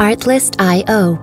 Artlist.io 0.00 1.18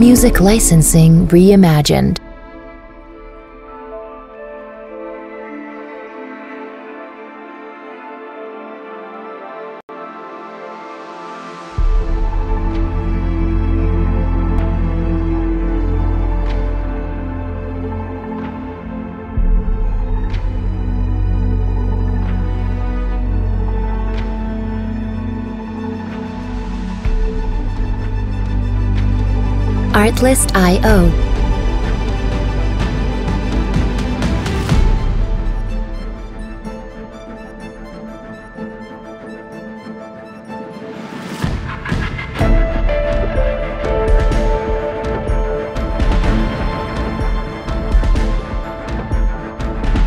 Music 0.00 0.40
licensing 0.40 1.28
reimagined. 1.28 2.25
Artlist.io 30.26 31.06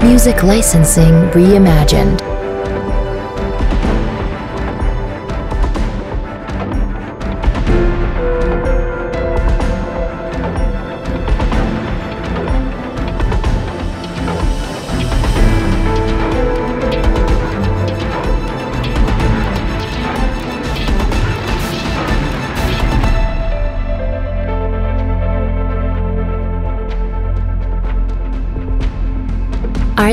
Music 0.03 0.43
licensing 0.43 1.13
reimagined. 1.31 2.28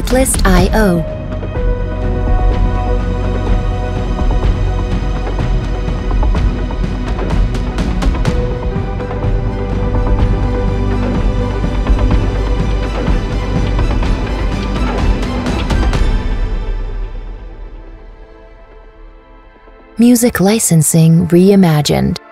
Artlist.io 0.06 1.02
Music 19.98 20.38
licensing 20.38 21.26
reimagined. 21.26 22.25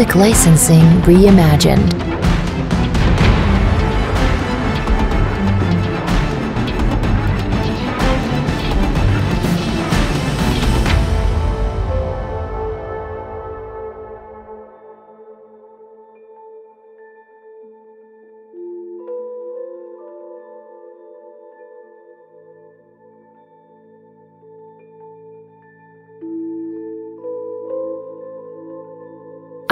Music 0.00 0.14
licensing 0.14 1.02
reimagined. 1.02 2.09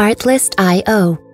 Artlist.io 0.08 1.27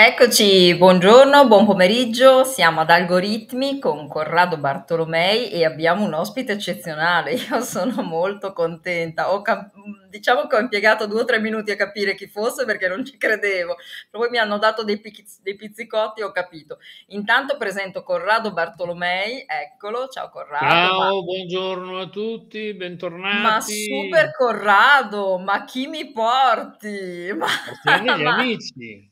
Eccoci, 0.00 0.76
buongiorno, 0.76 1.48
buon 1.48 1.66
pomeriggio, 1.66 2.44
siamo 2.44 2.82
ad 2.82 2.90
Algoritmi 2.90 3.80
con 3.80 4.06
Corrado 4.06 4.56
Bartolomei 4.56 5.50
e 5.50 5.64
abbiamo 5.64 6.04
un 6.04 6.14
ospite 6.14 6.52
eccezionale. 6.52 7.32
Io 7.50 7.60
sono 7.62 8.02
molto 8.04 8.52
contenta. 8.52 9.32
Ho 9.32 9.42
cap- 9.42 9.72
diciamo 10.08 10.46
che 10.46 10.54
ho 10.54 10.60
impiegato 10.60 11.06
due 11.08 11.22
o 11.22 11.24
tre 11.24 11.40
minuti 11.40 11.72
a 11.72 11.76
capire 11.76 12.14
chi 12.14 12.28
fosse 12.28 12.64
perché 12.64 12.86
non 12.86 13.04
ci 13.04 13.16
credevo. 13.18 13.74
Poi 14.08 14.30
mi 14.30 14.38
hanno 14.38 14.58
dato 14.58 14.84
dei, 14.84 15.00
pizz- 15.00 15.40
dei 15.42 15.56
pizzicotti 15.56 16.20
e 16.20 16.24
ho 16.24 16.30
capito. 16.30 16.78
Intanto 17.08 17.56
presento 17.56 18.04
Corrado 18.04 18.52
Bartolomei, 18.52 19.44
eccolo, 19.48 20.06
ciao 20.06 20.30
Corrado. 20.30 20.64
Ciao, 20.64 21.16
Ma, 21.16 21.22
buongiorno 21.24 21.98
a 21.98 22.08
tutti, 22.08 22.68
ma 22.68 22.76
bentornati. 22.76 23.72
super 23.82 24.30
Corrado, 24.30 25.38
ma 25.38 25.64
chi 25.64 25.88
mi 25.88 26.12
porti? 26.12 27.32
Ma, 27.34 27.98
degli 27.98 28.22
ma- 28.22 28.34
amici. 28.36 29.07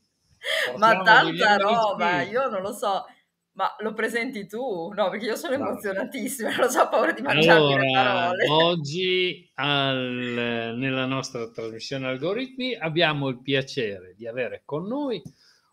Ma 0.76 1.00
tanta 1.02 1.56
roba, 1.56 2.20
io 2.22 2.48
non 2.48 2.62
lo 2.62 2.72
so, 2.72 3.04
ma 3.52 3.75
lo 3.81 3.93
presenti 3.94 4.46
tu? 4.46 4.93
No, 4.93 5.10
perché 5.10 5.26
io 5.26 5.37
sono 5.37 5.54
Guarda. 5.54 5.64
emozionatissima, 5.70 6.54
non 6.56 6.69
so, 6.70 6.82
ho 6.82 6.88
paura 6.88 7.12
di 7.12 7.22
mangiarmi 7.22 7.75
le 7.75 7.87
Allora, 7.87 7.90
parole. 7.90 8.44
oggi 8.50 9.50
al- 9.54 10.75
nella 10.76 11.06
nostra 11.06 11.50
trasmissione 11.50 12.06
Algoritmi 12.06 12.75
abbiamo 12.76 13.28
il 13.28 13.40
piacere 13.43 14.14
di 14.16 14.26
avere 14.28 14.62
con 14.64 14.87
noi 14.87 15.20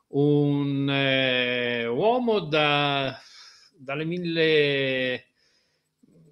un 0.10 0.90
eh, 0.90 1.86
uomo 1.88 2.40
da, 2.40 3.18
dalle 3.78 4.06
mille, 4.06 5.26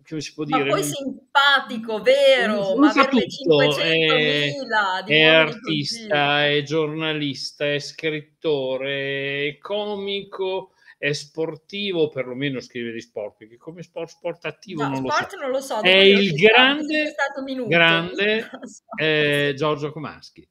come 0.08 0.22
si 0.22 0.34
può 0.34 0.44
Ma 0.50 0.58
dire, 0.58 0.68
poi 0.68 0.84
simpatico, 1.32 2.02
vero, 2.02 2.76
ma 2.76 2.90
averne 2.90 3.26
tutto, 3.26 3.64
500.000 3.64 3.78
è, 3.78 5.04
di 5.06 5.14
è 5.14 5.30
uomini 5.30 5.54
così. 5.54 5.60
artista, 5.66 6.46
è 6.48 6.62
giornalista, 6.64 7.74
è 7.74 7.80
scrittore, 7.80 9.48
è 9.48 9.58
comico, 9.58 10.74
è 10.98 11.14
sportivo, 11.14 12.10
perlomeno 12.10 12.60
scrive 12.60 12.92
di 12.92 13.02
sport, 13.02 13.38
perché 13.38 13.58
come 13.58 13.82
sport, 13.82 14.10
sport 14.10 14.46
attivo 14.46 14.84
No, 14.84 14.90
non 14.90 15.02
lo 15.02 15.10
so. 15.10 15.16
sport 15.16 15.40
non 15.42 15.50
lo 15.52 15.60
so, 15.62 15.82
È 15.82 15.90
il 15.90 16.34
grande, 16.34 17.08
stato 17.08 17.42
minuto. 17.44 17.70
grande 17.70 18.50
so. 18.64 18.84
eh, 18.98 19.54
Giorgio 19.56 19.92
Comaschi. 19.92 20.48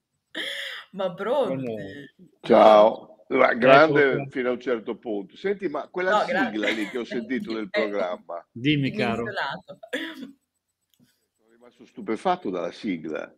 Ma 0.92 1.12
pronti? 1.14 1.74
Ciao. 2.40 3.04
Ma 3.30 3.54
grande 3.54 4.10
ecco. 4.14 4.26
fino 4.30 4.48
a 4.48 4.52
un 4.52 4.60
certo 4.60 4.96
punto. 4.98 5.36
Senti, 5.36 5.68
ma 5.68 5.86
quella 5.88 6.10
no, 6.10 6.26
sigla 6.26 6.68
lì 6.70 6.88
che 6.88 6.98
ho 6.98 7.04
sentito 7.04 7.52
nel 7.52 7.70
programma. 7.70 8.44
Dimmi, 8.50 8.90
caro. 8.90 9.22
Sono 11.70 11.84
rimasto 11.84 11.86
stupefatto 11.86 12.50
dalla 12.50 12.72
sigla. 12.72 13.32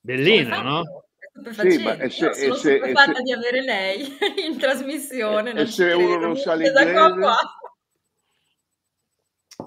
Bellina, 0.00 0.62
no? 0.62 1.04
Sì, 1.52 1.82
ma 1.82 1.96
e 1.96 2.10
se, 2.10 2.32
sono 2.32 2.54
se, 2.54 2.76
stupefatta 2.76 3.14
se, 3.14 3.22
di 3.22 3.32
avere 3.32 3.62
lei 3.62 4.16
in 4.46 4.58
trasmissione. 4.58 5.52
E, 5.52 5.66
se 5.66 5.92
uno 5.92 6.18
non 6.18 6.36
sa 6.36 6.54
l'inglese? 6.54 6.92
Qua 6.92 7.14
qua. 7.14 7.36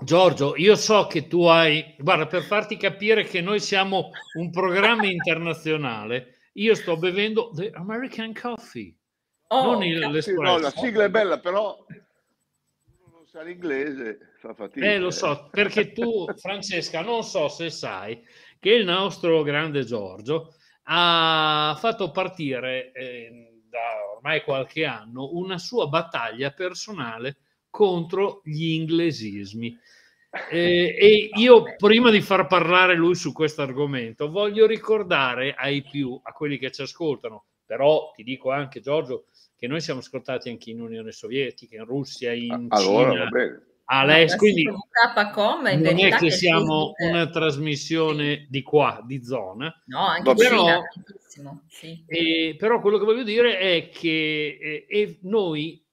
Giorgio, 0.02 0.56
io 0.58 0.76
so 0.76 1.08
che 1.08 1.28
tu 1.28 1.46
hai, 1.46 1.96
guarda, 1.98 2.28
per 2.28 2.44
farti 2.44 2.78
capire 2.78 3.24
che 3.24 3.42
noi 3.42 3.60
siamo 3.60 4.12
un 4.38 4.50
programma 4.50 5.06
internazionale, 5.08 6.40
io 6.54 6.76
sto 6.76 6.98
bevendo 6.98 7.52
the 7.54 7.72
American 7.74 8.34
Coffee, 8.34 8.94
oh, 9.48 9.72
non 9.72 9.84
il, 9.84 10.00
l'espresso. 10.00 10.42
No, 10.42 10.58
la 10.58 10.72
sigla 10.72 11.06
è 11.06 11.10
bella, 11.10 11.40
però 11.40 11.86
sa 13.28 13.42
l'inglese, 13.42 14.32
fa 14.40 14.54
fatica. 14.54 14.86
Eh, 14.86 14.98
lo 14.98 15.12
so, 15.12 15.50
perché 15.52 15.92
tu, 15.92 16.26
Francesca, 16.38 17.02
non 17.02 17.24
so 17.24 17.50
se 17.50 17.70
sai 17.70 18.26
che 18.58 18.72
il 18.72 18.86
nostro 18.86 19.44
grande 19.44 19.84
Giorgio 19.84 20.56
ha 20.84 21.76
fatto 21.78 22.12
partire 22.12 22.92
eh, 22.94 23.64
da 23.70 24.14
ormai 24.16 24.42
qualche 24.44 24.86
anno 24.86 25.32
una 25.34 25.58
sua 25.58 25.88
battaglia 25.88 26.52
personale 26.52 27.38
contro 27.70 28.42
gli 28.46 28.72
inglesismi. 28.72 29.78
Eh, 30.50 30.96
e 30.98 31.30
io 31.34 31.76
prima 31.76 32.10
di 32.10 32.22
far 32.22 32.48
parlare 32.48 32.96
lui 32.96 33.16
su 33.16 33.34
questo 33.34 33.62
argomento 33.62 34.30
voglio 34.30 34.66
ricordare 34.66 35.54
ai 35.54 35.82
più, 35.82 36.18
a 36.24 36.32
quelli 36.32 36.58
che 36.58 36.72
ci 36.72 36.82
ascoltano, 36.82 37.44
però 37.66 38.12
ti 38.16 38.24
dico 38.24 38.52
anche 38.52 38.80
Giorgio 38.80 39.26
che 39.58 39.68
noi 39.68 39.82
siamo 39.82 40.00
ascoltati 40.00 40.50
anche 40.50 40.70
in 40.70 40.82
Unione 40.82 41.12
Sovietica, 41.12 41.78
in 41.78 41.86
Russia, 41.86 42.32
in 42.32 42.68
allora, 42.70 43.12
Cina, 43.12 43.62
all'est, 43.86 44.34
no, 44.34 44.38
quindi 44.38 44.64
non 44.64 46.00
è 46.00 46.16
che 46.16 46.30
siamo 46.30 46.94
una 46.98 47.28
trasmissione 47.30 48.46
di 48.50 48.62
qua, 48.62 49.02
di 49.04 49.24
zona, 49.24 49.74
no, 49.88 50.06
anche 50.06 50.34
però, 50.36 50.82
Cina, 51.28 51.64
sì. 51.68 52.04
eh, 52.06 52.56
però 52.58 52.80
quello 52.80 53.00
che 53.00 53.06
voglio 53.06 53.24
dire 53.24 53.58
è 53.58 53.90
che 53.90 54.86
eh, 54.88 55.20
noi 55.24 55.84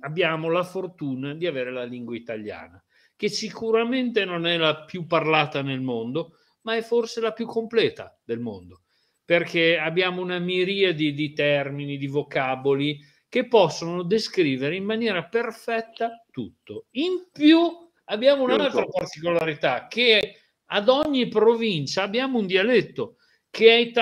abbiamo 0.00 0.50
la 0.50 0.64
fortuna 0.64 1.34
di 1.34 1.46
avere 1.46 1.70
la 1.70 1.84
lingua 1.84 2.16
italiana, 2.16 2.82
che 3.14 3.28
sicuramente 3.28 4.24
non 4.24 4.44
è 4.44 4.56
la 4.56 4.84
più 4.84 5.06
parlata 5.06 5.62
nel 5.62 5.80
mondo, 5.80 6.38
ma 6.62 6.74
è 6.74 6.82
forse 6.82 7.20
la 7.20 7.32
più 7.32 7.46
completa 7.46 8.18
del 8.24 8.40
mondo, 8.40 8.83
perché 9.24 9.78
abbiamo 9.78 10.20
una 10.20 10.38
miriade 10.38 11.12
di 11.12 11.32
termini, 11.32 11.96
di 11.96 12.06
vocaboli 12.06 12.98
che 13.28 13.48
possono 13.48 14.02
descrivere 14.02 14.76
in 14.76 14.84
maniera 14.84 15.24
perfetta 15.24 16.24
tutto. 16.30 16.86
In 16.92 17.28
più 17.32 17.58
abbiamo 18.04 18.44
un'altra 18.44 18.84
particolarità, 18.84 19.86
che 19.88 20.36
ad 20.66 20.88
ogni 20.88 21.28
provincia 21.28 22.02
abbiamo 22.02 22.38
un 22.38 22.46
dialetto 22.46 23.16
che 23.50 23.92
è 23.92 24.00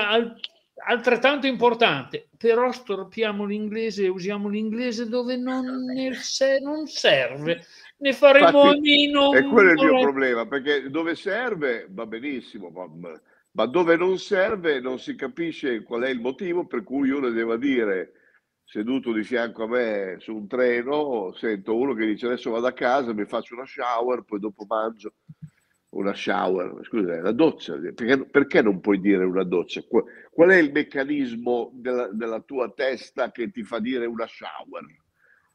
altrettanto 0.84 1.46
importante, 1.46 2.28
però 2.36 2.72
storpiamo 2.72 3.44
l'inglese 3.44 4.04
e 4.04 4.08
usiamo 4.08 4.48
l'inglese 4.48 5.08
dove 5.08 5.36
non, 5.36 5.86
se, 6.14 6.58
non 6.58 6.86
serve. 6.86 7.64
Ne 7.98 8.12
faremo 8.12 8.64
Infatti, 8.64 8.80
meno. 8.80 9.32
E 9.32 9.42
quello 9.44 9.70
è 9.70 9.72
il 9.74 9.92
mio 9.92 10.00
problema, 10.00 10.46
perché 10.46 10.90
dove 10.90 11.14
serve 11.14 11.86
va 11.90 12.04
benissimo, 12.06 12.70
ma, 12.70 13.20
ma, 13.52 13.66
dove 13.66 13.96
non 13.96 14.18
serve 14.18 14.80
non 14.80 14.98
si 14.98 15.14
capisce 15.14 15.82
qual 15.82 16.02
è 16.02 16.08
il 16.08 16.20
motivo 16.20 16.66
per 16.66 16.82
cui 16.82 17.10
uno 17.10 17.30
deve 17.30 17.58
dire 17.58 18.12
seduto 18.64 19.12
di 19.12 19.22
fianco 19.22 19.64
a 19.64 19.68
me 19.68 20.16
su 20.20 20.34
un 20.34 20.46
treno, 20.46 21.32
sento 21.34 21.76
uno 21.76 21.92
che 21.92 22.06
dice 22.06 22.26
adesso 22.26 22.50
vado 22.50 22.66
a 22.66 22.72
casa, 22.72 23.12
mi 23.12 23.26
faccio 23.26 23.54
una 23.54 23.66
shower, 23.66 24.22
poi 24.22 24.38
dopo 24.38 24.64
mangio 24.66 25.14
una 25.90 26.14
shower, 26.14 26.78
scusa, 26.84 27.20
la 27.20 27.32
doccia, 27.32 27.74
perché, 27.76 28.24
perché, 28.24 28.62
non 28.62 28.80
puoi 28.80 28.98
dire 28.98 29.24
una 29.24 29.44
doccia? 29.44 29.82
Qual 29.82 30.48
è 30.48 30.56
il 30.56 30.72
meccanismo 30.72 31.70
della, 31.74 32.08
della, 32.08 32.40
tua 32.40 32.70
testa 32.70 33.30
che 33.30 33.50
ti 33.50 33.62
fa 33.62 33.78
dire 33.78 34.06
una 34.06 34.26
shower? 34.26 34.86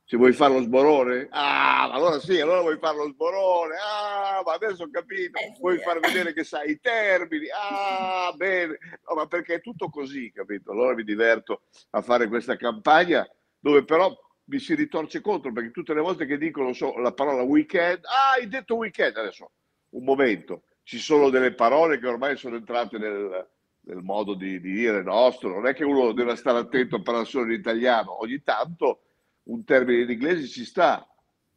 Se 0.09 0.15
vuoi 0.15 0.31
fare 0.31 0.53
lo 0.53 0.61
sborone? 0.61 1.27
Ah, 1.31 1.91
allora 1.91 2.17
sì, 2.19 2.39
allora 2.39 2.61
vuoi 2.61 2.77
fare 2.77 2.95
lo 2.95 3.09
sborone. 3.09 3.75
Ah, 3.75 4.41
ma 4.45 4.53
adesso 4.53 4.83
ho 4.83 4.89
capito. 4.89 5.37
Eh, 5.37 5.57
vuoi 5.59 5.79
far 5.79 5.99
vedere 5.99 6.31
che 6.31 6.45
sai 6.45 6.71
i 6.71 6.79
termini. 6.79 7.47
Ah, 7.51 8.31
bene. 8.37 8.77
No, 9.05 9.15
ma 9.15 9.27
perché 9.27 9.55
è 9.55 9.61
tutto 9.61 9.89
così, 9.89 10.31
capito? 10.31 10.71
Allora 10.71 10.95
mi 10.95 11.03
diverto 11.03 11.63
a 11.89 12.01
fare 12.01 12.29
questa 12.29 12.55
campagna 12.55 13.29
dove 13.59 13.83
però 13.83 14.17
mi 14.45 14.59
si 14.59 14.75
ritorce 14.75 15.19
contro 15.19 15.51
perché 15.51 15.71
tutte 15.71 15.93
le 15.93 15.99
volte 15.99 16.25
che 16.25 16.37
dicono 16.37 16.71
so, 16.71 16.97
la 16.99 17.11
parola 17.11 17.41
weekend, 17.41 18.05
ah, 18.05 18.35
hai 18.37 18.47
detto 18.47 18.75
weekend 18.75 19.17
adesso 19.17 19.51
un 19.89 20.05
momento, 20.05 20.63
ci 20.83 20.99
sono 20.99 21.29
delle 21.29 21.53
parole 21.53 21.99
che 21.99 22.07
ormai 22.07 22.37
sono 22.37 22.55
entrate 22.55 22.97
nel, 22.97 23.45
nel 23.81 24.01
modo 24.01 24.35
di, 24.35 24.61
di, 24.61 24.71
dire 24.71 25.03
nostro, 25.03 25.49
non 25.49 25.67
è 25.67 25.73
che 25.73 25.83
uno 25.83 26.13
deve 26.13 26.37
stare 26.37 26.59
attento 26.59 26.95
a 26.95 27.01
parlare 27.01 27.25
solo 27.25 27.51
in 27.51 27.59
italiano, 27.59 28.21
ogni 28.21 28.41
tanto 28.41 29.01
un 29.47 29.63
termine 29.63 30.03
in 30.03 30.09
inglese 30.09 30.47
ci 30.47 30.65
sta, 30.65 31.07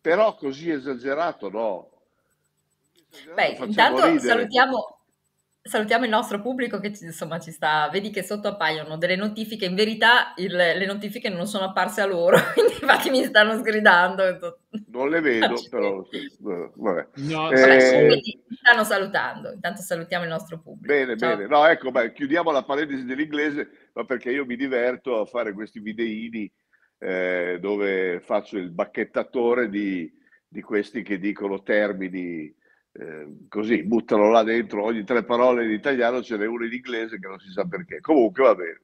però 0.01 0.35
così 0.35 0.71
esagerato 0.71 1.49
no. 1.49 1.91
Esagerato 3.11 3.35
Beh, 3.35 3.67
intanto 3.67 4.05
ridere. 4.07 4.21
salutiamo 4.21 5.01
Salutiamo 5.63 6.05
il 6.05 6.11
nostro 6.11 6.41
pubblico 6.41 6.81
che 6.81 6.91
insomma 7.03 7.39
ci 7.39 7.51
sta, 7.51 7.87
vedi 7.93 8.09
che 8.09 8.23
sotto 8.23 8.49
appaiono 8.49 8.97
delle 8.97 9.15
notifiche, 9.15 9.67
in 9.67 9.75
verità 9.75 10.33
il, 10.37 10.57
le 10.57 10.87
notifiche 10.87 11.29
non 11.29 11.47
sono 11.47 11.67
apparse 11.67 12.01
a 12.01 12.07
loro, 12.07 12.39
quindi 12.55 12.73
infatti 12.81 13.11
mi 13.11 13.23
stanno 13.25 13.59
sgridando. 13.59 14.59
Non 14.87 15.11
le 15.11 15.21
vedo, 15.21 15.55
però 15.69 16.03
vabbè. 16.39 17.09
No, 17.17 17.51
eh, 17.51 17.79
stanno 18.59 18.85
salutando, 18.85 19.53
intanto 19.53 19.83
salutiamo 19.83 20.25
il 20.25 20.31
nostro 20.31 20.61
pubblico. 20.61 20.95
Bene, 20.95 21.19
Ciao. 21.19 21.37
bene. 21.37 21.47
No, 21.47 21.67
ecco, 21.67 21.91
beh, 21.91 22.15
chiudiamo 22.15 22.51
la 22.51 22.63
parentesi 22.63 23.05
dell'inglese, 23.05 23.91
ma 23.93 24.05
perché 24.05 24.31
io 24.31 24.47
mi 24.47 24.57
diverto 24.57 25.21
a 25.21 25.27
fare 25.27 25.53
questi 25.53 25.79
videini 25.79 26.51
eh, 27.03 27.59
dove 27.61 28.21
faccio 28.21 28.59
il 28.59 28.71
bacchettatore 28.71 29.71
di, 29.71 30.13
di 30.47 30.61
questi 30.61 31.03
che 31.03 31.19
dicono 31.19 31.63
termini 31.63 32.55
eh, 32.93 33.47
così 33.49 33.85
buttano 33.85 34.31
là 34.31 34.43
dentro 34.43 34.85
ogni 34.85 35.05
tre 35.05 35.25
parole 35.25 35.65
in 35.65 35.71
italiano 35.71 36.23
ce 36.23 36.37
n'è 36.37 36.47
una 36.47 36.67
in 36.67 36.73
inglese 36.73 37.19
che 37.19 37.27
non 37.27 37.39
si 37.39 37.51
sa 37.51 37.65
perché. 37.65 38.01
Comunque 38.01 38.45
va 38.45 38.55
bene. 38.55 38.83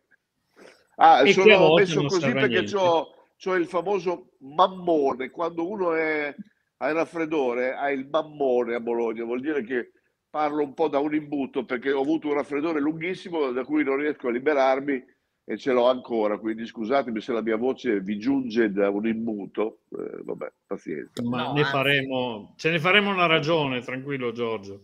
Ah 0.96 1.26
e 1.26 1.32
sono 1.32 1.74
messo 1.74 2.04
così 2.06 2.32
perché 2.32 2.64
ho 2.74 3.54
il 3.54 3.66
famoso 3.66 4.30
mammone. 4.38 5.30
Quando 5.30 5.68
uno 5.68 5.94
è 5.94 6.34
ha 6.78 6.88
il 6.88 6.94
raffreddore 6.94 7.74
ha 7.74 7.90
il 7.90 8.08
mammone 8.08 8.74
a 8.74 8.80
Bologna. 8.80 9.24
Vuol 9.24 9.40
dire 9.40 9.62
che 9.62 9.92
parlo 10.30 10.62
un 10.62 10.72
po' 10.72 10.88
da 10.88 10.98
un 10.98 11.14
imbuto 11.14 11.64
perché 11.64 11.92
ho 11.92 12.00
avuto 12.00 12.28
un 12.28 12.34
raffreddore 12.34 12.80
lunghissimo 12.80 13.50
da 13.52 13.64
cui 13.64 13.84
non 13.84 13.96
riesco 13.96 14.28
a 14.28 14.30
liberarmi 14.30 15.04
e 15.48 15.56
ce 15.56 15.70
l'ho 15.70 15.88
ancora, 15.88 16.38
quindi 16.38 16.66
scusatemi 16.66 17.20
se 17.20 17.32
la 17.32 17.40
mia 17.40 17.56
voce 17.56 18.00
vi 18.00 18.18
giunge 18.18 18.72
da 18.72 18.90
un 18.90 19.06
immuto, 19.06 19.78
eh, 19.96 20.18
vabbè, 20.24 20.52
pazienza. 20.66 21.22
Ma 21.22 21.44
no, 21.44 21.52
ne 21.52 21.62
faremo, 21.62 22.54
ce 22.56 22.70
ne 22.70 22.80
faremo 22.80 23.10
una 23.10 23.26
ragione, 23.26 23.80
tranquillo 23.80 24.32
Giorgio. 24.32 24.80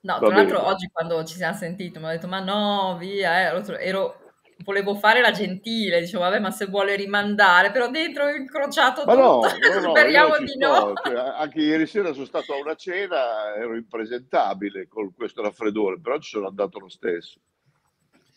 No, 0.00 0.18
tra 0.18 0.28
l'altro 0.28 0.66
oggi 0.66 0.88
quando 0.92 1.22
ci 1.24 1.36
siamo 1.36 1.56
sentiti 1.56 1.98
mi 2.00 2.06
ha 2.06 2.10
detto 2.10 2.26
ma 2.26 2.40
no, 2.40 2.96
via, 2.98 3.52
eh. 3.52 3.86
ero, 3.86 4.32
volevo 4.64 4.96
fare 4.96 5.20
la 5.20 5.30
gentile, 5.30 6.00
dicevo 6.00 6.24
vabbè 6.24 6.40
ma 6.40 6.50
se 6.50 6.66
vuole 6.66 6.96
rimandare, 6.96 7.70
però 7.70 7.88
dentro 7.88 8.24
ho 8.24 8.30
incrociato 8.30 9.04
ma 9.04 9.14
tutto, 9.14 9.24
no, 9.24 9.80
no, 9.80 9.90
speriamo 9.94 10.38
di 10.38 10.56
no. 10.58 10.92
Cioè, 11.04 11.14
anche 11.14 11.60
ieri 11.60 11.86
sera 11.86 12.12
sono 12.12 12.24
stato 12.24 12.52
a 12.52 12.58
una 12.58 12.74
cena, 12.74 13.54
ero 13.54 13.76
impresentabile 13.76 14.88
con 14.88 15.14
questo 15.14 15.40
raffreddore, 15.40 16.00
però 16.00 16.18
ci 16.18 16.30
sono 16.30 16.48
andato 16.48 16.80
lo 16.80 16.88
stesso. 16.88 17.38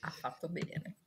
Ha 0.01 0.11
fatto 0.11 0.47
bene. 0.49 0.97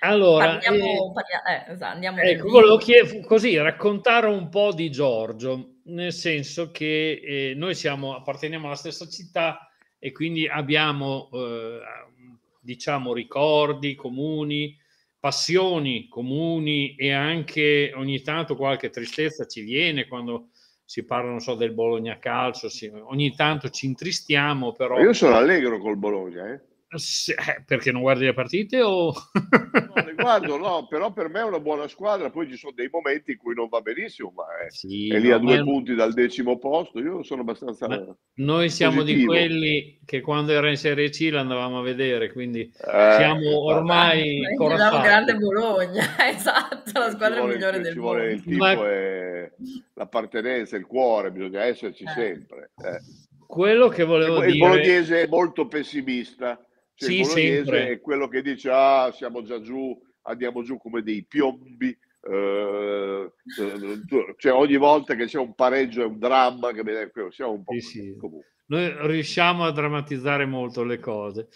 Allora, 0.00 0.58
parliamo, 0.58 0.84
eh, 0.84 1.12
parliamo, 1.12 1.44
eh, 1.48 1.72
esatto, 1.72 1.94
andiamo 1.94 2.20
ecco, 2.20 2.48
volevo 2.48 2.76
chied- 2.76 3.24
così 3.24 3.56
raccontare 3.56 4.26
un 4.26 4.48
po' 4.48 4.72
di 4.72 4.90
Giorgio, 4.90 5.76
nel 5.84 6.12
senso 6.12 6.70
che 6.70 7.20
eh, 7.22 7.54
noi 7.54 7.74
siamo, 7.74 8.14
apparteniamo 8.14 8.66
alla 8.66 8.76
stessa 8.76 9.08
città 9.08 9.70
e 9.98 10.12
quindi 10.12 10.46
abbiamo, 10.46 11.28
eh, 11.32 11.80
diciamo, 12.60 13.14
ricordi 13.14 13.94
comuni, 13.94 14.78
passioni 15.18 16.08
comuni 16.08 16.94
e 16.94 17.12
anche 17.12 17.92
ogni 17.94 18.20
tanto 18.20 18.54
qualche 18.54 18.90
tristezza 18.90 19.46
ci 19.46 19.62
viene 19.62 20.06
quando 20.06 20.50
si 20.84 21.04
parla, 21.04 21.30
non 21.30 21.40
so, 21.40 21.54
del 21.56 21.72
Bologna 21.72 22.18
calcio, 22.18 22.68
si, 22.68 22.86
ogni 22.86 23.34
tanto 23.34 23.70
ci 23.70 23.86
intristiamo, 23.86 24.72
però... 24.72 25.00
Io 25.00 25.12
sono 25.14 25.34
allegro 25.34 25.78
col 25.78 25.96
Bologna, 25.96 26.52
eh? 26.52 26.60
Se, 26.88 27.32
eh, 27.32 27.64
perché 27.66 27.90
non 27.90 28.00
guardi 28.00 28.24
le 28.24 28.32
partite 28.32 28.80
o... 28.80 29.12
no, 29.12 30.04
le 30.04 30.14
guardo, 30.14 30.56
no, 30.56 30.86
però 30.88 31.12
per 31.12 31.28
me 31.28 31.40
è 31.40 31.44
una 31.44 31.58
buona 31.58 31.88
squadra, 31.88 32.30
poi 32.30 32.48
ci 32.48 32.56
sono 32.56 32.72
dei 32.76 32.88
momenti 32.90 33.32
in 33.32 33.38
cui 33.38 33.54
non 33.54 33.68
va 33.68 33.80
benissimo, 33.80 34.32
ma 34.36 34.44
è, 34.64 34.70
sì, 34.70 35.08
è 35.08 35.18
lì 35.18 35.32
a 35.32 35.38
due 35.38 35.62
punti 35.64 35.96
dal 35.96 36.12
decimo 36.12 36.58
posto, 36.58 37.00
io 37.00 37.24
sono 37.24 37.40
abbastanza... 37.40 37.88
noi 38.34 38.70
siamo 38.70 39.00
positivo. 39.00 39.32
di 39.32 39.38
quelli 39.38 40.00
che 40.04 40.20
quando 40.20 40.52
era 40.52 40.70
in 40.70 40.76
Serie 40.76 41.10
C 41.10 41.28
l'andavamo 41.32 41.80
a 41.80 41.82
vedere, 41.82 42.30
quindi 42.30 42.60
eh, 42.60 43.14
siamo 43.16 43.64
ormai... 43.64 44.42
Noi 44.56 44.76
grande 44.76 45.34
Bologna, 45.34 46.04
esatto, 46.30 46.92
la 46.94 47.10
squadra 47.10 47.40
vuole, 47.40 47.54
migliore 47.54 47.80
del 47.80 47.96
mondo. 47.96 48.22
Il 48.22 48.42
tipo 48.44 48.56
ma... 48.58 48.72
è 48.72 49.50
l'appartenenza, 49.94 50.76
il 50.76 50.86
cuore, 50.86 51.32
bisogna 51.32 51.64
esserci 51.64 52.04
eh. 52.04 52.12
sempre. 52.12 52.70
Eh. 52.76 53.00
Quello 53.44 53.88
che 53.88 54.04
volevo 54.04 54.42
il, 54.44 54.52
dire... 54.52 54.52
Il 54.52 54.58
bolognese 54.58 55.22
è 55.22 55.26
molto 55.26 55.66
pessimista 55.66 56.60
cioè, 56.96 57.08
sì, 57.08 57.24
sempre. 57.24 57.88
è 57.90 58.00
quello 58.00 58.26
che 58.26 58.42
dice, 58.42 58.70
ah, 58.72 59.12
siamo 59.12 59.42
già 59.42 59.60
giù, 59.60 59.96
andiamo 60.22 60.62
giù 60.62 60.76
come 60.78 61.02
dei 61.02 61.24
piombi. 61.24 61.96
Eh, 62.28 63.32
cioè 64.36 64.52
ogni 64.52 64.76
volta 64.76 65.14
che 65.14 65.26
c'è 65.26 65.38
un 65.38 65.54
pareggio 65.54 66.02
è 66.02 66.06
un 66.06 66.18
dramma 66.18 66.72
che 66.72 66.82
siamo 67.30 67.52
un 67.52 67.62
po' 67.62 67.72
sì, 67.74 67.80
sì. 67.80 68.16
noi 68.66 68.96
riusciamo 69.06 69.64
a 69.64 69.70
drammatizzare 69.70 70.44
molto 70.44 70.82
le 70.82 70.98
cose 70.98 71.48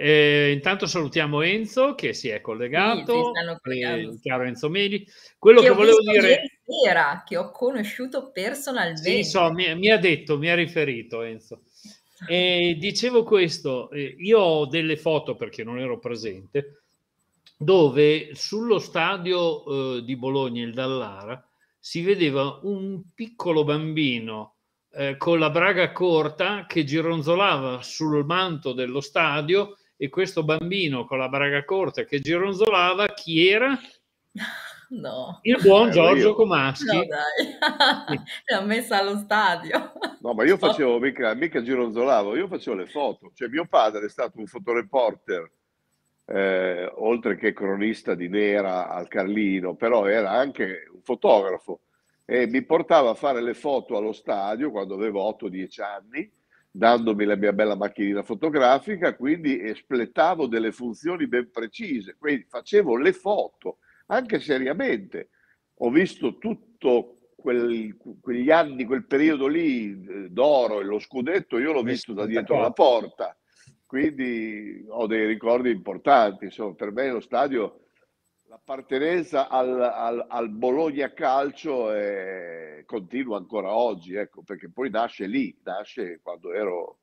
eh, 0.00 0.52
intanto 0.52 0.86
salutiamo 0.86 1.42
Enzo 1.42 1.96
che 1.96 2.12
si 2.12 2.28
è 2.28 2.40
collegato, 2.40 3.32
sì, 3.64 3.80
eh, 3.80 4.18
chiaro 4.20 4.44
Enzo 4.44 4.68
Meli. 4.68 5.04
Quello 5.38 5.60
che, 5.60 5.68
che 5.68 5.74
volevo 5.74 6.00
dire 6.00 6.60
era 6.86 7.24
che 7.26 7.36
ho 7.36 7.50
conosciuto 7.50 8.30
personalmente. 8.30 9.02
Sì, 9.02 9.24
so, 9.24 9.50
mi, 9.50 9.74
mi, 9.74 9.90
ha 9.90 9.98
detto, 9.98 10.38
mi 10.38 10.50
ha 10.50 10.54
riferito 10.54 11.22
Enzo. 11.22 11.62
E 12.26 12.76
dicevo 12.78 13.22
questo, 13.22 13.90
eh, 13.90 14.16
io 14.18 14.38
ho 14.40 14.66
delle 14.66 14.96
foto 14.96 15.36
perché 15.36 15.62
non 15.62 15.78
ero 15.78 15.98
presente, 15.98 16.82
dove 17.56 18.30
sullo 18.34 18.78
stadio 18.78 19.96
eh, 19.96 20.04
di 20.04 20.16
Bologna, 20.16 20.62
il 20.62 20.72
Dallara, 20.72 21.42
si 21.78 22.02
vedeva 22.02 22.60
un 22.62 23.02
piccolo 23.14 23.64
bambino 23.64 24.54
eh, 24.92 25.16
con 25.16 25.38
la 25.38 25.50
braga 25.50 25.92
corta 25.92 26.66
che 26.66 26.84
gironzolava 26.84 27.82
sul 27.82 28.24
manto 28.24 28.72
dello 28.72 29.00
stadio 29.00 29.76
e 29.96 30.08
questo 30.08 30.42
bambino 30.42 31.04
con 31.04 31.18
la 31.18 31.28
braga 31.28 31.64
corta 31.64 32.04
che 32.04 32.20
gironzolava, 32.20 33.06
chi 33.14 33.46
era? 33.46 33.78
No. 34.90 35.40
Il 35.42 35.58
buon 35.62 35.90
Giorgio 35.90 36.34
Comaschi. 36.34 36.84
No, 36.86 37.04
dai. 37.04 38.22
L'ha 38.46 38.60
messa 38.62 38.98
allo 38.98 39.16
stadio. 39.18 39.92
No, 40.20 40.32
ma 40.32 40.44
io 40.44 40.56
facevo, 40.56 40.98
mica, 40.98 41.34
mica 41.34 41.62
gironzolavo, 41.62 42.36
io 42.36 42.48
facevo 42.48 42.76
le 42.76 42.86
foto. 42.86 43.30
Cioè 43.34 43.48
mio 43.48 43.66
padre 43.66 44.06
è 44.06 44.08
stato 44.08 44.38
un 44.38 44.46
fotoreporter, 44.46 45.50
eh, 46.26 46.92
oltre 46.96 47.36
che 47.36 47.52
cronista 47.52 48.14
di 48.14 48.28
Nera 48.28 48.88
al 48.88 49.08
Carlino, 49.08 49.74
però 49.74 50.06
era 50.06 50.30
anche 50.30 50.88
un 50.92 51.02
fotografo 51.02 51.80
e 52.24 52.46
mi 52.46 52.62
portava 52.62 53.10
a 53.10 53.14
fare 53.14 53.40
le 53.40 53.54
foto 53.54 53.96
allo 53.96 54.12
stadio 54.12 54.70
quando 54.70 54.94
avevo 54.94 55.22
8-10 55.22 55.80
anni, 55.80 56.30
dandomi 56.70 57.24
la 57.24 57.36
mia 57.36 57.54
bella 57.54 57.74
macchinina 57.74 58.22
fotografica, 58.22 59.16
quindi 59.16 59.58
espletavo 59.62 60.46
delle 60.46 60.70
funzioni 60.70 61.26
ben 61.26 61.50
precise, 61.50 62.16
quindi 62.18 62.44
facevo 62.46 62.96
le 62.96 63.14
foto 63.14 63.78
anche 64.08 64.40
seriamente. 64.40 65.30
Ho 65.80 65.90
visto 65.90 66.38
tutto 66.38 67.18
quel, 67.36 67.96
quegli 68.20 68.50
anni, 68.50 68.84
quel 68.84 69.06
periodo 69.06 69.46
lì 69.46 69.90
eh, 69.90 70.28
d'oro 70.28 70.80
e 70.80 70.84
lo 70.84 70.98
scudetto, 70.98 71.58
io 71.58 71.72
l'ho 71.72 71.82
visto 71.82 72.12
da 72.12 72.26
dietro 72.26 72.60
la 72.60 72.72
porta, 72.72 73.36
quindi 73.86 74.84
ho 74.88 75.06
dei 75.06 75.26
ricordi 75.26 75.70
importanti. 75.70 76.46
Insomma, 76.46 76.74
per 76.74 76.90
me 76.90 77.10
lo 77.10 77.20
stadio, 77.20 77.84
l'appartenenza 78.48 79.48
al, 79.48 79.80
al, 79.80 80.26
al 80.28 80.50
Bologna 80.50 81.12
Calcio 81.12 81.92
è, 81.92 82.82
continua 82.84 83.36
ancora 83.36 83.72
oggi, 83.72 84.14
ecco, 84.14 84.42
perché 84.42 84.68
poi 84.70 84.90
nasce 84.90 85.26
lì, 85.26 85.56
nasce 85.62 86.18
quando 86.22 86.52
ero 86.52 86.98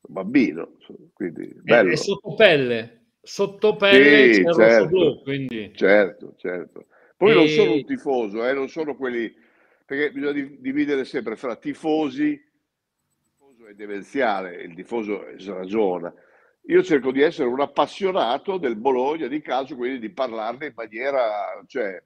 bambino. 0.00 0.76
Quindi, 1.12 1.52
bello. 1.60 1.90
È, 1.90 1.92
è 1.92 1.96
sotto 1.96 2.34
pelle 2.34 3.05
sotto 3.26 3.74
pelle 3.74 4.32
sì, 4.34 4.44
c'è 4.44 4.52
certo, 4.52 4.86
blu, 4.86 5.22
quindi... 5.22 5.72
certo, 5.74 6.34
certo. 6.36 6.86
Poi 7.16 7.32
e... 7.32 7.34
non 7.34 7.48
sono 7.48 7.72
un 7.72 7.84
tifoso, 7.84 8.46
eh, 8.46 8.52
non 8.52 8.68
sono 8.68 8.94
quelli, 8.94 9.34
perché 9.84 10.12
bisogna 10.12 10.48
dividere 10.60 11.04
sempre 11.04 11.34
fra 11.34 11.56
tifosi, 11.56 12.22
il 12.22 12.42
tifoso 13.24 13.66
è 13.66 13.74
demenziale, 13.74 14.62
il 14.62 14.74
tifoso 14.74 15.24
sragiona. 15.36 16.14
Io 16.68 16.82
cerco 16.84 17.10
di 17.10 17.20
essere 17.20 17.48
un 17.48 17.60
appassionato 17.60 18.58
del 18.58 18.76
Bologna 18.76 19.26
di 19.26 19.40
calcio, 19.40 19.74
quindi 19.74 19.98
di 19.98 20.10
parlarne 20.10 20.66
in 20.66 20.72
maniera, 20.74 21.62
cioè, 21.66 22.00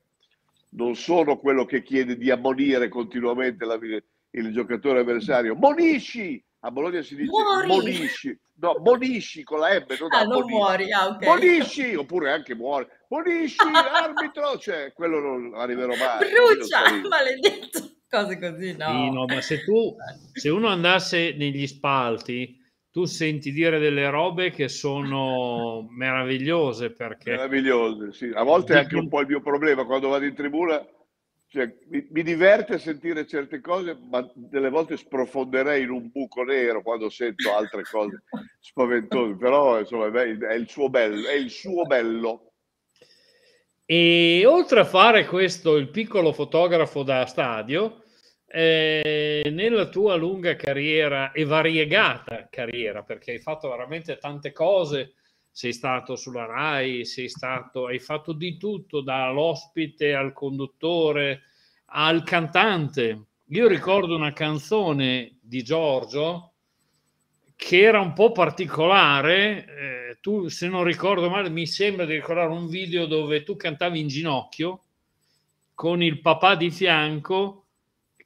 non 0.71 0.95
sono 0.95 1.39
quello 1.39 1.67
che 1.67 1.83
chiede 1.83 2.17
di 2.17 2.31
ammonire 2.31 2.89
continuamente 2.89 3.65
la, 3.67 3.79
il 3.79 4.53
giocatore 4.53 5.01
avversario. 5.01 5.55
Monisci! 5.55 6.43
A 6.61 6.71
Bologna 6.71 7.03
si 7.03 7.17
dice 7.17 7.31
Muori. 7.31 7.67
Monisci 7.67 8.39
no, 8.61 8.79
Bonisci 8.79 9.43
con 9.43 9.61
la 9.61 9.75
M, 9.75 9.85
non, 9.99 10.13
ah, 10.13 10.23
non 10.25 10.45
muori, 10.47 10.93
ah, 10.93 11.09
okay. 11.09 11.27
Bonisci, 11.29 11.95
oppure 11.95 12.31
anche 12.31 12.55
muore. 12.55 13.05
Bonisci, 13.09 13.57
arbitro, 13.67 14.59
cioè, 14.59 14.93
quello 14.93 15.19
non 15.19 15.55
arriverò 15.55 15.95
mai. 15.97 16.29
Brucia, 16.29 16.83
maledetto, 17.09 18.03
cose 18.09 18.39
così, 18.39 18.77
no. 18.77 18.87
Sì, 18.87 19.11
no, 19.11 19.25
ma 19.25 19.41
se 19.41 19.65
tu, 19.65 19.97
se 20.33 20.49
uno 20.51 20.69
andasse 20.69 21.35
negli 21.37 21.67
spalti, 21.67 22.59
tu 22.91 23.05
senti 23.05 23.51
dire 23.51 23.79
delle 23.79 24.11
robe 24.11 24.51
che 24.51 24.69
sono 24.69 25.87
meravigliose 25.91 26.91
perché... 26.91 27.31
Meravigliose, 27.31 28.13
sì. 28.13 28.31
A 28.35 28.43
volte 28.43 28.75
è 28.75 28.79
anche 28.79 28.97
un 28.97 29.09
po' 29.09 29.21
il 29.21 29.27
mio 29.27 29.41
problema 29.41 29.85
quando 29.85 30.09
vado 30.09 30.25
in 30.27 30.35
tribuna 30.35 30.85
cioè, 31.51 31.69
mi, 31.89 32.07
mi, 32.11 32.23
diverte 32.23 32.79
sentire 32.79 33.27
certe 33.27 33.61
cose, 33.61 33.99
ma 34.09 34.25
delle 34.35 34.71
volte 34.71 34.97
sprofonderei 34.97 35.83
in 35.83 35.91
un 35.91 36.09
buco 36.09 36.45
nero 36.45 36.81
quando 36.81 37.11
sento 37.11 37.53
altre 37.53 37.83
cose 37.83 38.23
spaventose, 38.61 39.35
però 39.37 39.81
insomma 39.81 40.07
è 40.23 40.55
il 40.55 40.69
suo 40.69 40.89
bello, 40.89 41.29
è 41.29 41.35
il 41.35 41.51
suo 41.51 41.87
bello. 41.87 42.53
E 43.85 44.45
oltre 44.47 44.79
a 44.79 44.85
fare 44.85 45.27
questo, 45.27 45.75
il 45.75 45.91
piccolo 45.91 46.33
fotografo 46.33 47.03
da 47.03 47.27
stadio, 47.27 48.05
eh, 48.47 49.51
nella 49.53 49.89
tua 49.89 50.15
lunga 50.15 50.55
carriera 50.55 51.33
e 51.33 51.45
variegata 51.45 52.47
carriera, 52.49 53.03
perché 53.03 53.33
hai 53.33 53.41
fatto 53.41 53.69
veramente 53.69 54.19
tante 54.19 54.53
cose, 54.53 55.15
sei 55.51 55.73
stato 55.73 56.17
sulla 56.17 56.47
RAI, 56.47 57.05
sei 57.05 57.29
stato, 57.29 57.87
hai 57.87 57.99
fatto 57.99 58.33
di 58.33 58.57
tutto, 58.57 59.01
dall'ospite 59.01 60.15
al 60.15 60.33
conduttore 60.33 61.43
al 61.93 62.23
cantante. 62.23 63.25
Io 63.49 63.67
ricordo 63.67 64.15
una 64.15 64.33
canzone 64.33 65.39
di 65.41 65.63
Giorgio 65.63 66.53
che 67.57 67.81
era 67.81 68.01
un 68.01 68.13
po' 68.13 68.33
particolare. 68.33 69.67
Eh, 69.67 70.19
tu, 70.21 70.49
se 70.49 70.69
non 70.69 70.85
ricordo 70.85 71.29
male, 71.29 71.51
mi 71.51 71.67
sembra 71.67 72.05
di 72.05 72.15
ricordare 72.15 72.49
un 72.49 72.69
video 72.69 73.07
dove 73.07 73.43
tu 73.43 73.57
cantavi 73.57 73.99
in 73.99 74.09
ginocchio 74.09 74.85
con 75.75 76.03
il 76.03 76.21
papà 76.21 76.55
di 76.55 76.71
fianco 76.71 77.65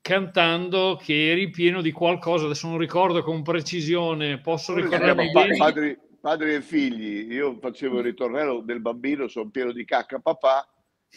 cantando 0.00 1.00
che 1.02 1.30
eri 1.30 1.48
pieno 1.48 1.80
di 1.80 1.90
qualcosa. 1.90 2.44
Adesso 2.44 2.68
non 2.68 2.76
ricordo 2.76 3.22
con 3.22 3.42
precisione, 3.42 4.38
posso 4.38 4.74
ricordarmi 4.74 5.30
bene. 5.30 5.56
Padri, 5.56 5.98
padri 6.24 6.54
e 6.54 6.62
figli, 6.62 7.30
io 7.30 7.58
facevo 7.60 7.98
il 7.98 8.04
ritornello 8.04 8.62
del 8.62 8.80
bambino, 8.80 9.28
sono 9.28 9.50
pieno 9.50 9.72
di 9.72 9.84
cacca 9.84 10.20
papà, 10.20 10.66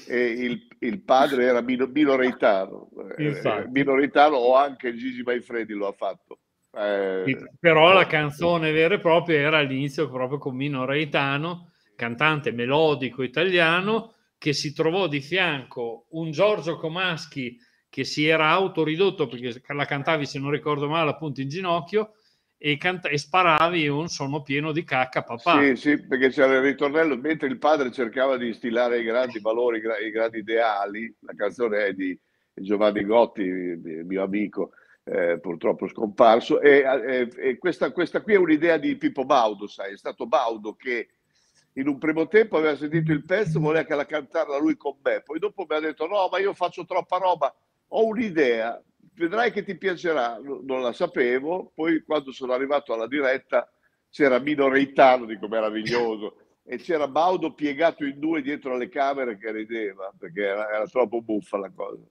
e 0.06 0.22
il, 0.22 0.68
il 0.80 1.02
padre 1.02 1.46
era 1.46 1.62
mino, 1.62 1.86
minoritano, 1.86 2.90
eh, 3.18 3.66
minoritano 3.70 4.36
o 4.36 4.58
anche 4.58 4.94
Gigi 4.98 5.24
Maifredi 5.24 5.72
lo 5.72 5.88
ha 5.88 5.94
fatto. 5.94 6.40
Eh, 6.74 7.38
però 7.58 7.94
la 7.94 8.06
canzone 8.06 8.74
vera 8.74 8.96
e 8.96 9.00
propria 9.00 9.40
era 9.40 9.60
all'inizio 9.60 10.10
proprio 10.10 10.40
con 10.40 10.58
Mino 10.58 10.84
Reitano, 10.84 11.72
cantante 11.96 12.52
melodico 12.52 13.24
italiano, 13.24 14.16
che 14.38 14.52
si 14.52 14.74
trovò 14.74 15.08
di 15.08 15.22
fianco 15.22 16.08
un 16.10 16.32
Giorgio 16.32 16.76
Comaschi 16.76 17.58
che 17.88 18.04
si 18.04 18.28
era 18.28 18.50
autoridotto 18.50 19.28
perché 19.28 19.62
la 19.74 19.86
cantavi, 19.86 20.26
se 20.26 20.38
non 20.38 20.52
ricordo 20.52 20.90
male, 20.90 21.12
appunto 21.12 21.40
in 21.40 21.48
ginocchio, 21.48 22.12
e, 22.58 22.78
canta- 22.78 23.10
e 23.10 23.18
sparavi 23.18 23.88
un 23.88 24.08
sono 24.08 24.42
pieno 24.42 24.72
di 24.72 24.84
cacca 24.84 25.22
papà. 25.22 25.62
Sì, 25.62 25.76
sì, 25.76 26.02
perché 26.06 26.30
c'era 26.30 26.56
il 26.56 26.62
ritornello, 26.62 27.16
mentre 27.18 27.48
il 27.48 27.58
padre 27.58 27.92
cercava 27.92 28.38
di 28.38 28.48
instillare 28.48 29.00
i 29.00 29.04
grandi 29.04 29.40
valori, 29.40 29.78
i 29.78 30.12
grandi 30.12 30.40
ideali, 30.40 31.16
la 31.22 31.34
canzone 31.36 31.86
è 31.86 31.94
di 31.94 32.20
Giovanni 32.54 33.04
Gotti, 33.04 33.44
mio 33.44 34.24
amico, 34.24 34.72
eh, 35.04 35.40
purtroppo 35.40 35.88
scomparso, 35.88 36.60
e, 36.60 36.80
e, 36.80 37.30
e 37.38 37.58
questa, 37.58 37.92
questa, 37.92 38.22
qui 38.22 38.34
è 38.34 38.38
un'idea 38.38 38.78
di 38.78 38.98
Pippo 38.98 39.24
Baudo, 39.24 39.68
sai, 39.68 39.94
è 39.94 39.98
stato 39.98 40.26
Baudo 40.26 40.74
che 40.74 41.10
in 41.74 41.88
un 41.88 42.00
primo 42.00 42.28
tempo 42.28 42.58
aveva 42.58 42.76
sentito 42.76 43.12
il 43.12 43.24
pezzo, 43.24 43.60
voleva 43.60 43.86
che 43.86 43.94
la 43.94 44.08
cantarla 44.08 44.58
lui 44.58 44.76
con 44.76 44.98
me, 45.04 45.22
poi 45.22 45.38
dopo 45.38 45.66
mi 45.70 45.76
ha 45.76 45.80
detto 45.80 46.08
no, 46.08 46.28
ma 46.32 46.40
io 46.40 46.54
faccio 46.56 46.86
troppa 46.86 47.18
roba, 47.18 47.56
ho 47.90 48.06
un'idea, 48.06 48.82
vedrai 49.18 49.52
che 49.52 49.64
ti 49.64 49.76
piacerà, 49.76 50.40
non 50.42 50.82
la 50.82 50.94
sapevo, 50.94 51.72
poi 51.74 52.04
quando 52.04 52.32
sono 52.32 52.54
arrivato 52.54 52.94
alla 52.94 53.08
diretta 53.08 53.70
c'era 54.10 54.40
Mino 54.40 54.70
Reitano, 54.70 55.26
dico 55.26 55.48
meraviglioso, 55.48 56.38
e 56.64 56.78
c'era 56.78 57.08
Baudo 57.08 57.54
piegato 57.54 58.06
in 58.06 58.20
due 58.20 58.42
dietro 58.42 58.74
alle 58.74 58.90
camere 58.90 59.38
che 59.38 59.52
rideva, 59.52 60.14
perché 60.18 60.44
era, 60.44 60.70
era 60.70 60.86
troppo 60.86 61.22
buffa 61.22 61.58
la 61.58 61.72
cosa. 61.74 62.04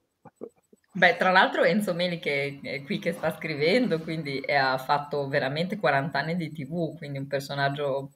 Beh, 0.93 1.17
tra 1.17 1.31
l'altro 1.31 1.63
Enzo 1.63 1.95
Meli 1.95 2.19
che 2.19 2.59
è 2.63 2.83
qui 2.83 2.99
che 2.99 3.13
sta 3.13 3.35
scrivendo, 3.35 4.01
quindi 4.01 4.43
ha 4.47 4.79
fatto 4.79 5.29
veramente 5.29 5.79
40 5.79 6.19
anni 6.19 6.37
di 6.37 6.51
TV, 6.53 6.97
quindi 6.97 7.19
un 7.19 7.27
personaggio 7.27 8.13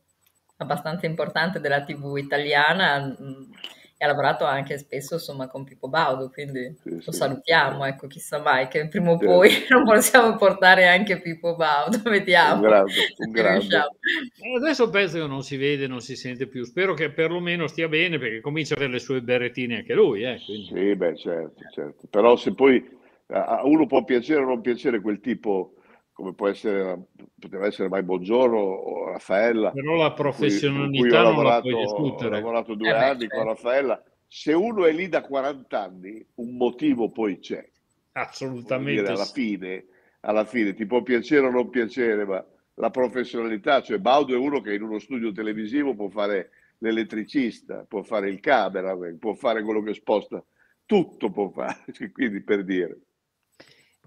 abbastanza 0.56 1.06
importante 1.06 1.61
della 1.61 1.85
TV 1.85 2.16
italiana 2.16 3.14
e 4.02 4.07
ha 4.07 4.09
lavorato 4.09 4.47
anche 4.47 4.78
spesso 4.78 5.14
insomma 5.16 5.47
con 5.47 5.62
Pippo 5.62 5.87
Baudo, 5.87 6.30
quindi 6.30 6.75
sì, 6.83 6.95
lo 7.04 7.12
sì, 7.12 7.19
salutiamo, 7.19 7.83
sì. 7.83 7.90
ecco, 7.90 8.07
chissà 8.07 8.38
mai 8.38 8.66
che 8.69 8.88
prima 8.88 9.11
o 9.11 9.19
poi 9.19 9.50
non 9.69 9.85
possiamo 9.85 10.37
portare 10.37 10.88
anche 10.88 11.21
Pippo 11.21 11.54
Baudo, 11.54 12.00
vediamo. 12.09 12.62
Un 12.62 12.69
grande, 12.69 12.92
un 13.19 13.30
grande. 13.30 13.76
Adesso 14.57 14.88
penso 14.88 15.21
che 15.21 15.26
non 15.26 15.42
si 15.42 15.59
vede, 15.59 15.87
non 15.87 16.00
si 16.00 16.16
sente 16.16 16.47
più, 16.47 16.64
spero 16.64 16.95
che 16.95 17.11
perlomeno 17.11 17.66
stia 17.66 17.88
bene 17.88 18.19
perché 18.19 18.40
comincia 18.40 18.73
a 18.73 18.78
avere 18.78 18.92
le 18.92 19.00
sue 19.00 19.21
berrettine 19.21 19.76
anche 19.76 19.92
lui. 19.92 20.23
Eh, 20.23 20.38
sì, 20.38 20.97
beh, 20.97 21.16
certo, 21.19 21.62
certo, 21.71 22.07
però 22.09 22.37
se 22.37 22.54
poi 22.54 22.83
a 23.26 23.61
uno 23.64 23.87
può 23.87 24.02
piacere 24.02 24.40
o 24.40 24.47
non 24.47 24.62
piacere 24.62 25.02
quel 25.02 25.21
tipo 25.21 25.75
come 26.21 26.35
può 26.35 26.49
essere, 26.49 27.07
poteva 27.39 27.67
essere 27.67 27.89
mai 27.89 28.03
Buongiorno 28.03 28.57
o 28.59 29.11
Raffaella. 29.12 29.71
Però 29.71 29.97
la 29.97 30.12
professionalità 30.12 31.23
non 31.23 31.33
lavorato, 31.33 31.69
la 31.69 31.75
puoi 31.75 31.83
discutere. 31.83 32.29
Ho 32.29 32.39
lavorato 32.39 32.75
due 32.75 32.89
eh 32.89 32.93
anni 32.93 33.29
con 33.29 33.45
Raffaella. 33.45 34.03
Se 34.27 34.53
uno 34.53 34.85
è 34.85 34.93
lì 34.93 35.09
da 35.09 35.23
40 35.23 35.83
anni, 35.83 36.25
un 36.35 36.57
motivo 36.57 37.11
poi 37.11 37.39
c'è. 37.39 37.67
Assolutamente. 38.12 39.00
Dire, 39.00 39.12
alla, 39.12 39.25
fine, 39.25 39.87
alla 40.21 40.45
fine 40.45 40.75
ti 40.75 40.85
può 40.85 41.03
piacere 41.03 41.47
o 41.47 41.50
non 41.50 41.71
piacere, 41.71 42.27
ma 42.27 42.45
la 42.75 42.91
professionalità, 42.91 43.81
cioè 43.81 43.99
Baudo 43.99 44.35
è 44.35 44.39
uno 44.39 44.61
che 44.61 44.75
in 44.75 44.83
uno 44.83 44.99
studio 44.99 45.33
televisivo 45.33 45.95
può 45.95 46.09
fare 46.09 46.50
l'elettricista, 46.79 47.87
può 47.89 48.03
fare 48.03 48.29
il 48.29 48.41
cameraman, 48.41 49.19
può 49.19 49.33
fare 49.33 49.62
quello 49.62 49.83
che 49.83 49.95
sposta, 49.95 50.45
tutto 50.85 51.31
può 51.31 51.49
fare, 51.49 51.83
quindi 52.12 52.43
per 52.43 52.65
dire 52.65 52.99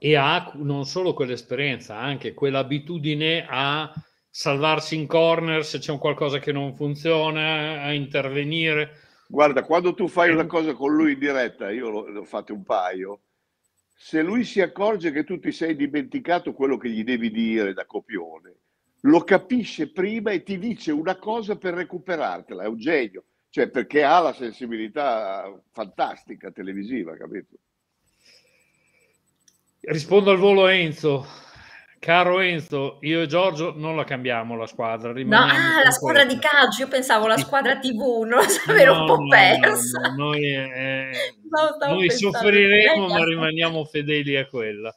e 0.05 0.17
ha 0.17 0.51
non 0.55 0.85
solo 0.85 1.13
quell'esperienza, 1.13 1.97
anche 1.97 2.33
quell'abitudine 2.33 3.45
a 3.47 3.89
salvarsi 4.29 4.97
in 4.97 5.07
corner 5.07 5.63
se 5.63 5.79
c'è 5.79 5.93
un 5.93 5.97
qualcosa 5.97 6.39
che 6.39 6.51
non 6.51 6.75
funziona, 6.75 7.83
a 7.83 7.93
intervenire. 7.93 8.97
Guarda, 9.29 9.63
quando 9.63 9.93
tu 9.93 10.09
fai 10.09 10.29
una 10.31 10.45
cosa 10.45 10.73
con 10.73 10.93
lui 10.93 11.13
in 11.13 11.19
diretta, 11.19 11.71
io 11.71 11.89
l'ho, 11.89 12.19
ho 12.19 12.23
fatto 12.25 12.53
un 12.53 12.63
paio, 12.63 13.21
se 13.95 14.21
lui 14.21 14.43
si 14.43 14.59
accorge 14.59 15.13
che 15.13 15.23
tu 15.23 15.39
ti 15.39 15.53
sei 15.53 15.73
dimenticato 15.73 16.51
quello 16.51 16.75
che 16.75 16.89
gli 16.89 17.05
devi 17.05 17.31
dire 17.31 17.71
da 17.73 17.85
copione, 17.85 18.55
lo 19.03 19.23
capisce 19.23 19.89
prima 19.89 20.31
e 20.31 20.43
ti 20.43 20.59
dice 20.59 20.91
una 20.91 21.15
cosa 21.15 21.55
per 21.55 21.75
recuperartela, 21.75 22.63
è 22.63 22.67
un 22.67 22.77
genio, 22.77 23.23
cioè 23.49 23.69
perché 23.69 24.03
ha 24.03 24.19
la 24.19 24.33
sensibilità 24.33 25.49
fantastica 25.71 26.51
televisiva, 26.51 27.15
capito? 27.15 27.55
Rispondo 29.85 30.31
al 30.31 30.37
volo 30.37 30.67
Enzo. 30.67 31.25
Caro 31.99 32.39
Enzo, 32.39 32.97
io 33.01 33.21
e 33.21 33.27
Giorgio 33.27 33.73
non 33.75 33.95
la 33.95 34.03
cambiamo 34.03 34.57
la 34.57 34.65
squadra. 34.65 35.13
No, 35.13 35.37
ah, 35.37 35.83
la 35.83 35.91
squadra 35.91 36.25
di 36.25 36.37
calcio, 36.37 36.81
io 36.81 36.87
pensavo 36.89 37.27
la 37.27 37.37
squadra 37.37 37.79
TV, 37.79 38.23
non 38.25 38.39
lo 38.39 38.49
sapevo, 38.49 38.93
no, 38.93 38.99
un 39.01 39.07
po' 39.07 39.15
no, 39.15 39.27
persa. 39.29 39.99
No, 40.09 40.15
noi, 40.15 40.43
eh, 40.43 41.11
noi 41.87 42.09
soffriremo, 42.09 43.07
ma 43.07 43.23
rimaniamo 43.23 43.85
fedeli 43.85 44.35
a 44.35 44.45
quella. 44.47 44.93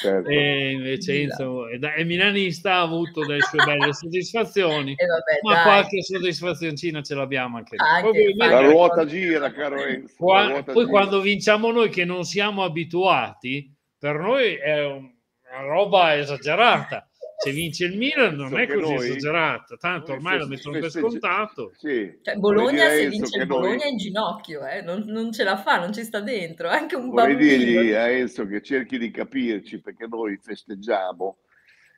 Certo. 0.00 0.28
E 0.28 0.70
invece 0.72 1.20
Enzo 1.20 1.68
e 1.68 2.04
Milanista 2.04 2.74
ha 2.74 2.80
avuto 2.80 3.24
delle 3.24 3.42
sue 3.42 3.62
belle 3.64 3.92
soddisfazioni, 3.94 4.94
vabbè, 4.94 5.38
ma 5.42 5.54
dai. 5.54 5.62
qualche 5.62 6.02
soddisfazioncina 6.02 7.02
ce 7.02 7.14
l'abbiamo 7.14 7.58
anche 7.58 7.76
noi. 7.76 8.34
la 8.36 8.60
ruota 8.60 9.04
gira, 9.06 9.52
caro 9.52 9.84
Enzo. 9.84 10.14
Qua, 10.16 10.62
poi 10.64 10.74
gira. 10.74 10.86
quando 10.86 11.20
vinciamo 11.20 11.70
noi 11.70 11.88
che 11.88 12.04
non 12.04 12.24
siamo 12.24 12.64
abituati, 12.64 13.70
per 14.02 14.18
noi 14.18 14.56
è 14.56 14.84
una 14.84 15.60
roba 15.60 16.18
esagerata. 16.18 17.08
Se 17.38 17.52
vince 17.52 17.84
il 17.84 17.96
Milan 17.96 18.34
non 18.34 18.58
è 18.58 18.66
così 18.66 18.94
noi, 18.94 19.06
esagerata, 19.10 19.76
tanto 19.76 20.10
ormai 20.10 20.38
lo 20.38 20.48
mettono 20.48 20.80
per 20.80 20.90
scontato. 20.90 21.70
Sì. 21.76 22.18
Cioè, 22.20 22.34
Bologna, 22.34 22.88
se 22.88 23.08
vince 23.08 23.38
il 23.38 23.46
Bologna 23.46 23.76
noi... 23.76 23.82
è 23.84 23.86
in 23.90 23.96
ginocchio, 23.98 24.66
eh? 24.66 24.82
non, 24.82 25.04
non, 25.06 25.30
ce 25.30 25.44
la 25.44 25.56
fa, 25.56 25.78
non 25.78 25.92
ci 25.92 26.02
sta 26.02 26.18
dentro. 26.18 26.68
Anche 26.68 26.96
un 26.96 27.10
Vorrei 27.10 27.36
bambino. 27.36 27.56
dirgli 27.58 27.92
a 27.92 28.08
Enzo 28.08 28.44
che 28.48 28.60
cerchi 28.60 28.98
di 28.98 29.12
capirci 29.12 29.80
perché 29.80 30.08
noi 30.08 30.36
festeggiamo 30.36 31.38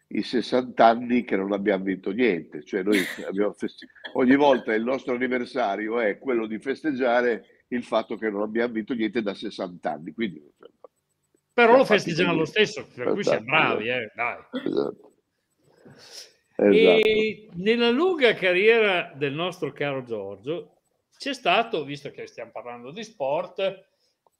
i 0.08 0.22
60 0.22 0.86
anni 0.86 1.24
che 1.24 1.36
non 1.36 1.54
abbiamo 1.54 1.84
vinto 1.84 2.10
niente. 2.10 2.62
Cioè 2.64 2.82
noi 2.82 2.98
feste... 3.56 3.86
Ogni 4.12 4.36
volta 4.36 4.74
il 4.74 4.84
nostro 4.84 5.14
anniversario 5.14 6.00
è 6.00 6.18
quello 6.18 6.46
di 6.46 6.58
festeggiare 6.58 7.64
il 7.68 7.82
fatto 7.82 8.16
che 8.18 8.28
non 8.28 8.42
abbiamo 8.42 8.74
vinto 8.74 8.92
niente 8.92 9.22
da 9.22 9.32
60 9.32 9.90
anni. 9.90 10.12
Quindi 10.12 10.42
però 11.54 11.76
lo 11.76 11.84
festeggiano 11.84 12.34
lo 12.34 12.44
stesso, 12.44 12.86
per 12.92 13.12
cui 13.12 13.22
siamo 13.22 13.44
bravi, 13.44 13.88
eh, 13.88 14.10
dai. 14.14 14.38
Esatto. 14.66 15.12
E 16.56 17.40
esatto. 17.46 17.62
nella 17.62 17.90
lunga 17.90 18.34
carriera 18.34 19.12
del 19.14 19.32
nostro 19.32 19.72
caro 19.72 20.02
Giorgio 20.02 20.74
c'è 21.16 21.32
stato, 21.32 21.84
visto 21.84 22.10
che 22.10 22.26
stiamo 22.26 22.50
parlando 22.50 22.90
di 22.90 23.04
sport, 23.04 23.86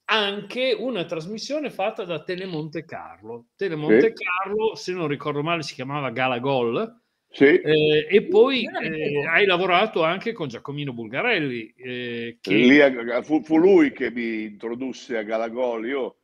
anche 0.07 0.77
una 0.79 1.05
trasmissione 1.05 1.71
fatta 1.71 2.05
da 2.05 2.23
Telemonte 2.23 2.85
Carlo. 2.85 3.47
Telemonte 3.57 4.13
sì. 4.15 4.25
Carlo, 4.25 4.75
se 4.75 4.93
non 4.93 5.09
ricordo 5.09 5.43
male, 5.43 5.63
si 5.63 5.75
chiamava 5.75 6.11
Gala 6.11 6.39
Gol. 6.41 7.03
Sì. 7.31 7.45
Eh, 7.45 8.07
e 8.09 8.23
poi 8.25 8.65
eh, 8.65 9.27
hai 9.27 9.47
lavorato 9.47 10.05
anche 10.05 10.33
con 10.33 10.49
Giacomino 10.49 10.93
Bulgarelli. 10.93 11.75
Eh, 11.77 12.39
che... 12.41 12.55
Lì, 12.55 12.79
fu, 13.23 13.43
fu, 13.43 13.57
lui 13.57 13.93
che 13.93 14.11
mi 14.11 14.43
introdusse 14.43 15.17
a 15.17 15.23
Galagol. 15.23 15.87
Io 15.87 16.17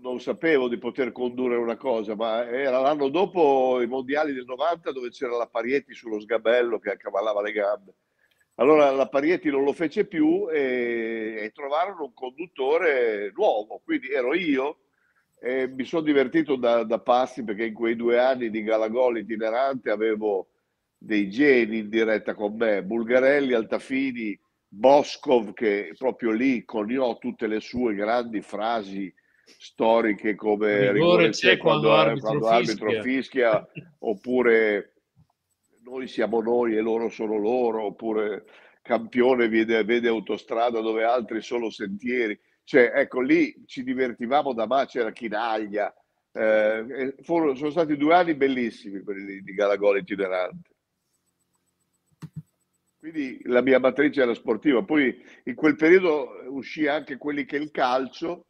non 0.00 0.20
sapevo 0.20 0.68
di 0.68 0.78
poter 0.78 1.12
condurre 1.12 1.56
una 1.56 1.76
cosa, 1.76 2.14
ma 2.14 2.46
era 2.48 2.80
l'anno 2.80 3.08
dopo 3.08 3.80
i 3.80 3.86
mondiali 3.86 4.32
del 4.32 4.44
90 4.44 4.92
dove 4.92 5.10
c'era 5.10 5.36
la 5.36 5.46
Parietti 5.46 5.94
sullo 5.94 6.20
sgabello 6.20 6.78
che 6.78 6.90
accavallava 6.90 7.42
le 7.42 7.52
gambe. 7.52 7.94
Allora 8.56 8.90
la 8.90 9.08
Parietti 9.08 9.50
non 9.50 9.64
lo 9.64 9.72
fece 9.72 10.06
più 10.06 10.48
e, 10.50 11.36
e 11.42 11.52
trovarono 11.54 12.04
un 12.04 12.14
conduttore 12.14 13.32
nuovo, 13.34 13.80
quindi 13.84 14.10
ero 14.10 14.34
io 14.34 14.78
e 15.40 15.68
mi 15.68 15.84
sono 15.84 16.02
divertito 16.02 16.56
da, 16.56 16.82
da 16.82 16.98
pazzi 16.98 17.44
perché 17.44 17.66
in 17.66 17.74
quei 17.74 17.94
due 17.94 18.18
anni 18.18 18.50
di 18.50 18.62
Galagol 18.64 19.18
itinerante 19.18 19.90
avevo 19.90 20.48
dei 20.98 21.30
geni 21.30 21.78
in 21.78 21.88
diretta 21.88 22.34
con 22.34 22.56
me, 22.56 22.82
Bulgarelli, 22.82 23.52
Altafini, 23.52 24.38
Boscov 24.66 25.52
che 25.54 25.94
proprio 25.96 26.32
lì 26.32 26.64
coniò 26.64 27.16
tutte 27.18 27.46
le 27.46 27.60
sue 27.60 27.94
grandi 27.94 28.42
frasi 28.42 29.12
storiche 29.58 30.34
come 30.34 30.92
rigore 30.92 31.30
c'è 31.30 31.56
quando, 31.56 31.88
quando, 31.88 32.08
arbitro, 32.10 32.28
quando 32.28 32.48
arbitro 32.48 33.02
fischia. 33.02 33.66
oppure 34.00 34.94
noi 35.82 36.06
siamo 36.06 36.40
noi 36.40 36.76
e 36.76 36.80
loro 36.80 37.08
sono 37.08 37.36
loro, 37.36 37.84
oppure 37.84 38.44
campione 38.82 39.48
vede, 39.48 39.84
vede 39.84 40.08
autostrada 40.08 40.80
dove 40.80 41.04
altri 41.04 41.40
sono 41.40 41.70
sentieri. 41.70 42.38
Cioè, 42.64 42.92
ecco, 42.94 43.20
lì 43.20 43.64
ci 43.66 43.82
divertivamo 43.82 44.52
da 44.52 44.66
ma 44.66 44.84
c'era 44.86 45.12
Chinaglia. 45.12 45.94
Eh, 46.32 47.14
furono, 47.22 47.54
sono 47.54 47.70
stati 47.70 47.96
due 47.96 48.14
anni 48.14 48.34
bellissimi 48.34 49.02
quelli 49.02 49.24
di, 49.24 49.42
di 49.42 49.54
Galagol 49.54 49.98
itinerante. 49.98 50.70
Quindi 52.98 53.40
la 53.44 53.62
mia 53.62 53.78
matrice 53.78 54.22
era 54.22 54.34
sportiva. 54.34 54.82
Poi 54.82 55.16
in 55.44 55.54
quel 55.54 55.76
periodo 55.76 56.42
uscì 56.48 56.86
anche 56.86 57.16
quelli 57.16 57.44
che 57.44 57.56
il 57.56 57.70
calcio, 57.70 58.47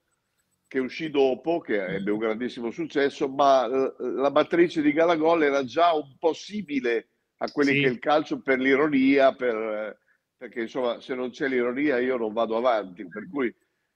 che 0.68 0.78
uscì 0.78 1.08
dopo, 1.08 1.60
che 1.60 1.82
ebbe 1.82 2.10
un 2.10 2.18
grandissimo 2.18 2.70
successo, 2.70 3.26
ma 3.28 3.66
eh, 3.66 3.94
la 3.98 4.30
matrice 4.30 4.82
di 4.82 4.92
Galagol 4.92 5.42
era 5.42 5.64
già 5.64 5.94
un 5.94 6.16
po' 6.18 6.34
simile 6.34 7.08
a 7.38 7.50
quelli 7.50 7.72
sì. 7.72 7.80
che 7.80 7.88
il 7.88 7.98
calcio 7.98 8.40
per 8.42 8.58
l'ironia, 8.60 9.34
per, 9.34 9.56
eh, 9.56 9.98
perché 10.36 10.62
insomma 10.62 11.00
se 11.00 11.14
non 11.14 11.30
c'è 11.30 11.48
l'ironia 11.48 11.98
io 11.98 12.18
non 12.18 12.34
vado 12.34 12.56
avanti, 12.56 13.08
per 13.08 13.28
cui 13.28 13.52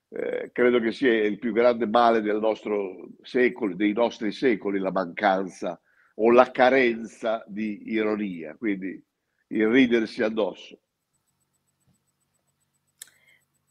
eh, 0.09 0.51
credo 0.53 0.81
che 0.81 0.93
sia 0.93 1.13
il 1.13 1.39
più 1.39 1.53
grande 1.53 1.87
male 1.87 2.23
del 2.23 2.41
nostro 2.41 3.09
secolo, 3.23 3.77
dei 3.77 3.93
nostri 3.93 4.33
secoli, 4.33 4.79
la 4.79 4.91
mancanza 4.91 5.79
o 6.17 6.31
la 6.31 6.51
carenza 6.51 7.45
di 7.47 7.83
ironia, 7.93 8.57
quindi 8.57 9.03
il 9.49 9.69
ridersi 9.69 10.23
addosso. 10.23 10.81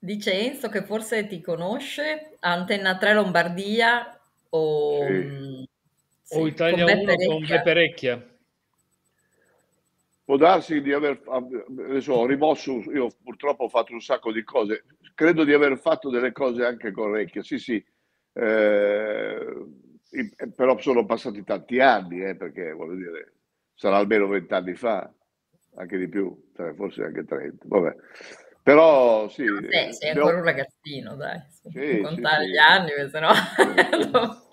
Dice 0.04 0.34
Enzo 0.34 0.68
che 0.70 0.82
forse 0.82 1.28
ti 1.28 1.42
conosce, 1.42 2.38
Antenna 2.40 2.98
3 2.98 3.14
Lombardia 3.14 4.20
o, 4.50 5.06
sì. 5.06 5.14
Mm, 5.14 5.64
sì, 6.24 6.38
o 6.40 6.48
Italia 6.48 6.86
con 6.86 6.98
1 6.98 7.16
con 7.28 7.46
Beperecchia. 7.46 8.28
Può 10.26 10.38
darsi 10.38 10.82
di 10.82 10.92
aver, 10.92 11.22
adesso 11.28 12.14
ho 12.14 12.26
rimosso, 12.26 12.82
io 12.92 13.10
purtroppo 13.24 13.66
ho 13.66 13.70
fatto 13.70 13.94
un 13.94 14.02
sacco 14.02 14.32
di 14.32 14.44
cose, 14.44 14.86
credo 15.14 15.44
di 15.44 15.54
aver 15.54 15.78
fatto 15.78 16.10
delle 16.10 16.32
cose 16.32 16.66
anche 16.66 16.90
con 16.90 17.12
Recchia, 17.12 17.44
sì 17.44 17.60
sì, 17.60 17.76
eh, 18.34 19.68
però 20.56 20.80
sono 20.80 21.06
passati 21.06 21.44
tanti 21.44 21.80
anni, 21.80 22.24
eh, 22.24 22.36
perché 22.36 22.72
voglio 22.72 22.96
dire, 22.96 23.34
sarà 23.76 23.98
almeno 23.98 24.26
vent'anni 24.26 24.74
fa, 24.74 25.14
anche 25.76 25.98
di 26.00 26.08
più, 26.10 26.50
cioè, 26.56 26.74
forse 26.74 27.04
anche 27.04 27.24
30. 27.24 27.66
Vabbè. 27.68 27.96
Però 28.64 29.28
sì. 29.30 29.44
Beh, 29.44 29.92
sei 29.94 30.12
ancora 30.12 30.38
un 30.38 30.44
ragazzino, 30.44 31.16
dai. 31.16 31.42
Sì, 31.72 32.02
contare 32.02 32.46
sì, 32.46 32.52
gli 32.52 32.58
anni, 32.58 32.92
se 33.10 33.20
no... 33.20 33.32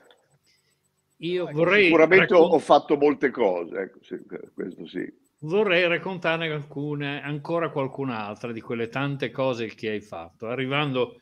Io 1.21 1.51
vorrei... 1.51 1.85
Sicuramente 1.85 2.35
raccont- 2.35 2.53
ho 2.53 2.59
fatto 2.59 2.97
molte 2.97 3.31
cose, 3.31 3.81
ecco, 3.81 3.99
sì, 4.03 4.21
questo 4.55 4.87
sì. 4.87 5.13
Vorrei 5.41 5.87
raccontarne 5.87 6.51
alcune, 6.51 7.23
ancora 7.23 7.71
qualcun'altra 7.71 8.53
di 8.53 8.61
quelle 8.61 8.89
tante 8.89 9.31
cose 9.31 9.67
che 9.67 9.91
hai 9.91 10.01
fatto, 10.01 10.47
arrivando 10.47 11.21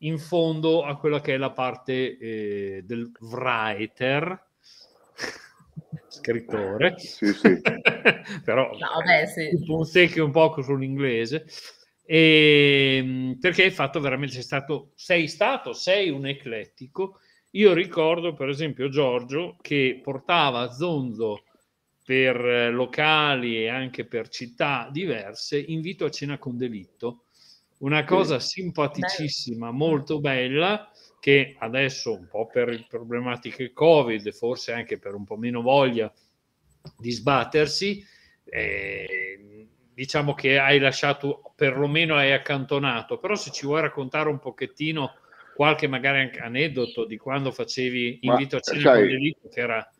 in 0.00 0.18
fondo 0.18 0.84
a 0.84 0.96
quella 0.96 1.20
che 1.20 1.34
è 1.34 1.36
la 1.36 1.50
parte 1.50 2.18
eh, 2.18 2.82
del 2.84 3.10
writer, 3.20 4.46
scrittore, 6.08 6.98
sì, 6.98 7.32
sì. 7.32 7.60
però 8.44 8.70
no, 8.70 9.02
beh, 9.04 9.26
sì. 9.26 9.64
un 9.70 9.84
secchio 9.84 10.24
un 10.24 10.30
po' 10.30 10.60
sull'inglese, 10.62 11.46
e, 12.10 12.96
ehm, 12.96 13.38
perché 13.38 13.64
hai 13.64 13.70
fatto 13.70 14.00
veramente, 14.00 14.32
sei 14.32 14.42
stato, 14.42 14.92
sei 14.94 15.28
stato, 15.28 15.74
sei 15.74 16.08
un 16.08 16.26
eclettico. 16.26 17.20
Io 17.50 17.74
ricordo 17.74 18.32
per 18.32 18.48
esempio 18.48 18.88
Giorgio 18.88 19.56
che 19.60 20.00
portava 20.02 20.70
Zonzo 20.70 21.44
per 22.02 22.72
locali 22.72 23.58
e 23.58 23.68
anche 23.68 24.06
per 24.06 24.28
città 24.28 24.88
diverse, 24.90 25.58
invito 25.58 26.06
a 26.06 26.10
cena 26.10 26.38
con 26.38 26.56
delitto. 26.56 27.24
Una 27.80 28.04
cosa 28.04 28.40
simpaticissima, 28.40 29.70
molto 29.70 30.18
bella, 30.18 30.90
che 31.20 31.56
adesso 31.58 32.14
un 32.14 32.26
po' 32.26 32.46
per 32.46 32.86
problematiche 32.88 33.74
Covid, 33.74 34.32
forse 34.32 34.72
anche 34.72 34.98
per 34.98 35.14
un 35.14 35.24
po' 35.24 35.36
meno 35.36 35.60
voglia 35.60 36.10
di 36.96 37.10
sbattersi, 37.10 38.02
eh, 38.44 39.66
diciamo 39.98 40.32
che 40.32 40.60
hai 40.60 40.78
lasciato, 40.78 41.52
perlomeno 41.56 42.14
hai 42.14 42.30
accantonato, 42.30 43.18
però 43.18 43.34
se 43.34 43.50
ci 43.50 43.66
vuoi 43.66 43.80
raccontare 43.80 44.28
un 44.28 44.38
pochettino 44.38 45.14
qualche 45.56 45.88
magari 45.88 46.20
anche 46.20 46.38
aneddoto 46.38 47.04
di 47.04 47.16
quando 47.16 47.50
facevi 47.50 48.20
invito 48.20 48.54
Ma, 48.54 48.60
a 48.60 48.64
cena 48.64 48.80
sai, 48.80 49.00
con 49.00 49.08
delitto, 49.08 49.48
che 49.48 49.60
era 49.60 49.92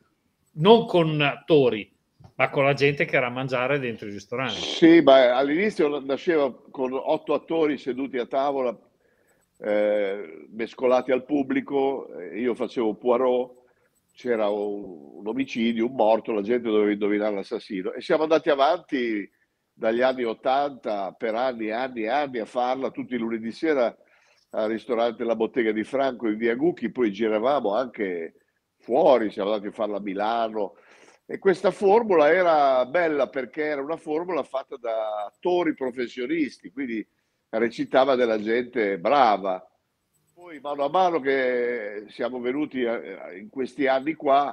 non 0.52 0.86
con 0.86 1.20
attori, 1.20 1.92
ma 2.36 2.48
con 2.48 2.62
la 2.62 2.74
gente 2.74 3.06
che 3.06 3.16
era 3.16 3.26
a 3.26 3.30
mangiare 3.30 3.80
dentro 3.80 4.06
i 4.06 4.12
ristoranti. 4.12 4.60
Sì, 4.60 5.00
ma 5.00 5.36
all'inizio 5.36 5.98
nasceva 5.98 6.54
con 6.70 6.92
otto 6.92 7.34
attori 7.34 7.76
seduti 7.76 8.18
a 8.18 8.26
tavola 8.26 8.78
eh, 9.58 10.46
mescolati 10.52 11.10
al 11.10 11.24
pubblico, 11.24 12.16
eh, 12.20 12.38
io 12.38 12.54
facevo 12.54 12.94
Poirot, 12.94 13.50
c'era 14.12 14.48
un, 14.48 15.16
un, 15.16 15.26
omicidio, 15.26 15.86
un 15.86 15.94
morto, 15.96 16.30
la 16.30 16.42
gente 16.42 16.68
doveva 16.68 16.92
indovinare 16.92 17.34
l'assassino 17.34 17.92
e 17.94 18.00
siamo 18.00 18.22
andati 18.22 18.48
avanti 18.48 19.28
dagli 19.78 20.02
anni 20.02 20.24
80 20.24 21.12
per 21.12 21.36
anni 21.36 21.66
e 21.66 21.72
anni 21.72 22.02
e 22.02 22.08
anni 22.08 22.38
a 22.40 22.44
farla 22.44 22.90
tutti 22.90 23.14
i 23.14 23.18
lunedì 23.18 23.52
sera 23.52 23.96
al 24.50 24.68
ristorante 24.68 25.22
La 25.22 25.36
Bottega 25.36 25.70
di 25.70 25.84
Franco 25.84 26.26
in 26.26 26.36
via 26.36 26.56
Gucchi, 26.56 26.90
poi 26.90 27.12
giravamo 27.12 27.76
anche 27.76 28.34
fuori, 28.78 29.30
siamo 29.30 29.52
andati 29.52 29.68
a 29.68 29.72
farla 29.72 29.98
a 29.98 30.00
Milano 30.00 30.74
e 31.26 31.38
questa 31.38 31.70
formula 31.70 32.28
era 32.28 32.84
bella 32.86 33.28
perché 33.28 33.66
era 33.66 33.80
una 33.80 33.96
formula 33.96 34.42
fatta 34.42 34.76
da 34.76 35.26
attori 35.26 35.74
professionisti, 35.74 36.72
quindi 36.72 37.06
recitava 37.50 38.16
della 38.16 38.40
gente 38.40 38.98
brava. 38.98 39.64
Poi 40.34 40.58
mano 40.58 40.84
a 40.84 40.88
mano 40.88 41.20
che 41.20 42.06
siamo 42.08 42.40
venuti 42.40 42.80
in 42.80 43.48
questi 43.48 43.86
anni 43.86 44.14
qua, 44.14 44.46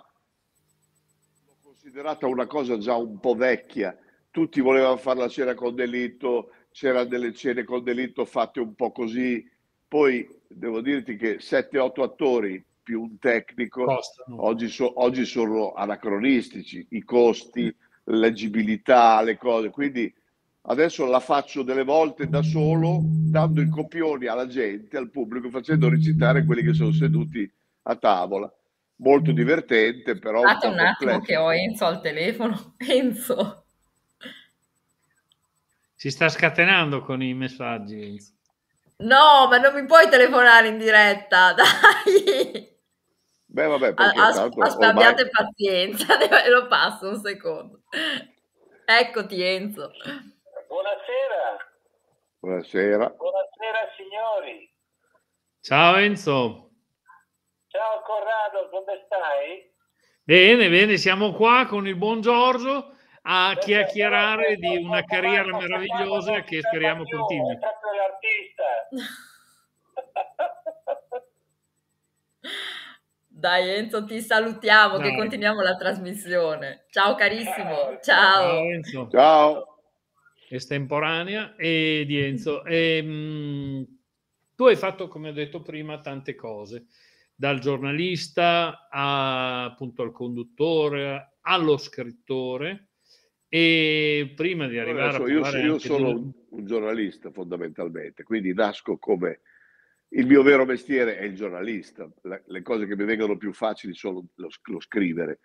l'ho 1.45 1.57
considerata 1.63 2.27
una 2.27 2.45
cosa 2.45 2.77
già 2.77 2.95
un 2.95 3.19
po' 3.19 3.33
vecchia. 3.33 3.97
Tutti 4.35 4.59
volevano 4.59 4.97
fare 4.97 5.19
la 5.19 5.29
cena 5.29 5.53
con 5.53 5.75
delitto, 5.75 6.51
c'erano 6.69 7.05
delle 7.05 7.33
cene 7.33 7.63
con 7.63 7.85
delitto 7.85 8.25
fatte 8.25 8.59
un 8.59 8.75
po' 8.75 8.91
così. 8.91 9.49
Poi 9.87 10.27
devo 10.45 10.81
dirti 10.81 11.15
che 11.15 11.37
7-8 11.37 12.01
attori 12.01 12.61
più 12.83 13.01
un 13.03 13.17
tecnico 13.17 13.85
oggi, 14.35 14.67
so, 14.67 15.01
oggi 15.01 15.23
sono 15.23 15.71
anacronistici, 15.71 16.85
i 16.89 17.03
costi, 17.05 17.73
leggibilità, 18.03 19.21
le 19.21 19.37
cose. 19.37 19.69
Quindi 19.69 20.13
Adesso 20.67 21.05
la 21.05 21.21
faccio 21.21 21.61
delle 21.63 21.83
volte 21.83 22.27
da 22.27 22.41
solo, 22.41 22.99
dando 23.03 23.61
i 23.61 23.69
copioni 23.69 24.25
alla 24.25 24.47
gente, 24.47 24.97
al 24.97 25.11
pubblico, 25.11 25.49
facendo 25.49 25.87
recitare 25.87 26.43
quelli 26.43 26.63
che 26.63 26.73
sono 26.73 26.91
seduti 26.91 27.49
a 27.83 27.95
tavola. 27.95 28.51
Molto 28.95 29.31
divertente, 29.31 30.17
però. 30.17 30.41
Aspetta 30.41 30.67
un, 30.67 30.73
un 30.73 30.79
attimo 30.79 31.19
che 31.19 31.37
ho 31.37 31.53
Enzo 31.53 31.85
al 31.85 32.01
telefono. 32.01 32.73
Enzo. 32.85 33.64
Si 36.05 36.11
sta 36.11 36.29
scatenando 36.29 37.01
con 37.01 37.23
i 37.23 37.33
messaggi. 37.33 38.15
No, 38.97 39.47
ma 39.49 39.57
non 39.57 39.73
mi 39.73 39.87
puoi 39.87 40.07
telefonare 40.07 40.67
in 40.67 40.77
diretta, 40.77 41.51
dai. 41.57 42.77
Beh, 43.43 43.65
vabbè, 43.65 43.93
As- 43.95 44.37
aspetta, 44.37 44.89
abbiate 44.89 45.27
pazienza, 45.29 46.15
lo 46.47 46.67
passo 46.67 47.07
un 47.09 47.19
secondo. 47.19 47.81
Eccoti 48.85 49.41
Enzo. 49.41 49.93
Buonasera. 50.67 51.73
Buonasera. 52.37 53.09
Buonasera 53.09 53.79
signori. 53.97 54.71
Ciao 55.59 55.95
Enzo. 55.95 56.69
Ciao 57.69 58.01
Corrado, 58.03 58.69
come 58.69 59.01
stai? 59.07 59.73
Bene, 60.21 60.69
bene, 60.69 60.97
siamo 60.97 61.33
qua 61.33 61.65
con 61.65 61.87
il 61.87 61.95
buon 61.95 62.21
Giorgio 62.21 62.94
a 63.27 63.57
chiacchierare 63.59 64.55
di 64.57 64.77
una 64.77 65.03
carriera 65.03 65.57
meravigliosa 65.57 66.41
che 66.41 66.61
speriamo 66.61 67.03
continui. 67.03 67.57
Dai 73.27 73.69
Enzo, 73.69 74.05
ti 74.05 74.21
salutiamo 74.21 74.97
Dai. 74.97 75.09
che 75.09 75.17
continuiamo 75.17 75.61
la 75.61 75.75
trasmissione. 75.75 76.85
Ciao 76.89 77.15
carissimo, 77.15 77.99
ciao. 78.01 78.41
Ciao 78.41 78.63
Enzo. 78.63 79.09
Ciao 79.11 79.75
estemporanea 80.49 81.55
e 81.55 82.03
di 82.05 82.19
Enzo. 82.19 82.63
E, 82.65 83.01
mh, 83.01 83.07
mm, 83.09 83.83
tu 84.55 84.65
hai 84.65 84.75
fatto, 84.75 85.07
come 85.07 85.29
ho 85.29 85.33
detto 85.33 85.61
prima, 85.61 85.99
tante 85.99 86.35
cose, 86.35 86.87
dal 87.33 87.59
giornalista 87.59 88.87
a, 88.89 89.65
appunto 89.65 90.01
al 90.03 90.11
conduttore, 90.11 91.37
allo 91.41 91.77
scrittore. 91.77 92.84
E 93.55 94.33
prima 94.35 94.67
di 94.67 94.77
arrivare 94.77 95.15
Adesso, 95.15 95.23
a 95.23 95.59
io, 95.59 95.65
io 95.65 95.79
sono 95.79 96.07
del... 96.13 96.31
un 96.49 96.65
giornalista 96.65 97.31
fondamentalmente, 97.31 98.23
quindi 98.23 98.53
nasco 98.53 98.97
come 98.97 99.39
il 100.09 100.27
mio 100.27 100.43
vero 100.43 100.65
mestiere 100.65 101.17
è 101.17 101.23
il 101.23 101.35
giornalista. 101.35 102.11
Le, 102.23 102.43
le 102.47 102.61
cose 102.61 102.85
che 102.85 102.97
mi 102.97 103.05
vengono 103.05 103.37
più 103.37 103.53
facili 103.53 103.93
sono 103.93 104.25
lo, 104.35 104.49
lo 104.61 104.79
scrivere. 104.81 105.39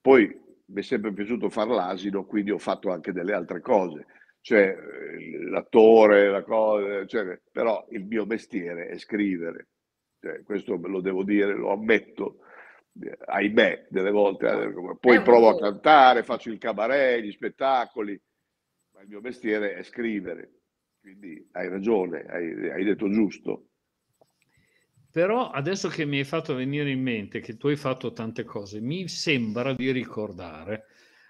Poi 0.00 0.26
mi 0.66 0.80
è 0.80 0.82
sempre 0.82 1.12
piaciuto 1.12 1.48
far 1.48 1.68
l'asino, 1.68 2.24
quindi 2.24 2.50
ho 2.50 2.58
fatto 2.58 2.90
anche 2.90 3.12
delle 3.12 3.34
altre 3.34 3.60
cose 3.60 4.06
cioè 4.44 4.76
l'attore, 5.48 6.28
la 6.28 6.42
cosa, 6.42 7.06
cioè, 7.06 7.40
però 7.50 7.86
il 7.92 8.04
mio 8.04 8.26
mestiere 8.26 8.88
è 8.88 8.98
scrivere, 8.98 9.68
cioè, 10.20 10.42
questo 10.42 10.76
me 10.76 10.88
lo 10.88 11.00
devo 11.00 11.24
dire, 11.24 11.54
lo 11.54 11.72
ammetto, 11.72 12.40
ahimè, 13.26 13.86
delle 13.88 14.10
volte, 14.10 14.46
eh, 14.46 14.96
poi 15.00 15.22
provo 15.22 15.48
a 15.48 15.58
cantare, 15.58 16.22
faccio 16.22 16.50
il 16.50 16.58
cabaret, 16.58 17.22
gli 17.22 17.32
spettacoli, 17.32 18.20
ma 18.92 19.02
il 19.02 19.08
mio 19.08 19.20
mestiere 19.20 19.74
è 19.74 19.82
scrivere, 19.82 20.60
quindi 21.00 21.48
hai 21.52 21.68
ragione, 21.68 22.22
hai, 22.22 22.70
hai 22.70 22.84
detto 22.84 23.10
giusto. 23.10 23.68
Però 25.10 25.50
adesso 25.50 25.88
che 25.88 26.04
mi 26.04 26.18
hai 26.18 26.24
fatto 26.24 26.54
venire 26.54 26.90
in 26.90 27.00
mente 27.00 27.40
che 27.40 27.56
tu 27.56 27.68
hai 27.68 27.76
fatto 27.76 28.12
tante 28.12 28.42
cose, 28.44 28.80
mi 28.80 29.06
sembra 29.08 29.72
di 29.72 29.90
ricordare 29.92 30.86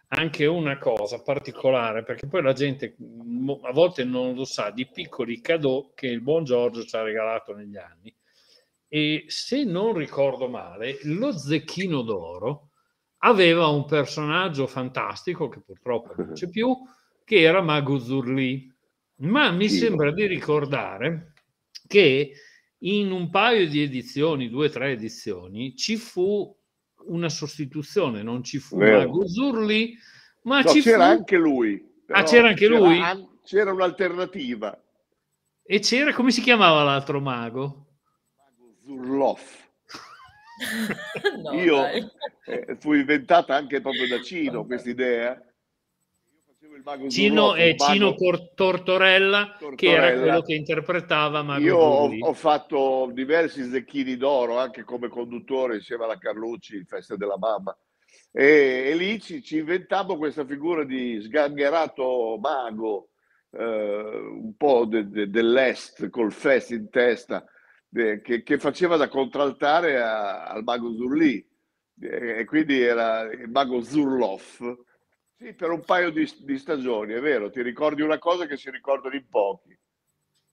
anche 0.09 0.47
una 0.47 0.79
cosa 0.79 1.23
particolare, 1.23 2.03
perché 2.03 2.27
poi 2.27 2.43
la 2.43 2.53
gente 2.53 2.97
a 2.97 3.73
volte 3.73 4.05
non 4.05 4.35
lo 4.35 4.45
sa, 4.45 4.71
di 4.71 4.87
piccoli 4.87 5.41
cadeau 5.41 5.93
che 5.95 6.07
il 6.07 6.21
buon 6.21 6.45
Giorgio 6.45 6.85
ci 6.85 6.95
ha 6.97 7.03
regalato 7.03 7.55
negli 7.55 7.77
anni. 7.77 8.15
E 8.95 9.25
se 9.27 9.65
non 9.65 9.95
ricordo 9.95 10.47
male, 10.47 11.01
lo 11.03 11.37
Zecchino 11.37 12.03
d'Oro 12.03 12.69
aveva 13.25 13.67
un 13.67 13.87
personaggio 13.87 14.69
fantastico, 14.69 15.49
che 15.49 15.61
purtroppo 15.61 16.15
non 16.17 16.35
c'è 16.35 16.49
più, 16.49 16.73
che 17.25 17.41
era 17.41 17.61
Mago 17.61 17.99
Zurli. 17.99 18.73
Ma 19.17 19.51
mi 19.51 19.69
sembra 19.69 20.13
di 20.13 20.27
ricordare 20.27 21.33
che 21.89 22.35
in 22.79 23.11
un 23.11 23.31
paio 23.31 23.69
di 23.69 23.83
edizioni, 23.83 24.49
due 24.49 24.69
o 24.69 24.71
tre 24.71 24.93
edizioni, 24.93 25.75
ci 25.75 25.97
fu 25.97 26.57
una 27.07 27.29
sostituzione, 27.29 28.23
non 28.23 28.45
ci 28.45 28.59
fu 28.59 28.77
Vero. 28.77 28.99
Mago 28.99 29.27
Zurli, 29.27 29.99
ma 30.43 30.61
no, 30.61 30.69
ci 30.69 30.83
c'era 30.83 31.07
fu... 31.07 31.11
anche 31.11 31.37
lui. 31.37 31.85
Ah, 32.11 32.23
c'era 32.23 32.47
anche 32.47 32.69
c'era, 32.69 32.79
lui? 32.79 33.29
C'era 33.43 33.73
un'alternativa. 33.73 34.81
E 35.65 35.81
c'era, 35.81 36.13
come 36.13 36.31
si 36.31 36.43
chiamava 36.43 36.85
l'altro 36.85 37.21
mago? 37.21 37.84
Zurloff. 38.85 39.63
no, 41.43 41.53
Io 41.61 41.85
eh, 41.87 42.77
fu 42.79 42.93
inventata 42.93 43.55
anche 43.55 43.81
proprio 43.81 44.07
da 44.07 44.21
Cino 44.21 44.65
questa 44.65 44.89
idea 44.91 45.41
il 46.77 46.83
mago 46.85 47.09
Cino 47.09 47.49
Zurloff, 47.51 47.59
e 47.61 47.77
Cino 47.77 48.15
Cor- 48.15 48.55
Tortorella, 48.55 49.57
che 49.77 49.87
era 49.87 50.01
Tortorella. 50.09 50.21
quello 50.23 50.43
che 50.43 50.55
interpretava 50.55 51.43
Mago 51.43 51.65
Io 51.65 51.77
ho, 51.77 52.05
Zurli. 52.07 52.21
ho 52.23 52.33
fatto 52.33 53.11
diversi 53.13 53.63
zecchini 53.69 54.17
d'oro 54.17 54.59
anche 54.59 54.83
come 54.83 55.09
conduttore 55.09 55.77
insieme 55.77 56.05
alla 56.05 56.19
Carlucci, 56.19 56.75
il 56.75 56.87
Festa 56.87 57.15
della 57.17 57.39
Mamma. 57.39 57.77
E, 58.33 58.89
e 58.91 58.95
lì 58.97 59.21
ci, 59.21 59.41
ci 59.43 59.59
inventammo 59.59 60.17
questa 60.17 60.45
figura 60.45 60.85
di 60.85 61.21
sgangherato 61.23 62.39
mago, 62.41 63.11
eh, 63.53 63.63
un 63.65 64.57
po' 64.57 64.85
de- 64.87 65.09
de- 65.09 65.31
dell'est, 65.31 66.09
col 66.11 66.33
fest 66.33 66.71
in 66.71 66.91
testa, 66.91 67.45
eh, 67.95 68.21
che, 68.23 68.43
che 68.43 68.59
faceva 68.59 68.97
da 68.97 69.09
contraltare 69.09 70.01
a- 70.01 70.45
al 70.47 70.63
mago 70.65 70.93
Zurlì. 70.95 71.45
Eh, 72.01 72.39
e 72.41 72.45
quindi 72.45 72.81
era 72.81 73.23
il 73.23 73.49
mago 73.49 73.81
Zurloff. 73.83 74.63
Sì, 75.37 75.53
per 75.55 75.71
un 75.71 75.85
paio 75.85 76.11
di, 76.11 76.29
di 76.41 76.59
stagioni, 76.59 77.13
è 77.15 77.21
vero, 77.21 77.51
ti 77.51 77.63
ricordi 77.63 78.03
una 78.03 78.19
cosa 78.19 78.47
che 78.47 78.57
si 78.57 78.71
ricordano 78.71 79.15
in 79.15 79.29
pochi. 79.29 79.77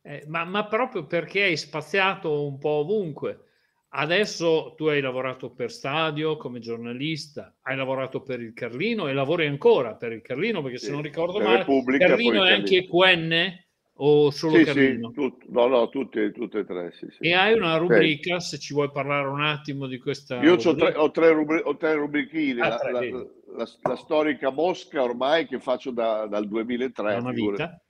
Eh, 0.03 0.23
ma, 0.27 0.43
ma 0.45 0.65
proprio 0.67 1.05
perché 1.05 1.43
hai 1.43 1.57
spaziato 1.57 2.45
un 2.47 2.57
po' 2.57 2.69
ovunque. 2.69 3.45
Adesso 3.93 4.73
tu 4.77 4.85
hai 4.85 5.01
lavorato 5.01 5.51
per 5.53 5.69
Stadio 5.71 6.37
come 6.37 6.59
giornalista, 6.59 7.53
hai 7.63 7.75
lavorato 7.75 8.21
per 8.21 8.39
il 8.39 8.53
Carlino 8.53 9.07
e 9.07 9.13
lavori 9.13 9.45
ancora 9.47 9.95
per 9.95 10.13
il 10.13 10.21
Carlino 10.21 10.61
perché 10.61 10.77
se 10.77 10.87
Sì, 10.87 10.91
non 10.93 11.01
ricordo 11.01 11.39
male, 11.39 11.57
Repubblica, 11.57 12.07
Carlino 12.07 12.43
è 12.45 12.51
anche 12.53 12.85
QN 12.85 13.60
o 14.03 14.31
solo 14.31 14.57
Sì, 14.57 14.63
Carlino? 14.65 15.07
sì, 15.09 15.13
tut- 15.13 15.45
no, 15.49 15.67
no, 15.67 15.89
tutte, 15.89 16.31
tutte 16.31 16.59
e 16.59 16.65
tre. 16.65 16.91
Sì, 16.93 17.07
sì. 17.11 17.23
E 17.27 17.33
hai 17.33 17.53
una 17.53 17.77
rubrica, 17.77 18.39
se 18.39 18.57
ci 18.57 18.73
vuoi 18.73 18.89
parlare 18.91 19.27
un 19.27 19.41
attimo 19.41 19.85
di 19.87 19.99
questa 19.99 20.41
Io 20.41 20.55
rubrica. 20.55 20.73
tre, 20.73 20.95
ho, 20.95 21.11
tre 21.11 21.31
rubri- 21.31 21.61
ho 21.63 21.77
tre 21.77 21.93
rubrichine. 21.95 22.61
Ah, 22.61 22.69
la, 22.69 22.91
la- 22.91 23.25
la- 23.57 23.67
la 23.83 23.95
storica 23.95 24.49
Mosca 24.49 25.03
ormai 25.03 25.45
che 25.47 25.59
faccio 25.59 25.91
da- 25.91 26.25
dal 26.25 26.47
2003. 26.47 27.13
È 27.15 27.17
una 27.19 27.31
figurati. 27.33 27.61
vita. 27.61 27.81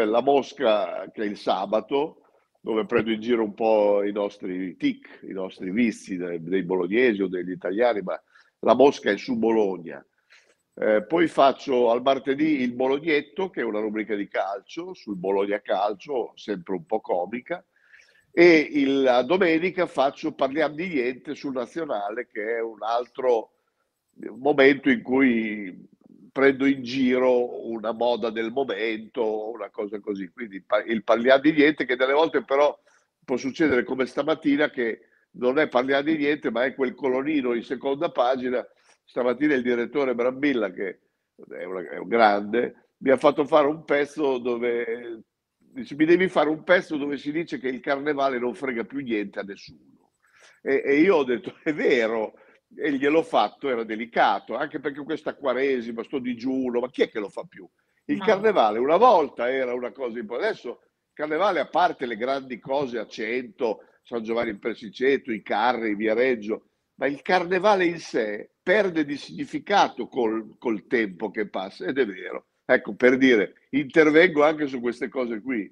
Eh, 0.00 0.04
la 0.04 0.20
Mosca 0.22 1.10
che 1.12 1.22
è 1.22 1.26
il 1.26 1.36
sabato, 1.36 2.20
dove 2.60 2.84
prendo 2.84 3.10
in 3.10 3.20
giro 3.20 3.42
un 3.42 3.54
po' 3.54 4.02
i 4.02 4.12
nostri 4.12 4.76
tic, 4.76 5.20
i 5.28 5.32
nostri 5.32 5.70
vizi 5.70 6.16
dei, 6.16 6.42
dei 6.42 6.62
bolognesi 6.62 7.22
o 7.22 7.28
degli 7.28 7.50
italiani, 7.50 8.00
ma 8.02 8.20
la 8.60 8.74
Mosca 8.74 9.10
è 9.10 9.16
su 9.16 9.36
Bologna. 9.38 10.04
Eh, 10.76 11.04
poi 11.06 11.28
faccio 11.28 11.90
al 11.90 12.02
martedì 12.02 12.60
il 12.62 12.72
Bolognetto, 12.72 13.48
che 13.48 13.60
è 13.60 13.64
una 13.64 13.78
rubrica 13.80 14.16
di 14.16 14.26
calcio, 14.26 14.92
sul 14.92 15.16
Bologna 15.16 15.60
Calcio, 15.60 16.32
sempre 16.34 16.74
un 16.74 16.84
po' 16.84 17.00
comica, 17.00 17.64
e 18.32 18.56
il- 18.72 19.02
la 19.02 19.22
domenica 19.22 19.86
faccio 19.86 20.32
Parliamo 20.32 20.74
di 20.74 20.88
niente 20.88 21.34
sul 21.36 21.52
Nazionale, 21.52 22.26
che 22.26 22.56
è 22.56 22.60
un 22.60 22.82
altro 22.82 23.50
momento 24.36 24.90
in 24.90 25.02
cui 25.02 25.88
prendo 26.32 26.66
in 26.66 26.82
giro 26.82 27.68
una 27.68 27.92
moda 27.92 28.30
del 28.30 28.50
momento, 28.50 29.50
una 29.50 29.70
cosa 29.70 30.00
così. 30.00 30.28
Quindi 30.30 30.64
il 30.86 31.04
Parliamo 31.04 31.40
di 31.40 31.52
niente, 31.52 31.84
che 31.84 31.94
delle 31.96 32.12
volte 32.12 32.42
però 32.42 32.76
può 33.24 33.36
succedere 33.36 33.84
come 33.84 34.06
stamattina, 34.06 34.70
che 34.70 35.00
non 35.32 35.58
è 35.60 35.68
Parliamo 35.68 36.02
di 36.02 36.16
niente, 36.16 36.50
ma 36.50 36.64
è 36.64 36.74
quel 36.74 36.94
colonino 36.96 37.54
in 37.54 37.62
seconda 37.62 38.10
pagina. 38.10 38.66
Stamattina 39.04 39.54
il 39.54 39.62
direttore 39.62 40.14
Brambilla, 40.14 40.70
che 40.70 41.00
è, 41.50 41.64
una- 41.64 41.88
è 41.88 41.98
un 41.98 42.08
grande, 42.08 42.88
mi 42.98 43.10
ha 43.10 43.16
fatto 43.16 43.44
fare 43.44 43.66
un 43.66 43.84
pezzo 43.84 44.38
dove 44.38 45.22
dice, 45.58 45.94
mi 45.94 46.04
devi 46.04 46.28
fare 46.28 46.48
un 46.48 46.62
pezzo 46.62 46.96
dove 46.96 47.16
si 47.16 47.32
dice 47.32 47.58
che 47.58 47.68
il 47.68 47.80
carnevale 47.80 48.38
non 48.38 48.54
frega 48.54 48.84
più 48.84 49.00
niente 49.00 49.40
a 49.40 49.42
nessuno. 49.42 50.12
E, 50.62 50.82
e 50.84 51.00
io 51.00 51.16
ho 51.16 51.24
detto, 51.24 51.54
è 51.62 51.72
vero, 51.74 52.34
e 52.76 52.92
gliel'ho 52.92 53.22
fatto, 53.22 53.68
era 53.68 53.84
delicato, 53.84 54.56
anche 54.56 54.80
perché 54.80 55.02
questa 55.02 55.34
quaresima, 55.34 56.02
sto 56.02 56.18
digiuno, 56.18 56.80
ma 56.80 56.90
chi 56.90 57.02
è 57.02 57.10
che 57.10 57.20
lo 57.20 57.28
fa 57.28 57.44
più? 57.44 57.68
Il 58.06 58.18
No. 58.18 58.24
carnevale 58.24 58.78
una 58.78 58.96
volta 58.96 59.50
era 59.50 59.74
una 59.74 59.92
cosa 59.92 60.18
importante, 60.18 60.52
adesso 60.52 60.68
il 60.70 61.12
carnevale, 61.12 61.60
a 61.60 61.68
parte 61.68 62.06
le 62.06 62.16
grandi 62.16 62.58
cose 62.58 62.98
a 62.98 63.06
Cento, 63.06 63.80
San 64.02 64.22
Giovanni 64.22 64.50
in 64.50 64.58
Persiceto, 64.58 65.32
i 65.32 65.42
carri, 65.42 65.94
Viareggio, 65.94 66.68
ma 66.96 67.06
il 67.06 67.22
carnevale 67.22 67.86
in 67.86 67.98
sé 67.98 68.50
perde 68.62 69.04
di 69.04 69.16
significato 69.16 70.06
col, 70.08 70.56
col 70.58 70.86
tempo 70.86 71.30
che 71.30 71.48
passa, 71.48 71.86
ed 71.86 71.98
è 71.98 72.06
vero. 72.06 72.46
Ecco, 72.64 72.94
per 72.94 73.18
dire, 73.18 73.66
intervengo 73.70 74.42
anche 74.42 74.66
su 74.66 74.80
queste 74.80 75.08
cose 75.08 75.40
qui. 75.40 75.70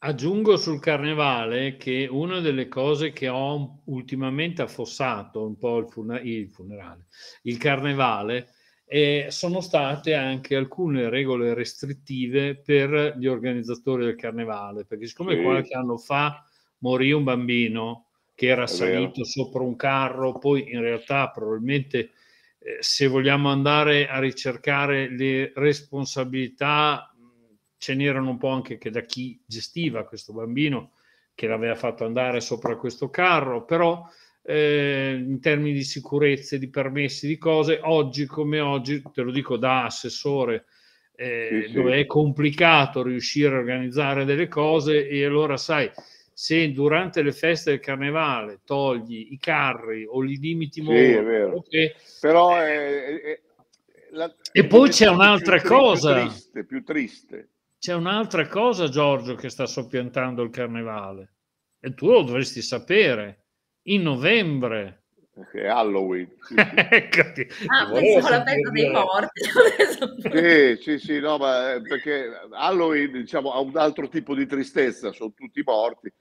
Aggiungo 0.00 0.56
sul 0.56 0.80
carnevale 0.80 1.76
che 1.76 2.06
una 2.08 2.40
delle 2.40 2.68
cose 2.68 3.12
che 3.12 3.28
ho 3.28 3.82
ultimamente 3.86 4.62
affossato 4.62 5.44
un 5.44 5.58
po' 5.58 5.78
il, 5.78 5.88
funa- 5.88 6.20
il 6.20 6.48
funerale, 6.48 7.06
il 7.42 7.58
carnevale, 7.58 8.50
eh, 8.86 9.26
sono 9.30 9.60
state 9.60 10.14
anche 10.14 10.54
alcune 10.54 11.08
regole 11.10 11.52
restrittive 11.52 12.56
per 12.56 13.16
gli 13.18 13.26
organizzatori 13.26 14.04
del 14.04 14.14
carnevale, 14.16 14.84
perché 14.84 15.06
siccome 15.06 15.34
Sì. 15.36 15.42
qualche 15.42 15.74
anno 15.74 15.98
fa 15.98 16.44
morì 16.78 17.10
un 17.10 17.24
bambino 17.24 18.07
che 18.38 18.46
era 18.46 18.68
salito 18.68 19.24
sopra 19.24 19.62
un 19.64 19.74
carro, 19.74 20.38
poi 20.38 20.70
in 20.70 20.80
realtà 20.80 21.28
probabilmente 21.28 21.98
eh, 22.60 22.76
se 22.78 23.08
vogliamo 23.08 23.50
andare 23.50 24.06
a 24.06 24.20
ricercare 24.20 25.10
le 25.10 25.50
responsabilità, 25.56 27.12
ce 27.76 27.94
n'erano 27.96 28.30
un 28.30 28.38
po' 28.38 28.50
anche 28.50 28.78
che 28.78 28.90
da 28.90 29.00
chi 29.00 29.42
gestiva 29.44 30.04
questo 30.04 30.32
bambino 30.32 30.92
che 31.34 31.48
l'aveva 31.48 31.74
fatto 31.74 32.04
andare 32.04 32.40
sopra 32.40 32.76
questo 32.76 33.10
carro, 33.10 33.64
però 33.64 34.06
eh, 34.44 35.16
in 35.20 35.40
termini 35.40 35.72
di 35.72 35.82
sicurezza, 35.82 36.56
di 36.56 36.70
permessi, 36.70 37.26
di 37.26 37.38
cose, 37.38 37.80
oggi 37.82 38.24
come 38.26 38.60
oggi, 38.60 39.02
te 39.12 39.22
lo 39.22 39.32
dico 39.32 39.56
da 39.56 39.84
assessore, 39.84 40.66
eh, 41.16 41.62
Sì, 41.64 41.68
sì. 41.70 41.72
dove 41.74 41.98
è 41.98 42.06
complicato 42.06 43.02
riuscire 43.02 43.52
a 43.56 43.58
organizzare 43.58 44.24
delle 44.24 44.46
cose 44.46 45.08
e 45.08 45.24
allora 45.24 45.56
sai, 45.56 45.90
se 46.40 46.70
durante 46.70 47.20
le 47.22 47.32
feste 47.32 47.70
del 47.70 47.80
carnevale 47.80 48.60
togli 48.64 49.32
i 49.32 49.38
carri 49.38 50.06
o 50.08 50.20
li 50.20 50.36
limiti 50.36 50.80
Sì, 50.80 50.86
molto, 50.86 51.18
è 51.18 51.22
vero. 51.24 51.62
che- 51.68 51.96
Però 52.20 52.54
è, 52.54 53.20
è- 53.20 53.40
la- 54.12 54.32
E 54.52 54.64
poi 54.68 54.88
c'è 54.90 55.08
un'altra 55.08 55.58
più 55.58 55.68
cosa. 55.68 56.14
Più 56.14 56.28
triste, 56.28 56.64
più 56.64 56.84
triste. 56.84 57.48
C'è 57.80 57.92
un'altra 57.92 58.46
cosa, 58.46 58.86
Giorgio, 58.88 59.34
che 59.34 59.48
sta 59.48 59.66
soppiantando 59.66 60.44
il 60.44 60.50
carnevale 60.50 61.34
e 61.80 61.92
tu 61.94 62.06
lo 62.08 62.22
dovresti 62.22 62.62
sapere. 62.62 63.46
In 63.88 64.02
novembre, 64.02 64.97
È 65.52 65.66
Halloween. 65.66 66.30
Sì, 66.40 66.54
Ah, 66.58 67.90
pensavo 67.92 68.28
la 68.28 68.44
festa 68.44 68.70
dei 68.70 68.90
morti. 68.90 69.40
Sì, 70.78 70.82
sì, 70.82 70.98
sì, 70.98 71.20
no, 71.20 71.38
ma 71.38 71.74
eh, 71.74 71.80
perché 71.82 72.28
Halloween 72.50 73.12
diciamo, 73.12 73.52
ha 73.52 73.60
un 73.60 73.76
altro 73.76 74.08
tipo 74.08 74.34
di 74.34 74.46
tristezza, 74.46 75.12
sono 75.12 75.32
tutti 75.34 75.62
morti. 75.64 76.12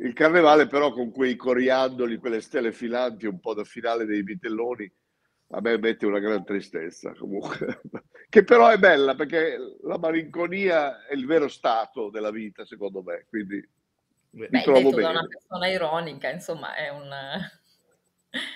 Il 0.00 0.12
carnevale 0.12 0.66
però 0.66 0.92
con 0.92 1.10
quei 1.10 1.34
coriandoli, 1.36 2.18
quelle 2.18 2.40
stelle 2.40 2.72
filanti, 2.72 3.26
un 3.26 3.40
po' 3.40 3.54
da 3.54 3.64
finale 3.64 4.04
dei 4.06 4.22
vitelloni, 4.22 4.90
a 5.50 5.60
me 5.60 5.78
mette 5.78 6.06
una 6.06 6.18
gran 6.20 6.44
tristezza 6.44 7.12
comunque, 7.14 7.80
che 8.28 8.44
però 8.44 8.68
è 8.68 8.78
bella 8.78 9.14
perché 9.14 9.56
la 9.82 9.98
malinconia 9.98 11.06
è 11.06 11.14
il 11.14 11.26
vero 11.26 11.48
stato 11.48 12.10
della 12.10 12.30
vita, 12.30 12.64
secondo 12.64 13.02
me, 13.02 13.24
quindi 13.28 13.56
mi 14.30 14.46
Beh, 14.48 14.62
trovo 14.62 14.78
detto 14.78 14.90
da 14.90 14.96
bene. 14.96 15.10
una 15.10 15.26
persona 15.26 15.66
ironica, 15.68 16.30
insomma, 16.30 16.74
è 16.74 16.90
un... 16.90 17.10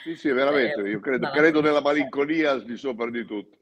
Sì, 0.05 0.17
sì, 0.17 0.31
veramente, 0.31 0.83
è 0.83 0.89
io 0.89 1.01
credo, 1.01 1.31
credo 1.31 1.61
nella 1.61 1.81
malinconia 1.81 2.59
di 2.59 2.77
sopra 2.77 3.11
di 3.11 3.25
tutto. 3.25 3.57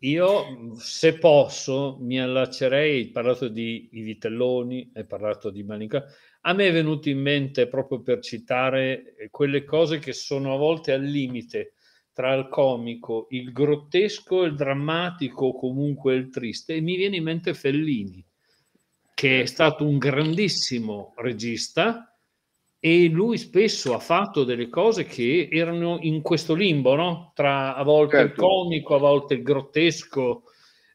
Io, 0.00 0.74
se 0.76 1.18
posso, 1.18 1.96
mi 2.00 2.20
allaccerei, 2.20 2.96
hai 2.98 3.08
parlato 3.08 3.48
di 3.48 3.88
i 3.92 4.02
vitelloni, 4.02 4.90
hai 4.94 5.06
parlato 5.06 5.48
di 5.48 5.62
malinconia. 5.62 6.06
A 6.42 6.52
me 6.52 6.68
è 6.68 6.72
venuto 6.72 7.08
in 7.08 7.20
mente, 7.20 7.68
proprio 7.68 8.02
per 8.02 8.20
citare, 8.20 9.14
eh, 9.16 9.30
quelle 9.30 9.64
cose 9.64 9.98
che 9.98 10.12
sono 10.12 10.52
a 10.52 10.58
volte 10.58 10.92
al 10.92 11.02
limite 11.02 11.72
tra 12.12 12.34
il 12.34 12.48
comico, 12.48 13.26
il 13.30 13.50
grottesco, 13.50 14.42
il 14.42 14.54
drammatico 14.54 15.46
o 15.46 15.58
comunque 15.58 16.14
il 16.14 16.28
triste. 16.28 16.74
E 16.74 16.80
mi 16.82 16.96
viene 16.96 17.16
in 17.16 17.24
mente 17.24 17.54
Fellini, 17.54 18.22
che 19.14 19.40
è 19.40 19.46
stato 19.46 19.86
un 19.86 19.96
grandissimo 19.96 21.14
regista 21.16 22.13
e 22.86 23.08
lui 23.08 23.38
spesso 23.38 23.94
ha 23.94 23.98
fatto 23.98 24.44
delle 24.44 24.68
cose 24.68 25.06
che 25.06 25.48
erano 25.50 25.96
in 26.02 26.20
questo 26.20 26.52
limbo, 26.52 26.94
no? 26.94 27.32
Tra 27.34 27.74
a 27.76 27.82
volte 27.82 28.16
il 28.16 28.26
Certo. 28.26 28.46
comico, 28.46 28.94
a 28.94 28.98
volte 28.98 29.32
il 29.32 29.42
grottesco, 29.42 30.42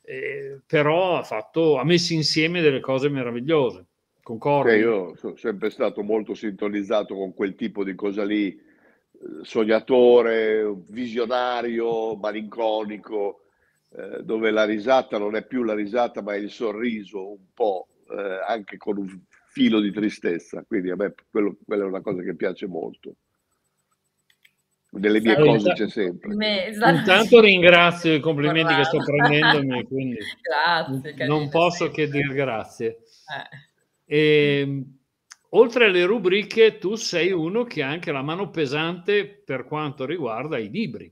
eh, 0.03 0.61
però 0.67 1.17
ha, 1.17 1.23
fatto, 1.23 1.77
ha 1.77 1.83
messo 1.83 2.13
insieme 2.13 2.61
delle 2.61 2.79
cose 2.79 3.09
meravigliose. 3.09 3.87
Concordi? 4.21 4.69
Che 4.69 4.77
io 4.77 5.15
sono 5.15 5.35
sempre 5.35 5.71
stato 5.71 6.03
molto 6.03 6.35
sintonizzato 6.35 7.15
con 7.15 7.33
quel 7.33 7.55
tipo 7.55 7.83
di 7.83 7.95
cosa 7.95 8.23
lì, 8.23 8.49
eh, 8.49 8.59
sognatore, 9.41 10.71
visionario, 10.89 12.15
malinconico, 12.17 13.45
eh, 13.95 14.21
dove 14.21 14.51
la 14.51 14.65
risata 14.65 15.17
non 15.17 15.35
è 15.35 15.43
più 15.43 15.63
la 15.63 15.73
risata, 15.73 16.21
ma 16.21 16.35
è 16.35 16.37
il 16.37 16.51
sorriso 16.51 17.31
un 17.31 17.47
po', 17.51 17.87
eh, 18.11 18.43
anche 18.45 18.77
con 18.77 18.99
un 18.99 19.19
filo 19.49 19.79
di 19.79 19.91
tristezza. 19.91 20.63
Quindi 20.65 20.91
a 20.91 20.95
me 20.95 21.13
quello, 21.29 21.57
quella 21.65 21.83
è 21.83 21.87
una 21.87 22.01
cosa 22.01 22.21
che 22.21 22.35
piace 22.35 22.67
molto. 22.67 23.15
Nelle 24.91 25.21
mie 25.21 25.33
Salve. 25.33 25.49
cose 25.49 25.73
c'è 25.73 25.89
sempre. 25.89 26.33
Me- 26.33 26.67
esatto. 26.67 26.95
Intanto 26.95 27.39
ringrazio 27.41 28.13
i 28.13 28.19
complimenti 28.19 28.73
che 28.73 28.83
sto 28.85 28.97
prendendomi, 28.97 29.83
quindi 29.83 30.17
Grazie, 30.41 31.27
non 31.27 31.49
posso 31.49 31.85
sì. 31.85 31.91
che 31.91 32.09
dire 32.09 32.33
grazie. 32.33 32.99
Eh. 34.07 34.15
E, 34.15 34.83
oltre 35.49 35.85
alle 35.85 36.05
rubriche, 36.05 36.79
tu 36.79 36.95
sei 36.95 37.31
uno 37.31 37.65
che 37.65 37.83
ha 37.83 37.89
anche 37.89 38.11
la 38.11 38.23
mano 38.23 38.49
pesante 38.49 39.27
per 39.27 39.65
quanto 39.65 40.05
riguarda 40.05 40.57
i 40.57 40.69
libri. 40.69 41.11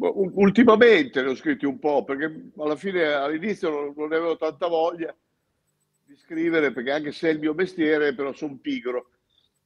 U- 0.00 0.32
Ultimamente 0.34 1.22
ne 1.22 1.30
ho 1.30 1.34
scritti 1.34 1.64
un 1.64 1.78
po', 1.78 2.04
perché 2.04 2.50
alla 2.58 2.76
fine 2.76 3.04
all'inizio 3.04 3.70
non, 3.70 3.94
non 3.96 4.08
ne 4.08 4.16
avevo 4.16 4.36
tanta 4.36 4.66
voglia 4.66 5.14
di 6.10 6.16
scrivere, 6.16 6.72
perché 6.72 6.90
anche 6.90 7.12
se 7.12 7.28
è 7.28 7.32
il 7.32 7.38
mio 7.38 7.54
mestiere, 7.54 8.14
però 8.14 8.32
sono 8.32 8.58
pigro. 8.60 9.10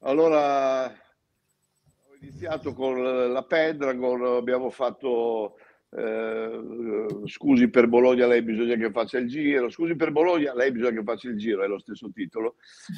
Allora 0.01 0.85
ho 0.85 2.15
iniziato 2.21 2.75
con 2.75 3.03
la 3.03 3.43
Pendragon, 3.45 4.23
abbiamo 4.37 4.69
fatto 4.69 5.57
eh, 5.97 7.07
Scusi 7.25 7.69
per 7.71 7.87
Bologna, 7.87 8.27
lei 8.27 8.43
bisogna 8.43 8.77
che 8.77 8.91
faccia 8.91 9.17
il 9.17 9.27
giro. 9.27 9.71
Scusi 9.71 9.97
per 9.97 10.11
Bologna, 10.11 10.55
lei 10.55 10.71
bisogna 10.71 10.99
che 10.99 11.05
faccia 11.05 11.31
il 11.31 11.39
giro, 11.39 11.63
è 11.63 11.67
lo 11.67 11.79
stesso 11.79 12.11
titolo. 12.13 12.57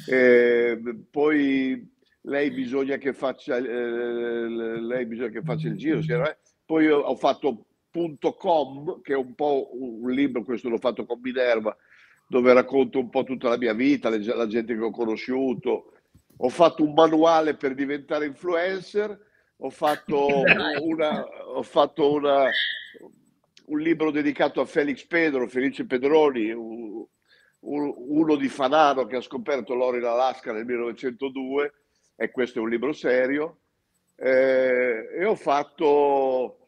Eh, 0.09 0.81
poi 1.09 1.89
lei 2.23 2.51
bisogna 2.51 2.97
che 2.97 3.13
faccia, 3.13 3.55
eh, 3.55 3.61
lei 3.63 5.05
bisogna 5.05 5.29
che 5.29 5.41
faccia 5.41 5.69
il 5.69 5.77
giro. 5.77 5.99
eh. 5.99 6.37
Poi 6.65 6.89
ho 6.89 7.15
fatto 7.15 7.63
.com, 8.37 9.01
che 9.01 9.13
è 9.13 9.15
un 9.15 9.33
po' 9.35 9.69
un 9.71 10.11
libro, 10.11 10.43
questo 10.43 10.67
l'ho 10.67 10.77
fatto 10.77 11.05
con 11.05 11.19
Minerva, 11.21 11.75
dove 12.27 12.53
racconto 12.53 12.99
un 12.99 13.09
po' 13.09 13.23
tutta 13.23 13.49
la 13.49 13.57
mia 13.57 13.73
vita, 13.73 14.09
la 14.09 14.47
gente 14.47 14.75
che 14.75 14.81
ho 14.81 14.91
conosciuto. 14.91 15.93
Ho 16.37 16.49
fatto 16.49 16.83
un 16.83 16.93
manuale 16.93 17.55
per 17.55 17.73
diventare 17.73 18.25
influencer, 18.25 19.19
ho 19.57 19.69
fatto, 19.69 20.27
una, 20.83 21.25
ho 21.47 21.63
fatto 21.63 22.11
una, 22.11 22.49
un 23.67 23.79
libro 23.79 24.11
dedicato 24.11 24.61
a 24.61 24.65
Felix 24.65 25.05
Pedro, 25.05 25.47
Felice 25.47 25.85
Pedroni, 25.85 26.51
un- 26.51 27.05
un- 27.59 27.93
uno 27.95 28.35
di 28.35 28.47
Fanano 28.49 29.05
che 29.05 29.15
ha 29.15 29.21
scoperto 29.21 29.73
l'oro 29.73 29.97
in 29.97 30.03
Alaska 30.03 30.51
nel 30.53 30.65
1902, 30.65 31.73
e 32.15 32.31
questo 32.31 32.59
è 32.59 32.61
un 32.61 32.69
libro 32.69 32.93
serio. 32.93 33.59
Eh, 34.15 35.09
e 35.13 35.25
ho 35.25 35.35
fatto 35.35 36.67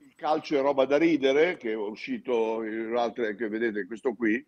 il 0.00 0.14
calcio 0.14 0.56
è 0.56 0.60
roba 0.60 0.84
da 0.84 0.96
ridere, 0.96 1.56
che 1.56 1.72
è 1.72 1.76
uscito 1.76 2.62
in 2.64 2.94
altre, 2.96 3.34
che 3.36 3.48
vedete 3.48 3.86
questo 3.86 4.14
qui, 4.14 4.44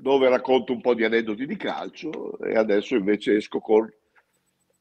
dove 0.00 0.28
racconto 0.28 0.72
un 0.72 0.80
po' 0.80 0.94
di 0.94 1.04
aneddoti 1.04 1.46
di 1.46 1.56
calcio 1.56 2.38
e 2.40 2.56
adesso 2.56 2.94
invece 2.96 3.36
esco 3.36 3.60
con 3.60 3.88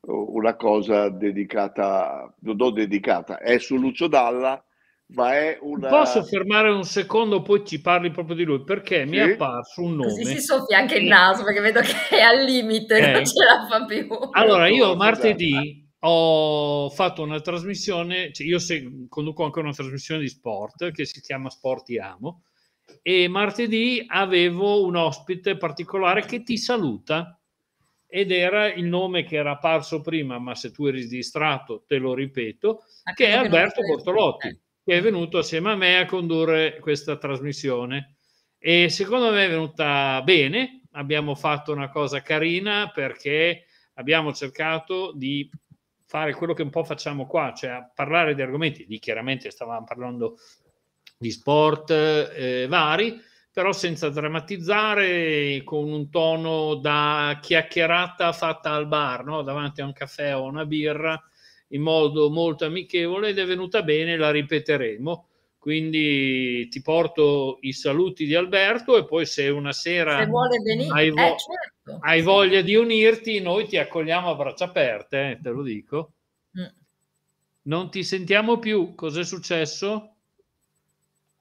una 0.01 0.55
cosa 0.55 1.09
dedicata, 1.09 2.33
non 2.39 2.73
dedicata, 2.73 3.37
è 3.37 3.59
su 3.59 3.75
Lucio 3.75 4.07
Dalla, 4.07 4.63
ma 5.07 5.35
è 5.35 5.57
una... 5.61 5.89
Posso 5.89 6.23
fermare 6.23 6.69
un 6.69 6.83
secondo, 6.85 7.41
poi 7.41 7.65
ci 7.65 7.81
parli 7.81 8.09
proprio 8.11 8.35
di 8.35 8.43
lui, 8.43 8.63
perché 8.63 9.05
mi 9.05 9.17
è 9.17 9.25
Sì. 9.25 9.31
apparso 9.31 9.81
un 9.81 9.97
Così 9.97 10.23
nome. 10.23 10.35
si 10.35 10.41
soffia 10.41 10.77
anche 10.77 10.99
il 10.99 11.05
naso 11.05 11.43
perché 11.43 11.59
vedo 11.59 11.81
che 11.81 12.15
è 12.15 12.21
al 12.21 12.43
limite, 12.43 12.97
Eh. 12.97 13.11
non 13.11 13.25
ce 13.25 13.43
la 13.43 13.67
fa 13.67 13.85
più. 13.85 14.07
Allora, 14.31 14.67
io 14.69 14.95
martedì 14.95 15.85
ho 16.01 16.89
fatto 16.91 17.21
una 17.23 17.41
trasmissione, 17.41 18.31
cioè 18.31 18.47
io 18.47 18.57
se- 18.57 19.05
conduco 19.09 19.43
anche 19.43 19.59
una 19.59 19.73
trasmissione 19.73 20.21
di 20.21 20.29
sport 20.29 20.91
che 20.91 21.03
si 21.05 21.19
chiama 21.19 21.49
Sport 21.49 21.83
Ti 21.83 21.97
Amo 21.97 22.43
e 23.01 23.27
martedì 23.27 24.03
avevo 24.07 24.83
un 24.85 24.95
ospite 24.95 25.57
particolare 25.57 26.25
che 26.25 26.43
ti 26.43 26.57
saluta 26.57 27.39
ed 28.07 28.31
era 28.31 28.71
il 28.73 28.85
nome 28.85 29.23
che 29.23 29.35
era 29.35 29.51
apparso 29.51 30.01
prima, 30.01 30.39
ma 30.39 30.55
se 30.55 30.71
tu 30.71 30.85
eri 30.87 31.05
distratto 31.07 31.83
te 31.85 31.97
lo 31.97 32.13
ripeto, 32.13 32.83
Ma 33.03 33.13
che 33.13 33.27
è 33.27 33.33
Alberto 33.33 33.81
Bortolotti, 33.81 34.47
Eh. 34.47 34.59
che 34.83 34.97
è 34.97 35.01
venuto 35.01 35.37
assieme 35.37 35.71
a 35.71 35.75
me 35.75 35.97
a 35.99 36.05
condurre 36.05 36.79
questa 36.79 37.17
trasmissione. 37.17 38.15
E 38.57 38.89
secondo 38.89 39.31
me 39.31 39.45
è 39.45 39.49
venuta 39.49 40.21
bene. 40.23 40.81
Abbiamo 40.93 41.35
fatto 41.35 41.71
una 41.71 41.89
cosa 41.89 42.21
carina 42.21 42.91
perché 42.91 43.65
abbiamo 43.93 44.33
cercato 44.33 45.13
di 45.13 45.47
fare 46.05 46.33
quello 46.33 46.53
che 46.53 46.63
un 46.63 46.71
po' 46.71 46.83
facciamo 46.83 47.27
qua, 47.27 47.53
cioè 47.55 47.87
parlare 47.93 48.33
di 48.33 48.41
argomenti. 48.41 48.85
Lì 48.87 48.97
chiaramente 48.97 49.51
stavamo 49.51 49.85
parlando 49.85 50.37
di 51.21 51.31
sport 51.31 51.91
eh, 51.91 52.65
vari, 52.69 53.21
però 53.51 53.73
senza 53.73 54.07
drammatizzare, 54.07 55.61
con 55.65 55.91
un 55.91 56.09
tono 56.09 56.75
da 56.75 57.37
chiacchierata 57.41 58.31
fatta 58.31 58.71
al 58.71 58.87
bar, 58.87 59.25
no? 59.25 59.41
davanti 59.41 59.81
a 59.81 59.85
un 59.85 59.91
caffè 59.91 60.33
o 60.33 60.43
una 60.43 60.65
birra, 60.65 61.21
in 61.69 61.81
modo 61.81 62.29
molto 62.29 62.63
amichevole 62.63 63.29
ed 63.29 63.37
è 63.37 63.45
venuta 63.45 63.83
bene, 63.83 64.15
la 64.15 64.31
ripeteremo. 64.31 65.27
Quindi 65.57 66.69
ti 66.69 66.81
porto 66.81 67.57
i 67.61 67.73
saluti 67.73 68.25
di 68.25 68.33
Alberto 68.33 68.97
e 68.97 69.03
poi 69.03 69.25
se 69.25 69.49
una 69.49 69.73
sera 69.73 70.19
Se 70.19 70.25
vuole 70.25 70.57
venire, 70.63 70.93
hai, 70.93 71.09
vo- 71.09 71.19
eh, 71.19 71.35
certo. 71.37 71.99
hai 71.99 72.21
voglia 72.21 72.61
di 72.61 72.75
unirti, 72.75 73.41
noi 73.41 73.67
ti 73.67 73.75
accogliamo 73.75 74.29
a 74.29 74.35
braccia 74.35 74.65
aperte, 74.65 75.31
eh, 75.31 75.39
te 75.41 75.49
lo 75.49 75.63
dico. 75.63 76.13
Mm. 76.57 76.77
Non 77.63 77.91
ti 77.91 78.05
sentiamo 78.05 78.57
più, 78.57 78.95
cos'è 78.95 79.25
successo? 79.25 80.13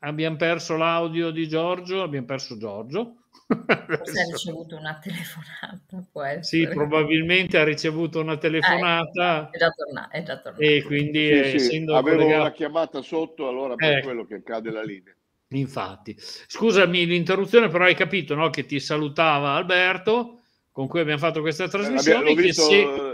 Abbiamo 0.01 0.37
perso 0.37 0.77
l'audio 0.77 1.31
di 1.31 1.49
Giorgio, 1.49 2.03
abbiamo 2.03 2.27
perso 2.27 2.57
Giorgio. 2.57 3.17
Forse 3.49 4.21
ha 4.21 4.27
ricevuto 4.31 4.77
una 4.77 4.99
telefonata, 5.03 6.05
può 6.13 6.23
essere. 6.23 6.67
sì, 6.67 6.73
probabilmente 6.73 7.59
ha 7.59 7.65
ricevuto 7.65 8.21
una 8.21 8.37
telefonata 8.37 9.49
Eh, 9.51 9.57
è 9.57 9.59
già 9.59 9.71
tornato, 9.71 10.11
è 10.13 10.23
già 10.23 10.39
tornato. 10.41 10.63
e 10.63 10.83
quindi 10.85 11.27
Sì, 11.27 11.33
eh, 11.33 11.45
sì, 11.45 11.57
essendo 11.57 11.97
avevo 11.97 12.17
collegato- 12.19 12.41
una 12.43 12.53
chiamata 12.53 13.03
sotto, 13.03 13.49
allora 13.49 13.75
per 13.75 13.93
Ecco. 13.97 14.07
quello 14.07 14.25
che 14.25 14.43
cade 14.43 14.71
la 14.71 14.83
linea. 14.83 15.15
Infatti, 15.51 16.15
scusami 16.19 17.07
l'interruzione, 17.07 17.69
però 17.69 17.85
hai 17.85 17.95
capito 17.95 18.35
no? 18.35 18.51
che 18.51 18.67
ti 18.67 18.79
salutava 18.79 19.53
Alberto, 19.55 20.43
con 20.71 20.87
cui 20.87 21.01
abbiamo 21.01 21.19
fatto 21.19 21.41
questa 21.41 21.65
Eh, 21.65 21.69
trasmissione. 21.69 22.35
che 22.35 22.41
visto, 22.43 22.63
se- 22.63 22.81
eh, 22.83 23.08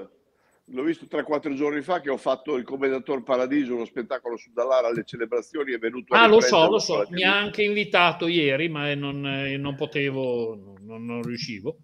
l'ho 0.74 0.82
visto 0.82 1.06
3-4 1.06 1.54
giorni 1.54 1.80
fa 1.82 2.00
che 2.00 2.10
ho 2.10 2.16
fatto 2.16 2.56
il 2.56 2.64
Commendator 2.64 3.22
Paradiso, 3.22 3.74
uno 3.76 3.84
spettacolo 3.84 4.36
su 4.36 4.50
Dallara 4.52 4.88
alle 4.88 5.04
celebrazioni, 5.04 5.72
è 5.72 5.78
venuto 5.78 6.14
Ah, 6.14 6.26
lo 6.26 6.40
so, 6.40 6.68
lo 6.68 6.80
so, 6.80 7.06
mi 7.10 7.22
ha 7.22 7.36
anche 7.36 7.62
invitato 7.62 8.26
ieri, 8.26 8.68
ma 8.68 8.92
non, 8.94 9.24
eh, 9.24 9.56
non 9.56 9.76
potevo, 9.76 10.76
non, 10.82 11.04
non 11.04 11.22
riuscivo. 11.22 11.76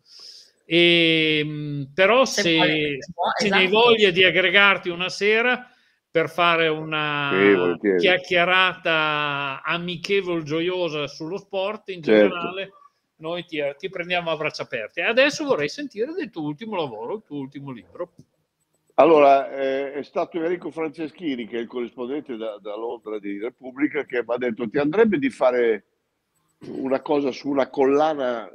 E, 0.65 1.43
mh, 1.45 1.93
però 1.95 2.25
Se 2.25 2.43
se, 2.43 2.51
ne 2.53 2.59
hai 2.59 2.99
esatto. 3.45 3.71
voglia 3.71 4.11
di 4.11 4.25
aggregarti 4.25 4.89
una 4.89 5.09
sera 5.09 5.69
per 6.11 6.29
fare 6.29 6.67
una 6.67 7.77
Sì, 7.81 7.97
chiacchierata 7.99 9.63
amichevole, 9.65 10.43
gioiosa 10.43 11.07
sullo 11.07 11.39
sport 11.39 11.91
in 11.91 12.03
Certo. 12.03 12.29
generale, 12.29 12.71
noi 13.17 13.45
ti, 13.45 13.61
ti 13.79 13.89
prendiamo 13.89 14.31
a 14.31 14.37
braccia 14.37 14.65
aperte. 14.65 15.01
E 15.01 15.05
adesso 15.05 15.45
vorrei 15.45 15.69
sentire 15.69 16.13
del 16.13 16.31
tuo 16.31 16.43
ultimo 16.43 16.75
lavoro, 16.75 17.15
il 17.17 17.23
tuo 17.25 17.39
ultimo 17.39 17.71
libro. 17.71 18.13
Allora, 19.01 19.51
eh, 19.51 19.95
è 19.95 20.03
stato 20.03 20.37
Enrico 20.37 20.71
Franceschini, 20.71 21.47
che 21.47 21.57
è 21.57 21.61
il 21.61 21.67
corrispondente 21.67 22.37
da, 22.37 22.59
da 22.61 22.77
Londra 22.77 23.19
di 23.19 23.39
Repubblica, 23.39 24.05
che 24.05 24.23
mi 24.23 24.35
ha 24.35 24.37
detto 24.37 24.69
ti 24.69 24.77
andrebbe 24.77 25.17
di 25.17 25.31
fare 25.31 25.85
una 26.67 27.01
cosa 27.01 27.33
su 27.33 27.49
una 27.49 27.71
collana 27.71 28.47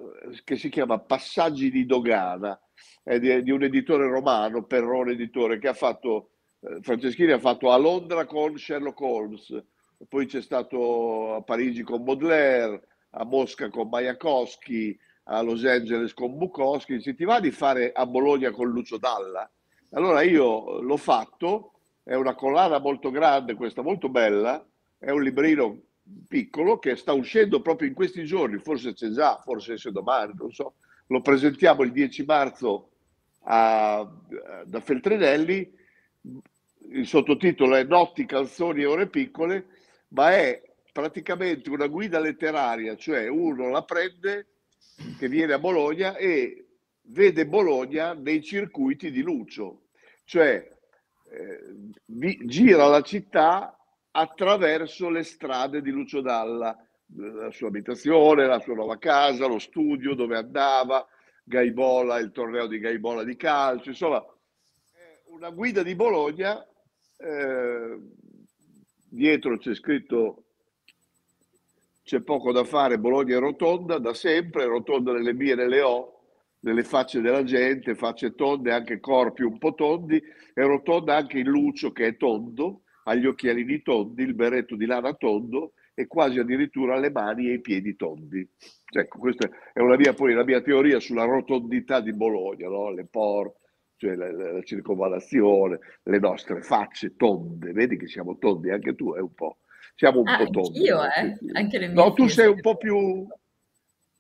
che 0.43 0.55
si 0.55 0.69
chiama 0.69 0.99
Passaggi 0.99 1.71
di 1.71 1.87
Dogana, 1.87 2.61
è 3.01 3.17
di, 3.17 3.41
di 3.41 3.49
un 3.49 3.63
editore 3.63 4.07
romano, 4.07 4.65
Perrone 4.65 5.13
Editore, 5.13 5.57
che 5.57 5.69
ha 5.69 5.73
fatto, 5.73 6.29
eh, 6.59 6.77
Franceschini 6.79 7.31
ha 7.31 7.39
fatto 7.39 7.71
a 7.71 7.77
Londra 7.77 8.27
con 8.27 8.55
Sherlock 8.55 9.01
Holmes, 9.01 9.63
poi 10.07 10.27
c'è 10.27 10.43
stato 10.43 11.33
a 11.33 11.41
Parigi 11.41 11.81
con 11.81 12.03
Baudelaire, 12.03 12.87
a 13.09 13.25
Mosca 13.25 13.71
con 13.71 13.89
Majakowski, 13.89 14.95
a 15.23 15.41
Los 15.41 15.65
Angeles 15.65 16.13
con 16.13 16.37
Bukowski, 16.37 17.01
se 17.01 17.15
ti 17.15 17.23
va 17.23 17.39
di 17.39 17.49
fare 17.49 17.91
a 17.91 18.05
Bologna 18.05 18.51
con 18.51 18.69
Lucio 18.69 18.99
Dalla, 18.99 19.49
allora 19.95 20.21
io 20.21 20.81
l'ho 20.81 20.97
fatto, 20.97 21.71
è 22.03 22.15
una 22.15 22.35
collana 22.35 22.79
molto 22.79 23.11
grande, 23.11 23.55
questa 23.55 23.81
molto 23.81 24.09
bella, 24.09 24.63
è 24.97 25.09
un 25.09 25.23
librino 25.23 25.81
piccolo 26.27 26.77
che 26.79 26.95
sta 26.97 27.13
uscendo 27.13 27.61
proprio 27.61 27.87
in 27.87 27.93
questi 27.93 28.25
giorni, 28.25 28.59
forse 28.59 28.93
c'è 28.93 29.09
già, 29.09 29.39
forse 29.41 29.73
esce 29.73 29.91
domani, 29.91 30.33
non 30.35 30.51
so. 30.51 30.75
Lo 31.07 31.21
presentiamo 31.21 31.83
il 31.83 31.91
10 31.91 32.25
marzo 32.25 32.89
a- 33.43 34.07
da 34.65 34.79
Feltrinelli, 34.81 35.73
il 36.91 37.07
sottotitolo 37.07 37.75
è 37.75 37.83
Notti, 37.83 38.25
canzoni 38.25 38.81
e 38.81 38.85
ore 38.85 39.07
piccole, 39.07 39.67
ma 40.09 40.31
è 40.31 40.61
praticamente 40.91 41.69
una 41.69 41.87
guida 41.87 42.19
letteraria, 42.19 42.95
cioè 42.95 43.27
uno 43.27 43.69
la 43.69 43.83
prende 43.83 44.47
che 45.17 45.27
viene 45.29 45.53
a 45.53 45.59
Bologna 45.59 46.15
e 46.17 46.65
vede 47.07 47.47
Bologna 47.47 48.13
nei 48.13 48.41
circuiti 48.41 49.09
di 49.11 49.21
Lucio, 49.21 49.84
cioè 50.25 50.67
eh, 51.31 51.59
vi- 52.05 52.41
gira 52.45 52.87
la 52.87 53.01
città 53.01 53.77
attraverso 54.11 55.09
le 55.09 55.23
strade 55.23 55.81
di 55.81 55.91
Lucio 55.91 56.21
Dalla, 56.21 56.77
la 57.15 57.51
sua 57.51 57.67
abitazione, 57.67 58.45
la 58.45 58.59
sua 58.59 58.75
nuova 58.75 58.97
casa, 58.97 59.47
lo 59.47 59.59
studio 59.59 60.15
dove 60.15 60.37
andava, 60.37 61.05
Gaibola, 61.43 62.17
il 62.19 62.31
torneo 62.31 62.67
di 62.67 62.79
Gaibola 62.79 63.23
di 63.23 63.35
calcio, 63.35 63.89
insomma, 63.89 64.23
una 65.27 65.49
guida 65.49 65.83
di 65.83 65.95
Bologna, 65.95 66.65
eh, 67.17 67.99
dietro 69.09 69.57
c'è 69.57 69.75
scritto 69.75 70.43
c'è 72.03 72.21
poco 72.21 72.51
da 72.51 72.63
fare, 72.63 72.99
Bologna 72.99 73.35
è 73.35 73.39
rotonda 73.39 73.97
da 73.97 74.13
sempre, 74.13 74.65
rotonda 74.65 75.11
nelle 75.11 75.33
mie 75.33 75.53
e 75.53 75.55
nelle 75.55 75.81
O, 75.81 76.14
nelle 76.65 76.83
facce 76.83 77.21
della 77.21 77.43
gente, 77.43 77.93
facce 77.93 78.33
tonde, 78.33 78.71
anche 78.71 78.99
corpi 78.99 79.43
un 79.43 79.57
po' 79.59 79.75
tondi, 79.75 80.21
è 80.53 80.61
rotonda 80.61 81.15
anche 81.15 81.37
il 81.37 81.47
Lucio 81.47 81.91
che 81.91 82.07
è 82.07 82.17
tondo, 82.17 82.81
ha 83.03 83.13
gli 83.13 83.27
occhialini 83.27 83.83
tondi, 83.83 84.23
il 84.23 84.33
berretto 84.33 84.75
di 84.75 84.87
lana 84.87 85.13
tondo 85.13 85.73
e 85.93 86.07
quasi 86.07 86.39
addirittura 86.39 86.97
le 86.97 87.11
mani 87.11 87.49
e 87.49 87.53
i 87.53 87.61
piedi 87.61 87.95
tondi. 87.95 88.47
Ecco, 88.91 89.19
questa 89.19 89.47
è 89.73 89.79
una 89.79 89.95
mia, 89.95 90.13
poi, 90.13 90.33
la 90.33 90.43
mia 90.43 90.61
teoria 90.61 90.99
sulla 90.99 91.23
rotondità 91.23 92.01
di 92.01 92.13
Bologna, 92.13 92.67
no? 92.67 92.91
le 92.91 93.05
porte, 93.05 93.59
cioè 93.97 94.15
la, 94.15 94.31
la, 94.31 94.53
la, 94.53 94.61
circonvallazione, 94.63 95.79
le 96.01 96.19
nostre 96.19 96.61
facce 96.63 97.15
tonde, 97.15 97.73
vedi 97.73 97.95
che 97.95 98.07
siamo 98.07 98.39
tondi 98.39 98.71
anche 98.71 98.95
tu, 98.95 99.13
è 99.13 99.19
un 99.19 99.33
po'. 99.33 99.59
Siamo 99.93 100.21
un 100.21 100.27
ah, 100.27 100.37
po' 100.37 100.49
tondi. 100.49 100.79
Io, 100.79 100.97
eh? 101.03 101.37
Anche 101.53 101.77
le 101.77 101.87
mie 101.87 101.95
no, 101.95 102.11
tu 102.13 102.27
sei 102.27 102.47
un 102.47 102.59
po' 102.59 102.75
più... 102.75 103.27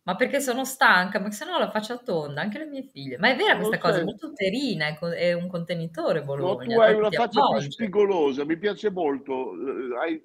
Ma 0.05 0.15
perché 0.15 0.39
sono 0.39 0.65
stanca, 0.65 1.19
ma 1.19 1.31
se 1.31 1.45
no 1.45 1.57
la 1.57 1.71
faccia 1.71 1.97
tonda, 1.97 2.39
anche 2.41 2.59
le 2.59 2.65
mie 2.65 2.83
figlie. 2.83 3.17
Ma 3.17 3.31
è 3.31 3.35
vera 3.35 3.57
questa 3.57 3.79
cosa, 3.79 4.01
è 4.01 4.03
molto 4.03 4.27
uterina, 4.27 4.95
è 5.15 5.33
un 5.33 5.47
contenitore 5.47 6.21
Bologna. 6.21 6.67
No, 6.67 6.73
tu 6.73 6.79
hai 6.79 6.93
una 6.93 7.09
faccia 7.09 7.41
più 7.47 7.71
spigolosa, 7.71 8.45
mi 8.45 8.57
piace 8.57 8.91
molto, 8.91 9.53
hai 9.99 10.21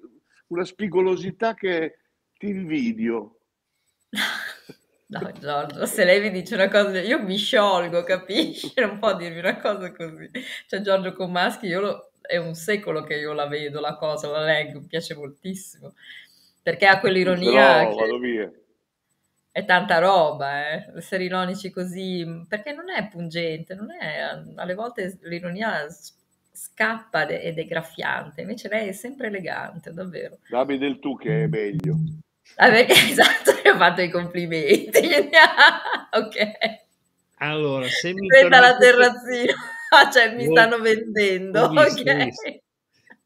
una 0.47 0.65
spigolosità 0.65 1.55
che 1.55 1.97
ti 2.37 2.49
invidio. 2.49 3.37
No, 5.11 5.29
Giorgio, 5.37 5.85
se 5.87 6.05
lei 6.05 6.21
mi 6.21 6.31
dice 6.31 6.55
una 6.55 6.69
cosa, 6.69 7.01
io 7.01 7.21
mi 7.21 7.35
sciolgo, 7.35 8.01
capisci? 8.03 8.71
Non 8.79 8.97
può 8.97 9.13
dirmi 9.17 9.39
una 9.39 9.59
cosa 9.59 9.91
così. 9.91 10.29
Cioè, 10.67 10.79
Giorgio 10.79 11.11
Comaschi, 11.11 11.67
io 11.67 11.81
lo, 11.81 12.11
è 12.21 12.37
un 12.37 12.53
secolo 12.53 13.03
che 13.03 13.15
io 13.15 13.33
la 13.33 13.45
vedo, 13.45 13.81
la 13.81 13.97
cosa, 13.97 14.29
la 14.29 14.45
leggo, 14.45 14.79
mi 14.79 14.87
piace 14.87 15.13
moltissimo. 15.13 15.95
Perché 16.63 16.85
ha 16.85 17.01
quell'ironia. 17.01 17.89
No, 17.89 17.95
vado 17.95 18.19
via. 18.19 18.49
È 19.51 19.65
tanta 19.65 19.99
roba, 19.99 20.69
eh? 20.69 20.91
essere 20.95 21.25
ironici 21.25 21.71
così, 21.71 22.25
perché 22.47 22.71
non 22.71 22.89
è 22.89 23.09
pungente, 23.09 23.75
non 23.75 23.91
è, 23.91 24.21
alle 24.55 24.73
volte 24.73 25.19
l'ironia 25.23 25.87
scappa 26.53 27.27
ed 27.27 27.57
è 27.57 27.65
graffiante, 27.65 28.41
invece 28.41 28.69
lei 28.69 28.87
è 28.87 28.91
sempre 28.93 29.27
elegante, 29.27 29.91
davvero. 29.91 30.37
Dammi 30.47 30.77
del 30.77 30.99
tu 30.99 31.17
che 31.17 31.43
è 31.43 31.47
meglio. 31.47 31.97
Ah, 32.55 32.69
perché, 32.69 32.93
esatto, 33.11 33.59
mi 33.63 33.69
ha 33.69 33.77
fatto 33.77 34.01
i 34.01 34.09
complimenti. 34.09 34.99
ok. 36.11 36.79
Allora, 37.37 37.87
se 37.87 38.13
mi 38.13 38.27
Prenda 38.27 38.59
la 38.59 38.77
terrazzina, 38.77 39.53
cioè 40.13 40.35
mi 40.35 40.45
stanno 40.45 40.79
vendendo. 40.79 41.69
Visto, 41.69 42.01
ok. 42.01 42.59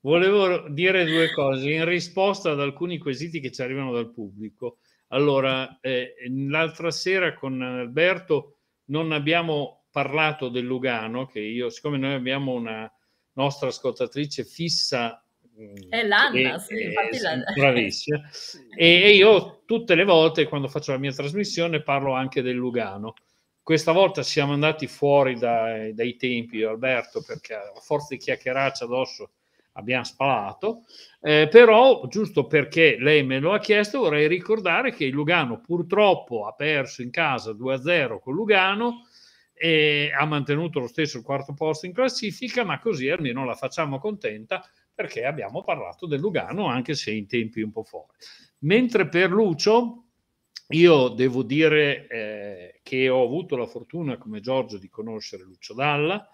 Volevo 0.01 0.69
dire 0.69 1.03
due 1.05 1.31
cose 1.31 1.69
in 1.69 1.85
risposta 1.85 2.51
ad 2.51 2.61
alcuni 2.61 2.97
quesiti 2.97 3.39
che 3.39 3.51
ci 3.51 3.61
arrivano 3.61 3.91
dal 3.91 4.11
pubblico. 4.11 4.77
Allora, 5.09 5.79
eh, 5.81 6.15
l'altra 6.47 6.91
sera 6.91 7.33
con 7.33 7.61
Alberto 7.61 8.57
non 8.85 9.11
abbiamo 9.11 9.85
parlato 9.91 10.49
del 10.49 10.65
Lugano, 10.65 11.25
che 11.25 11.39
io, 11.39 11.69
siccome 11.69 11.97
noi 11.97 12.13
abbiamo 12.13 12.53
una 12.53 12.91
nostra 13.33 13.67
ascoltatrice 13.67 14.43
fissa 14.43 15.25
è 15.89 16.03
l'Anna, 16.03 16.55
e, 16.55 16.59
sì, 16.59 16.83
infatti 16.83 17.19
la... 17.19 17.43
bravissima. 17.53 18.21
E 18.77 19.15
io 19.15 19.61
tutte 19.65 19.95
le 19.95 20.03
volte 20.03 20.47
quando 20.47 20.67
faccio 20.67 20.91
la 20.91 20.97
mia 20.97 21.13
trasmissione 21.13 21.81
parlo 21.81 22.13
anche 22.13 22.41
del 22.41 22.55
Lugano. 22.55 23.13
Questa 23.63 23.93
volta 23.93 24.21
siamo 24.21 24.51
andati 24.51 24.85
fuori 24.85 25.39
dai, 25.39 25.93
dai 25.93 26.17
tempi, 26.17 26.61
Alberto, 26.61 27.23
perché 27.25 27.53
a 27.55 27.79
forza 27.79 28.07
di 28.09 28.17
chiacchierarci 28.17 28.83
addosso 28.83 29.31
abbiamo 29.75 30.03
spalato, 30.03 30.83
eh, 31.21 31.47
però 31.49 32.07
giusto 32.07 32.45
perché 32.47 32.97
lei 32.99 33.23
me 33.23 33.39
lo 33.39 33.53
ha 33.53 33.59
chiesto 33.59 33.99
vorrei 33.99 34.27
ricordare 34.27 34.91
che 34.91 35.05
il 35.05 35.13
Lugano 35.13 35.59
purtroppo 35.59 36.45
ha 36.45 36.53
perso 36.53 37.01
in 37.01 37.11
casa 37.11 37.51
2-0 37.51 38.19
con 38.19 38.33
Lugano 38.33 39.07
e 39.53 40.11
ha 40.13 40.25
mantenuto 40.25 40.79
lo 40.79 40.87
stesso 40.87 41.17
il 41.17 41.23
quarto 41.23 41.53
posto 41.53 41.85
in 41.85 41.93
classifica, 41.93 42.63
ma 42.63 42.79
così 42.79 43.09
almeno 43.09 43.45
la 43.45 43.55
facciamo 43.55 43.99
contenta 43.99 44.63
perché 44.93 45.25
abbiamo 45.25 45.61
parlato 45.61 46.05
del 46.07 46.19
Lugano 46.19 46.67
anche 46.67 46.93
se 46.93 47.11
in 47.11 47.27
tempi 47.27 47.61
un 47.61 47.71
po' 47.71 47.83
fuori. 47.83 48.13
Mentre 48.59 49.07
per 49.07 49.29
Lucio 49.29 50.03
io 50.69 51.09
devo 51.09 51.43
dire 51.43 52.07
eh, 52.07 52.79
che 52.81 53.09
ho 53.09 53.23
avuto 53.23 53.55
la 53.55 53.67
fortuna 53.67 54.17
come 54.17 54.39
Giorgio 54.39 54.77
di 54.77 54.89
conoscere 54.89 55.43
Lucio 55.43 55.73
Dalla 55.73 56.27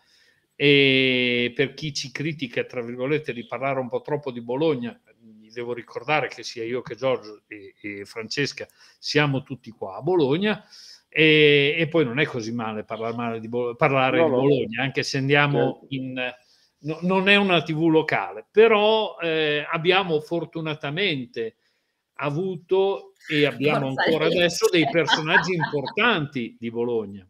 e 0.63 1.53
per 1.55 1.73
chi 1.73 1.91
ci 1.91 2.11
critica, 2.11 2.63
tra 2.65 2.83
virgolette, 2.83 3.33
di 3.33 3.47
parlare 3.47 3.79
un 3.79 3.89
po' 3.89 4.01
troppo 4.01 4.29
di 4.29 4.41
Bologna, 4.41 4.95
gli 5.19 5.49
devo 5.49 5.73
ricordare 5.73 6.27
che 6.27 6.43
sia 6.43 6.63
io 6.63 6.83
che 6.83 6.93
Giorgio 6.93 7.41
e, 7.47 7.73
e 7.81 8.05
Francesca 8.05 8.67
siamo 8.99 9.41
tutti 9.41 9.71
qua 9.71 9.95
a 9.95 10.03
Bologna. 10.03 10.63
E, 11.09 11.73
e, 11.79 11.87
poi 11.87 12.05
non 12.05 12.19
è 12.19 12.25
così 12.25 12.51
male 12.51 12.83
parlare, 12.83 13.15
male 13.15 13.39
di, 13.39 13.49
parlare 13.75 14.19
no, 14.19 14.25
di 14.25 14.29
Bologna, 14.29 14.83
anche 14.83 15.01
se 15.01 15.17
andiamo 15.17 15.79
certo. 15.79 15.85
in, 15.95 16.33
no, 16.81 16.99
non 17.01 17.27
è 17.27 17.37
una 17.37 17.63
TV 17.63 17.87
locale, 17.87 18.45
però 18.51 19.17
eh, 19.19 19.65
abbiamo 19.67 20.19
fortunatamente 20.19 21.55
avuto 22.17 23.13
e 23.27 23.47
abbiamo 23.47 23.87
Forza 23.87 24.03
ancora 24.03 24.25
adesso 24.27 24.69
dei 24.69 24.87
personaggi 24.91 25.55
importanti 25.55 26.55
di 26.59 26.69
Bologna. 26.69 27.27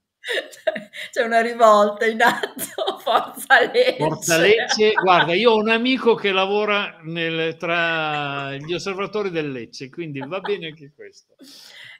C'è 1.11 1.23
una 1.23 1.41
rivolta 1.41 2.05
in 2.05 2.21
atto, 2.21 2.97
Forza 3.01 3.61
Lecce. 3.71 3.97
Forza 3.97 4.37
Lecce, 4.37 4.93
guarda, 4.93 5.33
io 5.33 5.51
ho 5.51 5.57
un 5.57 5.69
amico 5.69 6.15
che 6.15 6.31
lavora 6.31 6.99
nel, 7.03 7.57
tra 7.57 8.55
gli 8.55 8.73
osservatori 8.73 9.29
del 9.29 9.51
Lecce, 9.51 9.89
quindi 9.89 10.19
va 10.19 10.39
bene 10.39 10.67
anche 10.67 10.91
questo. 10.93 11.35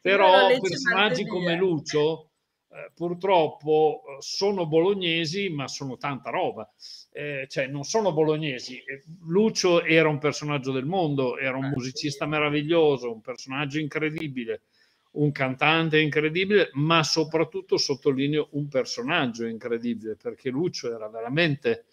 Però 0.01 0.47
personaggi 0.59 1.26
come 1.26 1.55
Lucio 1.55 2.30
eh, 2.69 2.91
purtroppo 2.93 4.01
eh, 4.05 4.15
sono 4.19 4.67
bolognesi, 4.67 5.49
ma 5.49 5.67
sono 5.67 5.97
tanta 5.97 6.30
roba 6.30 6.72
eh, 7.13 7.45
cioè 7.49 7.67
non 7.67 7.84
sono 7.84 8.13
bolognesi. 8.13 8.78
Eh, 8.78 9.03
Lucio 9.28 9.84
era 9.84 10.09
un 10.09 10.17
personaggio 10.17 10.72
del 10.72 10.86
mondo, 10.86 11.38
era 11.38 11.57
un 11.57 11.65
ah, 11.65 11.69
musicista 11.69 12.26
meraviglioso, 12.26 13.11
un 13.11 13.22
personaggio 13.22 13.80
incredibile, 13.80 14.63
un 15.12 15.32
cantante 15.32 15.99
incredibile, 15.99 16.70
ma 16.74 17.03
soprattutto 17.03 17.78
sottolineo 17.78 18.49
un 18.51 18.68
personaggio 18.68 19.45
incredibile, 19.45 20.16
perché 20.16 20.49
Lucio 20.49 20.93
era 20.93 21.09
veramente... 21.09 21.86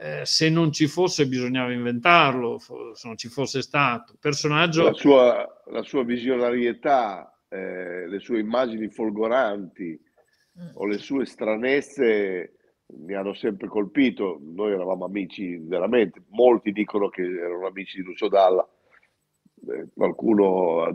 Eh, 0.00 0.24
se 0.24 0.48
non 0.48 0.70
ci 0.70 0.86
fosse 0.86 1.26
bisognava 1.26 1.72
inventarlo, 1.72 2.58
se 2.60 3.08
non 3.08 3.16
ci 3.16 3.26
fosse 3.26 3.62
stato. 3.62 4.14
Personaggio... 4.20 4.84
La 4.84 4.92
sua, 4.92 5.62
la 5.72 5.82
sua 5.82 6.04
visionarietà, 6.04 7.36
eh, 7.48 8.06
le 8.06 8.20
sue 8.20 8.38
immagini 8.38 8.88
folgoranti 8.90 10.00
mm. 10.60 10.68
o 10.74 10.86
le 10.86 10.98
sue 10.98 11.26
stranezze 11.26 12.58
mi 12.90 13.14
hanno 13.14 13.34
sempre 13.34 13.68
colpito, 13.68 14.38
noi 14.40 14.72
eravamo 14.72 15.04
amici 15.04 15.56
veramente, 15.58 16.22
molti 16.28 16.72
dicono 16.72 17.08
che 17.08 17.22
erano 17.22 17.66
amici 17.66 17.98
di 17.98 18.04
Lucio 18.04 18.28
Dalla, 18.28 18.66
qualcuno 19.94 20.90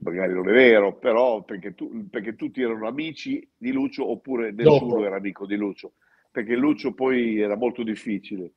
magari 0.00 0.32
non 0.32 0.48
è 0.48 0.52
vero, 0.52 0.96
però 0.96 1.42
perché, 1.42 1.74
tu, 1.74 2.08
perché, 2.08 2.36
tutti 2.36 2.60
erano 2.60 2.86
amici 2.86 3.46
di 3.56 3.72
Lucio 3.72 4.08
oppure 4.10 4.52
nessuno 4.52 4.94
Dopo. 4.94 5.04
era 5.04 5.16
amico 5.16 5.46
di 5.46 5.56
Lucio, 5.56 5.92
perché 6.30 6.54
Lucio 6.56 6.92
poi 6.92 7.40
era 7.40 7.56
molto 7.56 7.82
difficile. 7.82 8.52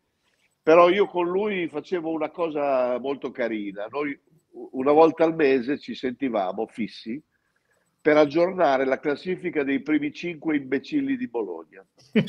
Però 0.61 0.89
io 0.89 1.07
con 1.07 1.27
lui 1.29 1.67
facevo 1.67 2.09
una 2.09 2.29
cosa 2.29 2.97
molto 2.99 3.31
carina, 3.31 3.87
noi 3.89 4.17
una 4.71 4.91
volta 4.91 5.23
al 5.23 5.35
mese 5.35 5.77
ci 5.77 5.95
sentivamo 5.95 6.67
fissi 6.67 7.21
per 8.01 8.17
aggiornare 8.17 8.85
la 8.85 8.99
classifica 8.99 9.63
dei 9.63 9.81
primi 9.81 10.11
cinque 10.13 10.57
imbecilli 10.57 11.15
di 11.15 11.27
Bologna. 11.27 11.85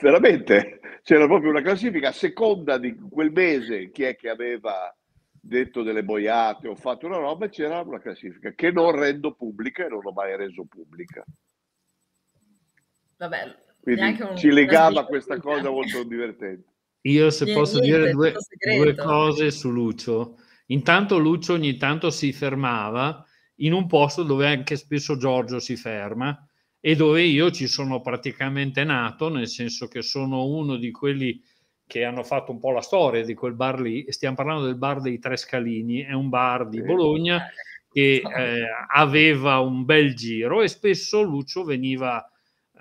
Veramente, 0.00 0.80
c'era 1.02 1.26
proprio 1.26 1.50
una 1.50 1.62
classifica 1.62 2.08
a 2.08 2.12
seconda 2.12 2.78
di 2.78 2.94
quel 2.94 3.32
mese 3.32 3.90
chi 3.90 4.02
è 4.02 4.14
che 4.16 4.28
aveva 4.28 4.94
detto 5.48 5.82
delle 5.82 6.04
boiate 6.04 6.68
o 6.68 6.76
fatto 6.76 7.06
una 7.06 7.16
roba 7.16 7.46
e 7.46 7.48
c'era 7.48 7.80
una 7.80 8.00
classifica 8.00 8.52
che 8.52 8.70
non 8.70 8.92
rendo 8.92 9.32
pubblica 9.32 9.86
e 9.86 9.88
non 9.88 10.00
ho 10.04 10.12
mai 10.12 10.36
reso 10.36 10.66
pubblica. 10.68 11.24
Vabbè, 13.16 13.56
Quindi 13.80 14.20
un, 14.20 14.36
ci 14.36 14.50
legava 14.50 15.06
questa 15.06 15.40
cosa 15.40 15.70
molto 15.70 16.04
divertente. 16.04 16.68
Io 17.02 17.30
se 17.30 17.44
niente, 17.44 17.60
posso 17.60 17.78
niente, 17.78 17.98
dire 17.98 18.12
due, 18.12 18.34
due 18.76 18.94
cose 18.94 19.50
su 19.50 19.70
Lucio. 19.70 20.36
Intanto 20.66 21.18
Lucio 21.18 21.54
ogni 21.54 21.78
tanto 21.78 22.10
si 22.10 22.32
fermava 22.32 23.24
in 23.56 23.72
un 23.72 23.86
posto 23.86 24.22
dove 24.22 24.46
anche 24.46 24.76
spesso 24.76 25.16
Giorgio 25.16 25.58
si 25.58 25.76
ferma 25.76 26.46
e 26.78 26.94
dove 26.94 27.22
io 27.22 27.50
ci 27.50 27.66
sono 27.66 28.02
praticamente 28.02 28.84
nato, 28.84 29.30
nel 29.30 29.48
senso 29.48 29.88
che 29.88 30.02
sono 30.02 30.44
uno 30.44 30.76
di 30.76 30.90
quelli 30.90 31.42
che 31.88 32.04
hanno 32.04 32.22
fatto 32.22 32.52
un 32.52 32.60
po' 32.60 32.70
la 32.70 32.82
storia 32.82 33.24
di 33.24 33.34
quel 33.34 33.54
bar 33.54 33.80
lì, 33.80 34.04
stiamo 34.12 34.36
parlando 34.36 34.66
del 34.66 34.76
bar 34.76 35.00
dei 35.00 35.18
Tre 35.18 35.36
Scalini, 35.36 36.04
è 36.04 36.12
un 36.12 36.28
bar 36.28 36.68
di 36.68 36.82
Bologna 36.82 37.48
che 37.90 38.22
eh, 38.22 38.62
aveva 38.92 39.58
un 39.58 39.84
bel 39.84 40.14
giro 40.14 40.62
e 40.62 40.68
spesso 40.68 41.22
Lucio 41.22 41.64
veniva 41.64 42.30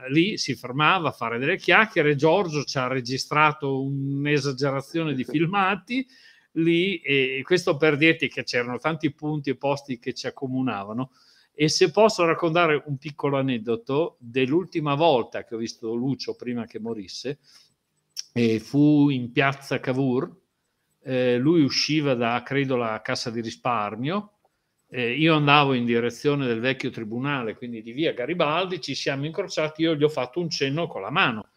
lì 0.09 0.37
si 0.37 0.55
fermava 0.55 1.09
a 1.09 1.13
fare 1.13 1.39
delle 1.39 1.57
chiacchiere. 1.57 2.15
Giorgio 2.15 2.63
ci 2.63 2.77
ha 2.77 2.87
registrato 2.87 3.81
un'esagerazione 3.81 5.13
di 5.13 5.23
filmati 5.23 6.05
lì 6.53 6.97
e 6.97 7.41
questo 7.43 7.77
per 7.77 7.97
dirti 7.97 8.27
che 8.27 8.43
c'erano 8.43 8.77
tanti 8.77 9.11
punti 9.13 9.51
e 9.51 9.55
posti 9.55 9.99
che 9.99 10.13
ci 10.13 10.27
accomunavano. 10.27 11.11
E 11.59 11.69
se 11.69 11.89
posso 11.89 12.23
raccontare 12.23 12.83
un 12.85 12.97
piccolo 12.97 13.37
aneddoto 13.37 14.17
dell'ultima 14.19 14.93
volta 14.93 15.43
che 15.43 15.55
ho 15.55 15.57
visto 15.57 15.95
Lucio 15.95 16.35
prima 16.35 16.67
che 16.67 16.79
morisse, 16.79 17.39
e 18.33 18.59
fu 18.59 19.09
in 19.09 19.31
piazza 19.31 19.79
Cavour, 19.79 20.31
eh, 21.03 21.37
lui 21.37 21.61
usciva 21.61 22.13
da, 22.13 22.43
credo, 22.43 22.75
la 22.75 23.01
cassa 23.01 23.29
di 23.29 23.41
risparmio, 23.41 24.33
eh, 24.89 25.13
io 25.13 25.35
andavo 25.35 25.73
in 25.73 25.85
direzione 25.85 26.45
del 26.45 26.59
vecchio 26.59 26.89
tribunale, 26.89 27.55
quindi 27.55 27.81
di 27.81 27.91
via 27.91 28.13
Garibaldi, 28.13 28.79
ci 28.79 28.95
siamo 28.95 29.25
incrociati, 29.25 29.81
io 29.81 29.95
gli 29.95 30.03
ho 30.03 30.09
fatto 30.09 30.39
un 30.39 30.49
cenno 30.49 30.87
con 30.87 31.01
la 31.01 31.09
mano, 31.09 31.49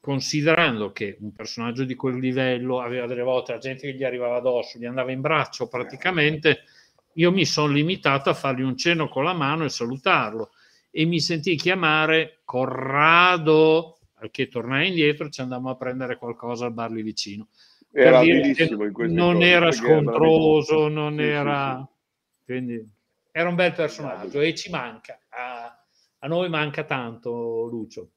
considerando 0.00 0.92
che 0.92 1.16
un 1.20 1.32
personaggio 1.32 1.84
di 1.84 1.94
quel 1.94 2.18
livello 2.18 2.80
aveva 2.80 3.06
delle 3.06 3.22
volte 3.22 3.52
la 3.52 3.58
gente 3.58 3.90
che 3.90 3.94
gli 3.96 4.04
arrivava 4.04 4.36
addosso, 4.36 4.78
gli 4.78 4.84
andava 4.84 5.12
in 5.12 5.20
braccio 5.20 5.68
praticamente, 5.68 6.64
io 7.14 7.32
mi 7.32 7.44
sono 7.44 7.72
limitato 7.72 8.30
a 8.30 8.34
fargli 8.34 8.62
un 8.62 8.76
cenno 8.76 9.08
con 9.08 9.24
la 9.24 9.32
mano 9.32 9.64
e 9.64 9.68
salutarlo. 9.68 10.50
E 10.90 11.04
mi 11.04 11.20
sentii 11.20 11.56
chiamare 11.56 12.40
Corrado, 12.44 13.95
che 14.30 14.48
tornai 14.48 14.88
indietro, 14.88 15.28
ci 15.28 15.40
andammo 15.40 15.70
a 15.70 15.76
prendere 15.76 16.16
qualcosa 16.16 16.66
al 16.66 16.72
bar 16.72 16.90
lì 16.90 17.02
vicino. 17.02 17.48
Era 17.92 18.20
che 18.20 18.26
in 18.26 19.14
non 19.14 19.34
cose, 19.34 19.46
era 19.46 19.68
perché 19.68 19.86
era 19.86 20.00
scontroso, 20.00 20.88
veramente- 20.88 21.00
non 21.00 21.16
sì, 21.16 21.24
era... 21.24 21.88
Quindi 22.44 22.90
era 23.32 23.48
un 23.48 23.54
bel 23.54 23.72
personaggio 23.72 24.40
e 24.40 24.54
ci 24.54 24.70
manca. 24.70 25.18
A, 25.28 25.84
a 26.18 26.26
noi 26.26 26.48
manca 26.48 26.84
tanto 26.84 27.66
Lucio. 27.66 28.12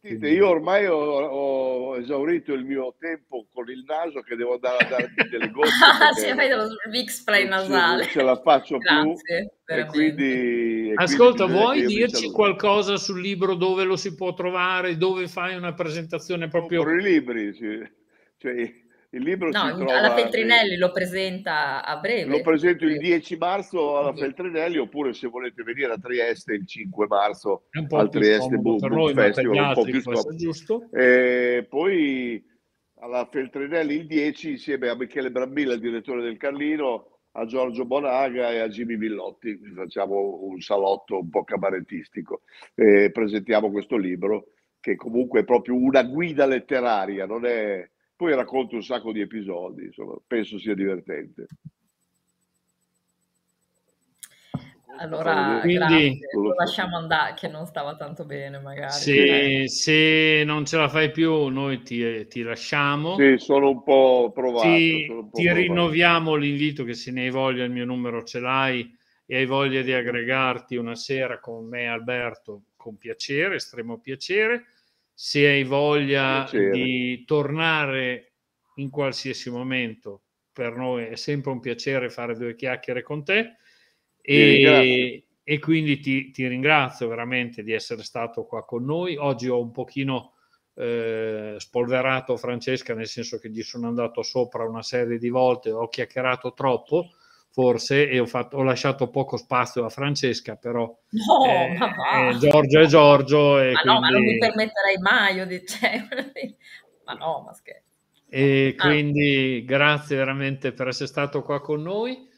Sentite, 0.00 0.28
io 0.28 0.48
ormai 0.48 0.86
ho, 0.86 0.96
ho 0.96 1.96
esaurito 1.96 2.52
il 2.52 2.64
mio 2.64 2.94
tempo 2.98 3.46
con 3.52 3.68
il 3.68 3.84
naso 3.86 4.20
che 4.20 4.36
devo 4.36 4.54
andare 4.54 4.84
a 4.84 4.88
darmi 4.88 5.28
delle 5.30 5.50
gocce. 5.50 5.70
sì, 6.14 6.26
perché 6.26 6.34
fai 6.34 6.48
dello 6.48 6.68
spray 7.08 7.48
nasale. 7.48 8.02
Non 8.02 8.10
ce 8.10 8.22
la 8.22 8.40
faccio 8.40 8.78
Grazie, 8.78 9.56
più. 9.64 9.74
E 9.74 9.86
quindi, 9.86 10.92
Ascolta, 10.94 11.44
quindi 11.44 11.62
vuoi 11.62 11.86
dirci 11.86 12.30
qualcosa 12.30 12.96
sul 12.96 13.20
libro 13.20 13.54
dove 13.54 13.84
lo 13.84 13.96
si 13.96 14.14
può 14.14 14.32
trovare, 14.34 14.96
dove 14.96 15.28
fai 15.28 15.56
una 15.56 15.74
presentazione 15.74 16.48
proprio... 16.48 16.82
Compro 16.82 16.98
i 16.98 17.02
libri, 17.02 17.52
sì. 17.54 17.88
Cioè, 18.38 18.85
il 19.16 19.22
libro 19.22 19.50
No, 19.50 19.66
si 19.68 19.74
trova 19.74 19.98
alla 19.98 20.14
Feltrinelli 20.14 20.76
lo 20.76 20.92
presenta 20.92 21.84
a 21.84 21.96
breve. 21.98 22.30
Lo 22.30 22.40
presento 22.42 22.84
il 22.84 22.92
Sì. 22.92 22.98
10 22.98 23.36
marzo 23.36 23.98
alla. 23.98 24.14
Feltrinelli 24.14 24.78
oppure 24.78 25.12
se 25.12 25.28
volete 25.28 25.62
venire 25.62 25.92
a 25.92 25.98
Trieste 25.98 26.54
il 26.54 26.66
5 26.66 27.06
marzo 27.08 27.64
È 27.70 27.78
un 27.78 27.86
po' 27.86 27.98
al 27.98 28.08
più 28.08 28.20
Trieste 28.20 28.56
Book, 28.56 28.86
Book 28.86 29.14
Festival, 29.14 29.68
un 29.68 29.72
po' 29.74 29.82
più 29.84 30.00
scomodo. 30.00 30.34
giusto. 30.34 30.88
E 30.92 31.66
poi 31.68 32.44
alla 33.00 33.28
Feltrinelli 33.30 33.94
il 33.94 34.06
10 34.06 34.50
insieme 34.52 34.88
a 34.88 34.96
Michele 34.96 35.30
Brambilla, 35.30 35.74
il 35.74 35.80
direttore 35.80 36.22
del 36.22 36.36
Carlino, 36.36 37.18
a 37.32 37.44
Giorgio 37.44 37.84
Bonaga 37.84 38.50
e 38.50 38.60
a 38.60 38.68
Jimmy 38.68 38.96
Villotti. 38.96 39.58
Facciamo 39.74 40.38
un 40.42 40.60
salotto 40.60 41.18
un 41.18 41.28
po' 41.28 41.44
cabarettistico 41.44 42.42
e 42.74 43.10
presentiamo 43.12 43.70
questo 43.70 43.96
libro 43.96 44.48
che 44.80 44.96
comunque 44.96 45.40
è 45.40 45.44
proprio 45.44 45.74
una 45.74 46.02
guida 46.02 46.46
letteraria, 46.46 47.26
non 47.26 47.44
è... 47.44 47.88
Poi 48.16 48.34
racconto 48.34 48.74
un 48.76 48.82
sacco 48.82 49.12
di 49.12 49.20
episodi, 49.20 49.84
insomma, 49.84 50.14
penso 50.26 50.58
sia 50.58 50.74
divertente. 50.74 51.46
Allora, 54.98 55.58
Quindi- 55.60 56.18
lo 56.32 56.54
lasciamo 56.54 56.96
andare, 56.96 57.34
che 57.34 57.48
non 57.48 57.66
stava 57.66 57.94
tanto 57.96 58.24
bene 58.24 58.58
magari. 58.58 58.90
Se, 58.92 59.68
se 59.68 60.42
non 60.46 60.64
ce 60.64 60.78
la 60.78 60.88
fai 60.88 61.10
più, 61.10 61.48
noi 61.48 61.82
ti, 61.82 62.26
ti 62.28 62.40
lasciamo. 62.40 63.16
Sì, 63.16 63.34
sono 63.36 63.68
un 63.68 63.82
po' 63.82 64.30
provato. 64.32 64.66
ti, 64.66 65.04
sono 65.06 65.18
un 65.18 65.28
po' 65.28 65.36
ti 65.36 65.44
provato. 65.44 65.66
rinnoviamo 65.66 66.34
l'invito 66.36 66.84
che 66.84 66.94
se 66.94 67.10
ne 67.10 67.24
hai 67.24 67.30
voglia, 67.30 67.64
il 67.64 67.70
mio 67.70 67.84
numero 67.84 68.24
ce 68.24 68.40
l'hai 68.40 68.96
e 69.26 69.36
hai 69.36 69.44
voglia 69.44 69.82
di 69.82 69.92
aggregarti 69.92 70.76
una 70.76 70.94
sera 70.94 71.38
con 71.38 71.68
me, 71.68 71.88
Alberto, 71.88 72.62
con 72.76 72.96
piacere, 72.96 73.56
estremo 73.56 73.98
piacere. 73.98 74.64
Se 75.18 75.46
hai 75.46 75.64
voglia 75.64 76.42
Piacere. 76.42 76.70
di 76.72 77.24
tornare 77.24 78.34
in 78.74 78.90
qualsiasi 78.90 79.48
momento, 79.48 80.24
per 80.52 80.76
noi 80.76 81.06
è 81.06 81.16
sempre 81.16 81.52
un 81.52 81.60
piacere 81.60 82.10
fare 82.10 82.36
due 82.36 82.54
chiacchiere 82.54 83.02
con 83.02 83.24
te. 83.24 83.56
E, 84.20 85.26
e 85.42 85.58
quindi 85.58 86.00
ti, 86.00 86.30
ti 86.32 86.46
ringrazio 86.46 87.08
veramente 87.08 87.62
di 87.62 87.72
essere 87.72 88.02
stato 88.02 88.44
qua 88.44 88.66
con 88.66 88.84
noi. 88.84 89.16
Oggi 89.16 89.48
ho 89.48 89.58
un 89.58 89.70
pochino 89.70 90.34
eh, 90.74 91.54
spolverato 91.56 92.36
Francesca, 92.36 92.92
nel 92.92 93.06
senso 93.06 93.38
che 93.38 93.48
gli 93.48 93.62
sono 93.62 93.88
andato 93.88 94.22
sopra 94.22 94.68
una 94.68 94.82
serie 94.82 95.16
di 95.16 95.30
volte, 95.30 95.70
ho 95.70 95.88
chiacchierato 95.88 96.52
troppo 96.52 97.12
forse 97.56 98.10
e 98.10 98.18
ho, 98.20 98.26
fatto- 98.26 98.58
ho 98.58 98.62
lasciato 98.62 99.08
poco 99.08 99.38
spazio 99.38 99.86
a 99.86 99.88
Francesca, 99.88 100.56
però 100.56 100.82
No, 100.82 101.46
eh, 101.46 101.78
ma 101.78 102.28
eh, 102.28 102.36
Giorgio 102.36 102.80
è 102.80 102.84
Giorgio 102.86 103.58
e 103.58 103.72
Ma 103.72 103.80
no, 103.82 104.00
ma 104.00 104.08
non 104.10 104.20
mi 104.20 104.26
quindi, 104.26 104.38
permetterei 104.40 104.98
mai, 105.00 105.36
io 105.36 105.46
di- 105.46 105.64
cioè, 105.66 106.02
ma 107.06 107.14
no, 107.14 107.44
ma 107.46 107.54
scherzo. 107.54 107.84
e 108.28 108.74
Ah. 108.76 108.82
quindi 108.88 109.64
grazie 109.64 110.16
veramente 110.16 110.72
per 110.72 110.88
essere 110.88 111.08
stato 111.08 111.42
qua 111.42 111.62
con 111.62 111.80
noi. 111.80 112.28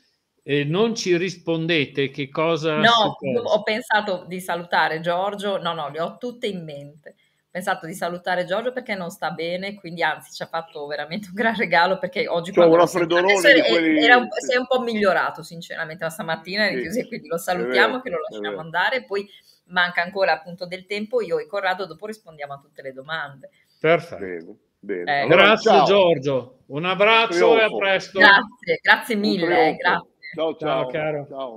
E 0.44 0.62
non 0.64 0.94
ci 0.94 1.16
rispondete 1.16 2.10
che 2.10 2.28
cosa 2.30 2.76
No, 2.76 3.16
ho 3.42 3.62
pensato 3.64 4.24
di 4.26 4.40
salutare 4.40 5.00
Giorgio, 5.00 5.60
no, 5.60 5.74
no, 5.74 5.90
le 5.90 6.00
ho 6.00 6.16
tutte 6.16 6.46
in 6.46 6.62
mente. 6.64 7.16
Ho 7.48 7.50
pensato 7.50 7.86
di 7.86 7.94
salutare 7.94 8.44
Giorgio 8.44 8.72
perché 8.74 8.94
non 8.94 9.08
sta 9.08 9.30
bene, 9.30 9.74
quindi 9.74 10.02
anzi 10.02 10.32
ci 10.34 10.42
ha 10.42 10.46
fatto 10.46 10.86
veramente 10.86 11.28
un 11.28 11.34
gran 11.34 11.56
regalo 11.56 11.98
perché 11.98 12.28
oggi 12.28 12.52
quando 12.52 12.74
un 12.74 12.80
adesso 12.82 13.52
di 13.54 13.60
è- 13.60 13.70
quelli- 13.70 14.04
era 14.04 14.16
un 14.18 14.28
po'- 14.28 14.34
si 14.38 14.52
è 14.52 14.58
un 14.58 14.66
po' 14.66 14.80
migliorato 14.80 15.42
sinceramente, 15.42 16.04
ma 16.04 16.10
stamattina 16.10 16.66
è 16.66 16.74
Sì, 16.74 16.80
chiuso 16.82 16.98
e 17.00 17.08
quindi 17.08 17.26
lo 17.28 17.38
salutiamo 17.38 17.88
vero, 17.88 18.02
che 18.02 18.10
lo 18.10 18.18
lasciamo 18.28 18.60
andare, 18.60 19.04
poi 19.04 19.26
manca 19.68 20.02
ancora 20.02 20.32
appunto 20.32 20.66
del 20.66 20.84
tempo, 20.84 21.22
io 21.22 21.38
e 21.38 21.46
Corrado 21.46 21.86
dopo 21.86 22.04
rispondiamo 22.06 22.52
a 22.52 22.58
tutte 22.58 22.82
le 22.82 22.92
domande. 22.92 23.48
Perfetto. 23.80 24.56
Bene, 24.78 25.04
bene. 25.04 25.18
Eh, 25.20 25.22
Allora, 25.22 25.42
Grazie 25.46 25.70
ciao. 25.70 25.84
Giorgio, 25.86 26.58
un 26.66 26.84
abbraccio 26.84 27.32
e 27.32 27.62
a 27.62 27.64
Trionfo. 27.64 27.76
presto. 27.78 28.18
Grazie, 28.18 28.78
grazie 28.82 29.14
mille, 29.16 29.46
trionfo. 29.46 29.76
grazie. 29.78 30.08
Ciao, 30.34 30.56
Ciao, 30.56 30.82
ciao. 30.82 30.86
caro. 30.90 31.26
Ciao. 31.26 31.56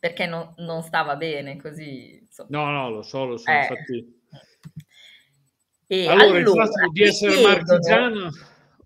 Perché 0.00 0.26
non, 0.26 0.54
non 0.58 0.82
stava 0.82 1.16
bene 1.16 1.56
così, 1.60 2.17
insomma. 2.42 2.64
No, 2.64 2.70
no, 2.70 2.90
lo 2.90 3.02
so, 3.02 3.24
lo 3.24 3.36
so, 3.36 3.50
Eh. 3.50 3.58
infatti. 3.60 4.16
E 5.90 6.06
Allora, 6.08 6.38
il 6.38 6.46
allora, 6.46 6.66
fatto 6.66 6.88
di 6.92 7.02
essere 7.02 7.32
chiedono- 7.32 7.54
marchigiano... 7.54 8.30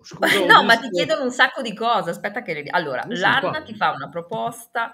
Scusa, 0.02 0.44
no, 0.46 0.62
ma 0.64 0.74
ti 0.76 0.88
visto- 0.88 0.96
chiedono 0.96 1.22
un 1.24 1.30
sacco 1.32 1.62
di 1.62 1.74
cose. 1.74 2.10
Aspetta 2.10 2.42
che 2.42 2.54
le... 2.54 2.64
Allora, 2.70 3.04
qua. 3.50 3.62
ti 3.62 3.74
fa 3.74 3.90
una 3.92 4.08
proposta 4.08 4.92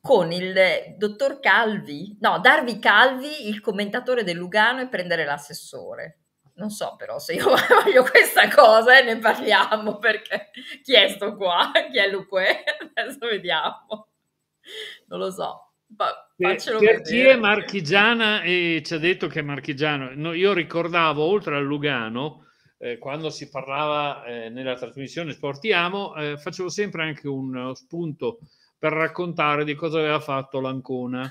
con 0.00 0.30
il 0.32 0.94
dottor 0.96 1.40
Calvi, 1.40 2.16
no, 2.20 2.38
darvi 2.38 2.78
Calvi, 2.78 3.48
il 3.48 3.60
commentatore 3.60 4.22
del 4.22 4.36
Lugano 4.36 4.80
e 4.80 4.88
prendere 4.88 5.24
l'assessore. 5.24 6.18
Non 6.54 6.70
so 6.70 6.94
però 6.96 7.18
se 7.18 7.34
io 7.34 7.44
voglio 7.84 8.02
questa 8.04 8.48
cosa 8.48 8.98
e 8.98 9.02
ne 9.02 9.18
parliamo 9.18 9.98
perché 9.98 10.50
chi 10.82 10.94
è 10.94 11.08
sto 11.08 11.34
qua? 11.36 11.70
Chi 11.90 11.98
è 11.98 12.08
Luque? 12.08 12.62
Adesso 12.94 13.26
vediamo. 13.26 14.08
Non 15.06 15.18
lo 15.18 15.30
so. 15.30 15.69
Vedere. 16.36 17.32
è 17.32 17.36
marchigiana 17.36 18.42
e 18.42 18.82
ci 18.84 18.94
ha 18.94 18.98
detto 18.98 19.26
che 19.26 19.40
è 19.40 19.42
marchigiano, 19.42 20.10
no, 20.14 20.32
io 20.32 20.52
ricordavo 20.52 21.22
oltre 21.22 21.56
al 21.56 21.64
Lugano, 21.64 22.46
eh, 22.78 22.96
quando 22.98 23.28
si 23.30 23.48
parlava 23.50 24.24
eh, 24.24 24.48
nella 24.48 24.74
trasmissione 24.74 25.32
Sportiamo, 25.32 26.14
eh, 26.16 26.38
facevo 26.38 26.68
sempre 26.70 27.02
anche 27.02 27.28
un 27.28 27.72
spunto 27.74 28.38
per 28.78 28.92
raccontare 28.92 29.64
di 29.64 29.74
cosa 29.74 29.98
aveva 29.98 30.20
fatto 30.20 30.60
l'Ancona. 30.60 31.30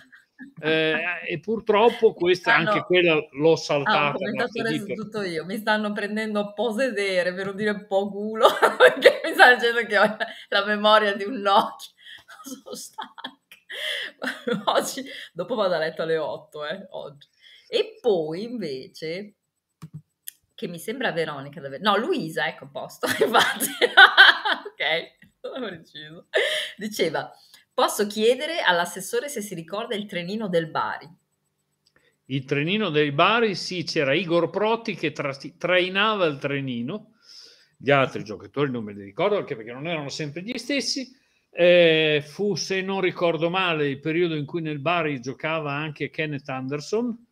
Eh, 0.62 0.96
e 1.28 1.40
purtroppo 1.40 2.14
questa, 2.14 2.56
Ah, 2.56 2.62
no. 2.62 2.70
anche 2.70 2.84
quella 2.86 3.16
l'ho 3.32 3.54
Ah, 3.54 3.58
saltata. 3.58 4.18
tutto 4.94 5.22
io, 5.24 5.44
mi 5.46 5.58
stanno 5.58 5.92
prendendo 5.92 6.40
a 6.40 6.54
posedere, 6.54 7.34
per 7.34 7.48
non 7.48 7.56
dire 7.56 7.72
un 7.72 7.86
po' 7.88 8.10
culo, 8.10 8.48
perché 8.78 9.20
mi 9.26 9.34
stanno 9.34 9.56
dicendo 9.56 9.86
che 9.86 9.98
ho 9.98 10.18
la 10.50 10.66
memoria 10.66 11.14
di 11.16 11.24
un 11.26 11.40
Nokia. 11.42 11.90
Sono 12.44 12.76
stanca. 12.76 13.39
Oggi, 14.66 15.04
dopo 15.32 15.56
vado 15.56 15.76
a 15.76 15.80
letto 15.80 16.02
alle 16.02 16.18
8, 16.18 16.66
eh, 16.66 16.88
oggi. 16.92 17.28
E 17.68 17.98
poi 18.02 18.44
invece, 18.44 19.36
che 20.56 20.68
mi 20.68 20.80
sembra 20.80 21.12
Veronica, 21.12 21.62
deve- 21.62 21.80
no, 21.80 21.98
Luisa, 21.98 22.48
ecco 22.48 22.66
a 22.66 22.70
posto, 22.70 23.08
infatti. 23.24 23.70
ok, 23.86 25.38
ho 25.42 25.70
deciso. 25.70 26.28
Diceva, 26.76 27.32
posso 27.74 28.08
chiedere 28.08 28.62
all'assessore 28.62 29.30
se 29.30 29.42
si 29.42 29.54
ricorda 29.54 29.96
il 29.96 30.06
trenino 30.06 30.50
del 30.50 30.70
Bari. 30.70 31.18
Il 32.26 32.46
trenino 32.46 32.90
dei 32.90 33.12
Bari, 33.12 33.56
sì, 33.56 33.84
c'era 33.84 34.14
Igor 34.14 34.50
Protti 34.50 34.96
che 34.96 35.12
tra- 35.12 35.36
trainava 35.58 36.26
il 36.26 36.38
trenino, 36.38 37.14
gli 37.78 37.92
altri 37.92 38.24
giocatori 38.24 38.70
non 38.70 38.84
me 38.84 38.94
li 38.94 39.04
ricordo 39.04 39.38
anche 39.38 39.56
perché 39.56 39.72
non 39.72 39.88
erano 39.88 40.10
sempre 40.10 40.42
gli 40.42 40.56
stessi, 40.58 41.10
Eh, 41.52 42.22
fu, 42.26 42.56
se 42.56 42.82
non 42.82 43.02
ricordo 43.02 43.50
male, 43.50 43.90
il 43.90 44.00
periodo 44.00 44.36
in 44.36 44.46
cui 44.46 44.62
nel 44.62 44.80
Bari 44.80 45.20
giocava 45.20 45.74
anche 45.74 46.10
Kenneth 46.10 46.48
Anderson, 46.48 47.26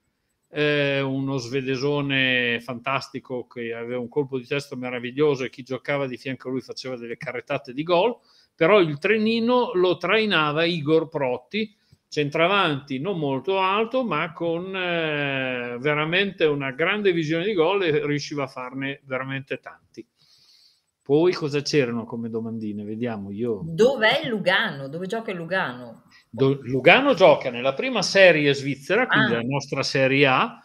eh, 0.49 1.01
uno 1.01 1.37
svedesone 1.37 2.59
fantastico 2.61 3.45
che 3.47 3.73
aveva 3.73 3.99
un 3.99 4.09
colpo 4.09 4.37
di 4.39 4.45
testa 4.47 4.75
meraviglioso 4.75 5.43
e 5.43 5.49
chi 5.49 5.63
giocava 5.63 6.07
di 6.07 6.17
fianco 6.17 6.47
a 6.47 6.51
lui 6.51 6.61
faceva 6.61 6.95
delle 6.97 7.17
carrettate 7.17 7.73
di 7.73 7.83
gol, 7.83 8.15
però 8.55 8.79
il 8.79 8.97
trenino 8.97 9.71
lo 9.73 9.97
trainava 9.97 10.63
Igor 10.65 11.09
Protti, 11.09 11.75
centravanti 12.09 12.99
non 12.99 13.19
molto 13.19 13.59
alto, 13.59 14.03
ma 14.03 14.31
con 14.33 14.75
eh, 14.75 15.77
veramente 15.79 16.45
una 16.45 16.71
grande 16.71 17.11
visione 17.11 17.45
di 17.45 17.53
gol 17.53 17.83
e 17.83 18.05
riusciva 18.05 18.43
a 18.43 18.47
farne 18.47 19.01
veramente 19.05 19.59
tanti. 19.59 20.05
Poi 21.07 21.31
cosa 21.31 21.61
c'erano 21.61 22.03
come 22.03 22.29
domandine? 22.29 22.83
Vediamo 22.83 23.31
io. 23.31 23.61
Dov'è 23.63 24.27
Lugano? 24.27 24.89
Dove 24.89 25.07
gioca 25.07 25.31
il 25.31 25.37
Lugano? 25.37 26.03
Do- 26.29 26.59
Lugano 26.63 27.13
gioca 27.13 27.49
nella 27.49 27.73
prima 27.73 28.01
serie 28.01 28.53
svizzera, 28.53 29.07
quindi 29.07 29.31
Ah. 29.31 29.35
la 29.37 29.43
nostra 29.43 29.83
Serie 29.83 30.25
A. 30.27 30.61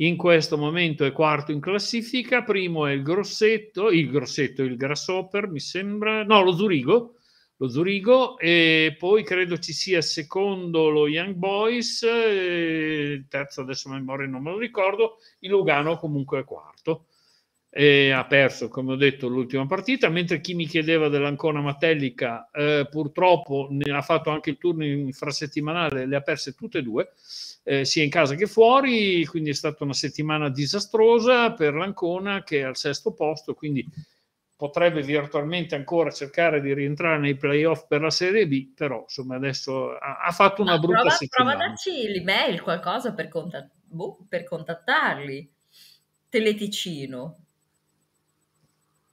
In 0.00 0.18
questo 0.18 0.58
momento 0.58 1.06
è 1.06 1.12
quarto 1.12 1.50
in 1.50 1.60
classifica, 1.60 2.42
primo 2.42 2.84
è 2.84 2.92
il 2.92 3.02
Grosseto, 3.02 3.88
il 3.88 4.10
Grosseto, 4.10 4.62
il 4.62 4.76
Grasshopper, 4.76 5.48
mi 5.48 5.60
sembra, 5.60 6.22
no, 6.24 6.42
lo 6.42 6.52
Zurigo, 6.52 7.14
lo 7.56 7.68
Zurigo 7.70 8.36
e 8.36 8.94
poi 8.98 9.24
credo 9.24 9.56
ci 9.56 9.72
sia 9.72 10.02
secondo 10.02 10.90
lo 10.90 11.08
Young 11.08 11.36
Boys, 11.36 12.02
il 12.02 13.26
terzo 13.30 13.62
adesso 13.62 13.88
a 13.88 13.92
memoria 13.94 14.26
non 14.26 14.42
me 14.42 14.50
lo 14.50 14.58
ricordo, 14.58 15.16
il 15.38 15.48
Lugano 15.48 15.96
comunque 15.96 16.40
è 16.40 16.44
quarto. 16.44 17.06
E 17.78 18.10
ha 18.10 18.24
perso, 18.24 18.70
come 18.70 18.92
ho 18.92 18.96
detto, 18.96 19.28
l'ultima 19.28 19.66
partita, 19.66 20.08
mentre 20.08 20.40
chi 20.40 20.54
mi 20.54 20.64
chiedeva 20.64 21.10
dell'Ancona 21.10 21.60
Matelica 21.60 22.48
eh, 22.50 22.86
purtroppo 22.90 23.68
ne 23.70 23.92
ha 23.94 24.00
fatto 24.00 24.30
anche 24.30 24.48
il 24.48 24.56
turno 24.56 24.82
infrasettimanale, 24.82 26.06
le 26.06 26.16
ha 26.16 26.22
perse 26.22 26.54
tutte 26.54 26.78
e 26.78 26.82
due, 26.82 27.12
eh, 27.64 27.84
sia 27.84 28.02
in 28.02 28.08
casa 28.08 28.34
che 28.34 28.46
fuori, 28.46 29.26
quindi 29.26 29.50
è 29.50 29.52
stata 29.52 29.84
una 29.84 29.92
settimana 29.92 30.48
disastrosa 30.48 31.52
per 31.52 31.74
l'Ancona 31.74 32.42
che 32.42 32.60
è 32.60 32.62
al 32.62 32.78
sesto 32.78 33.12
posto, 33.12 33.52
quindi 33.52 33.86
potrebbe 34.56 35.02
virtualmente 35.02 35.74
ancora 35.74 36.10
cercare 36.10 36.62
di 36.62 36.72
rientrare 36.72 37.18
nei 37.18 37.36
playoff 37.36 37.86
per 37.86 38.00
la 38.00 38.08
Serie 38.08 38.46
B, 38.46 38.72
però 38.74 39.00
insomma 39.02 39.36
adesso 39.36 39.94
ha, 39.98 40.20
ha 40.24 40.30
fatto 40.30 40.62
una 40.62 40.72
Ma 40.72 40.78
brutta 40.78 41.00
prova, 41.00 41.08
prova 41.08 41.18
settimana. 41.18 41.64
a 41.64 41.68
darci 41.68 42.08
l'email, 42.08 42.62
qualcosa 42.62 43.12
per, 43.12 43.28
contat- 43.28 43.70
boh, 43.84 44.24
per 44.26 44.44
contattarli. 44.44 45.52
Teleticino. 46.30 47.40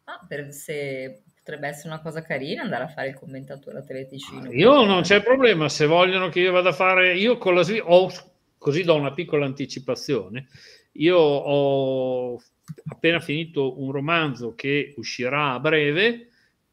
Ah, 0.05 0.19
per 0.27 0.51
se 0.51 1.23
potrebbe 1.37 1.67
essere 1.69 1.89
una 1.89 2.01
cosa 2.01 2.21
carina 2.21 2.63
andare 2.63 2.83
a 2.83 2.87
fare 2.87 3.09
il 3.09 3.15
commentatore 3.15 3.79
a 3.79 3.83
Teleticino. 3.83 4.51
Io 4.51 4.83
non 4.85 5.01
c'è 5.01 5.21
problema, 5.23 5.69
se 5.69 5.85
vogliono 5.85 6.29
che 6.29 6.41
io 6.41 6.51
vada 6.51 6.69
a 6.69 6.73
fare, 6.73 7.15
io 7.15 7.37
con 7.37 7.55
la 7.55 7.61
Svi- 7.63 7.81
ho, 7.83 8.09
così 8.57 8.83
do 8.83 8.95
una 8.95 9.13
piccola 9.13 9.45
anticipazione, 9.45 10.47
io 10.93 11.17
ho 11.17 12.41
appena 12.87 13.19
finito 13.19 13.81
un 13.81 13.91
romanzo 13.91 14.53
che 14.55 14.93
uscirà 14.97 15.53
a 15.53 15.59
breve, 15.59 16.27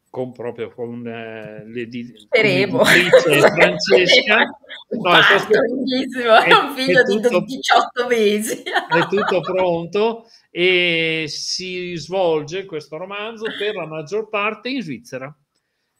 con 0.09 0.33
proprio 0.33 0.69
con 0.71 1.07
eh, 1.07 1.61
con 1.61 1.71
l'editrice 1.71 2.27
Francesca. 3.47 4.43
No, 4.89 5.21
sto 5.21 5.39
scher- 5.39 5.69
lunghissimo, 5.69 6.35
è 6.35 6.53
un 6.53 6.75
figlio 6.75 6.99
è 6.99 7.03
di 7.05 7.13
tutto- 7.21 7.45
18 7.45 8.07
mesi. 8.07 8.61
è 8.61 9.07
tutto 9.07 9.39
pronto 9.39 10.25
e 10.53 11.25
si 11.27 11.95
svolge 11.95 12.65
questo 12.65 12.97
romanzo 12.97 13.45
per 13.57 13.73
la 13.73 13.87
maggior 13.87 14.27
parte 14.27 14.69
in 14.69 14.81
Svizzera, 14.81 15.33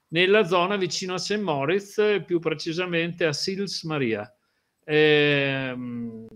nella 0.10 0.44
zona 0.44 0.76
vicino 0.76 1.14
a 1.14 1.18
St. 1.18 1.40
Moritz, 1.40 2.22
più 2.26 2.40
precisamente 2.40 3.26
a 3.26 3.32
Sils 3.32 3.84
Maria. 3.84 4.30
Ehm, 4.84 6.28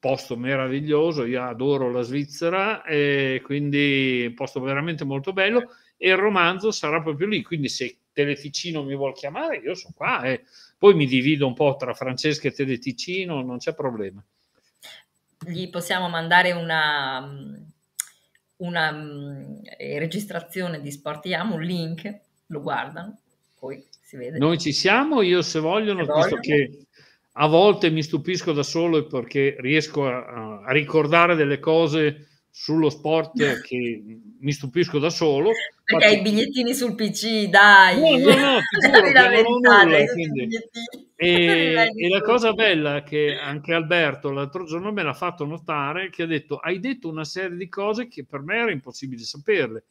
posto 0.00 0.36
meraviglioso, 0.36 1.24
io 1.24 1.42
adoro 1.42 1.90
la 1.90 2.02
Svizzera 2.02 2.82
e 2.84 3.40
quindi 3.44 4.24
un 4.26 4.34
posto 4.34 4.60
veramente 4.60 5.04
molto 5.04 5.32
bello 5.32 5.74
e 5.96 6.08
il 6.08 6.16
romanzo 6.16 6.72
sarà 6.72 7.00
proprio 7.00 7.28
lì, 7.28 7.42
quindi 7.42 7.68
se 7.68 7.98
Teleticino 8.12 8.82
mi 8.82 8.96
vuol 8.96 9.14
chiamare 9.14 9.58
io 9.58 9.74
sono 9.74 9.94
qua 9.96 10.22
e 10.24 10.42
poi 10.76 10.94
mi 10.94 11.06
divido 11.06 11.46
un 11.46 11.54
po' 11.54 11.76
tra 11.78 11.94
Francesca 11.94 12.48
e 12.48 12.52
Teleticino, 12.52 13.42
non 13.42 13.58
c'è 13.58 13.74
problema. 13.74 14.24
Gli 15.46 15.68
possiamo 15.70 16.08
mandare 16.08 16.52
una, 16.52 17.28
una 18.56 18.92
mm, 18.92 19.58
eh, 19.78 19.98
registrazione 19.98 20.80
di 20.80 20.90
Sportiamo, 20.90 21.54
un 21.56 21.62
link, 21.62 22.20
lo 22.46 22.60
guardano, 22.60 23.18
poi 23.58 23.84
si 24.00 24.16
vede. 24.16 24.38
Noi 24.38 24.58
ci 24.58 24.72
siamo, 24.72 25.22
io 25.22 25.42
se 25.42 25.58
vogliono, 25.58 26.04
Se 26.04 26.12
visto 26.12 26.36
vogliono. 26.36 26.40
che 26.40 26.78
a 27.36 27.46
volte 27.46 27.90
mi 27.90 28.02
stupisco 28.02 28.52
da 28.52 28.62
solo 28.62 29.06
perché 29.06 29.56
riesco 29.58 30.06
a, 30.06 30.62
a 30.64 30.70
ricordare 30.72 31.34
delle 31.34 31.58
cose 31.58 32.28
sullo 32.50 32.90
sport 32.90 33.32
che 33.62 34.02
mi 34.38 34.52
stupisco 34.52 34.98
da 34.98 35.10
solo. 35.10 35.50
Perché 35.84 36.04
hai 36.04 36.18
i 36.18 36.22
bigliettini 36.22 36.74
sul 36.74 36.94
PC, 36.94 37.46
dai! 37.46 37.98
No, 38.00 38.30
no, 38.30 38.34
no, 38.52 38.58
ti 38.58 38.88
giuro 38.90 39.10
non 39.10 39.44
ho 39.44 39.58
nulla, 39.58 40.04
quindi- 40.06 40.40
bigliettini. 40.46 41.10
E, 41.22 41.92
e 41.94 42.08
la 42.08 42.20
cosa 42.20 42.52
bella 42.52 42.96
è 42.96 43.02
che 43.04 43.38
anche 43.38 43.72
Alberto 43.72 44.30
l'altro 44.30 44.64
giorno 44.64 44.90
me 44.90 45.04
l'ha 45.04 45.14
fatto 45.14 45.44
notare 45.44 46.10
che 46.10 46.24
ha 46.24 46.26
detto 46.26 46.56
hai 46.56 46.80
detto 46.80 47.08
una 47.08 47.24
serie 47.24 47.56
di 47.56 47.68
cose 47.68 48.08
che 48.08 48.24
per 48.24 48.40
me 48.40 48.56
era 48.56 48.70
impossibile 48.72 49.22
saperle. 49.22 49.84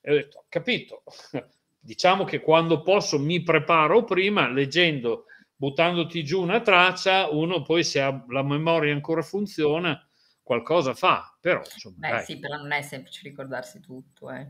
E 0.00 0.10
ho 0.10 0.14
detto, 0.14 0.38
ho 0.38 0.44
capito. 0.48 1.02
Diciamo 1.80 2.24
che 2.24 2.40
quando 2.40 2.82
posso 2.82 3.18
mi 3.18 3.42
preparo 3.42 4.04
prima 4.04 4.48
leggendo, 4.48 5.26
buttandoti 5.54 6.24
giù 6.24 6.42
una 6.42 6.60
traccia, 6.60 7.28
uno 7.28 7.62
poi 7.62 7.84
se 7.84 8.00
ha 8.00 8.24
la 8.28 8.42
memoria 8.42 8.92
ancora 8.92 9.22
funziona, 9.22 10.06
qualcosa 10.42 10.94
fa. 10.94 11.36
Però, 11.40 11.60
insomma, 11.60 11.96
Beh 11.98 12.10
dai. 12.10 12.24
sì, 12.24 12.38
però 12.38 12.56
non 12.56 12.72
è 12.72 12.82
semplice 12.82 13.20
ricordarsi 13.22 13.80
tutto, 13.80 14.30
eh. 14.30 14.48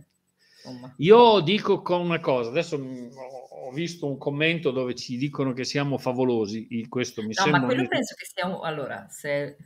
Insomma. 0.68 0.94
Io 0.98 1.40
dico 1.40 1.82
con 1.82 2.00
una 2.00 2.20
cosa, 2.20 2.50
adesso 2.50 2.78
mh, 2.78 3.10
ho 3.50 3.70
visto 3.72 4.06
un 4.06 4.18
commento 4.18 4.70
dove 4.70 4.94
ci 4.94 5.16
dicono 5.16 5.52
che 5.52 5.64
siamo 5.64 5.98
favolosi, 5.98 6.66
questo 6.88 7.22
mi 7.22 7.28
No, 7.28 7.34
sembra... 7.42 7.60
ma 7.60 7.66
quello 7.66 7.82
un- 7.82 7.88
penso 7.88 8.14
che 8.14 8.26
sia 8.26 8.46
un- 8.46 8.64
allora, 8.64 9.06
se 9.08 9.56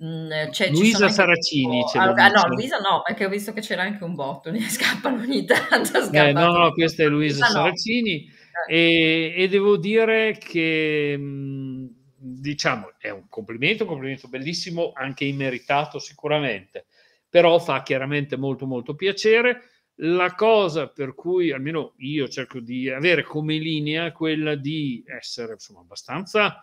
Mm, 0.00 0.30
cioè, 0.52 0.68
ci 0.68 0.72
Luisa 0.74 1.08
Saracini 1.08 1.80
lo 1.80 2.00
allora, 2.00 2.26
ah, 2.26 2.28
no. 2.28 2.54
Luisa 2.54 2.78
no, 2.78 3.02
perché 3.04 3.24
ho 3.24 3.28
visto 3.28 3.52
che 3.52 3.60
c'era 3.60 3.82
anche 3.82 4.04
un 4.04 4.14
botto, 4.14 4.48
ne 4.52 4.60
scappano 4.60 5.20
ogni 5.22 5.44
tanto. 5.44 5.98
Eh, 5.98 6.02
scappano. 6.04 6.32
no, 6.52 6.56
no, 6.56 6.72
questa 6.72 7.02
è 7.02 7.06
Luisa 7.08 7.46
no. 7.46 7.52
Saracini 7.52 8.30
Eh, 8.68 9.34
e, 9.34 9.42
e 9.42 9.48
devo 9.48 9.76
dire 9.76 10.38
che 10.38 11.16
mh, 11.16 11.88
diciamo 12.16 12.92
è 12.98 13.10
un 13.10 13.24
complimento, 13.28 13.82
un 13.82 13.88
complimento 13.88 14.28
bellissimo, 14.28 14.92
anche 14.94 15.24
immeritato 15.24 15.98
sicuramente, 15.98 16.86
però 17.28 17.58
fa 17.58 17.82
chiaramente 17.82 18.36
molto 18.36 18.66
molto 18.66 18.94
piacere. 18.94 19.62
La 20.00 20.34
cosa 20.34 20.88
per 20.88 21.14
cui 21.14 21.50
almeno 21.50 21.94
io 21.98 22.28
cerco 22.28 22.60
di 22.60 22.88
avere 22.88 23.24
come 23.24 23.56
linea 23.56 24.12
quella 24.12 24.54
di 24.54 25.02
essere 25.06 25.54
insomma 25.54 25.80
abbastanza 25.80 26.62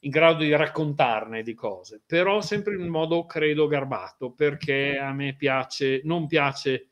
in 0.00 0.10
grado 0.10 0.42
di 0.42 0.54
raccontarne 0.54 1.42
di 1.42 1.54
cose, 1.54 2.02
però 2.04 2.40
sempre 2.42 2.74
in 2.74 2.86
modo 2.88 3.24
credo 3.24 3.66
garbato, 3.66 4.32
perché 4.32 4.98
a 4.98 5.12
me 5.12 5.34
piace, 5.34 6.02
non 6.04 6.26
piace 6.26 6.88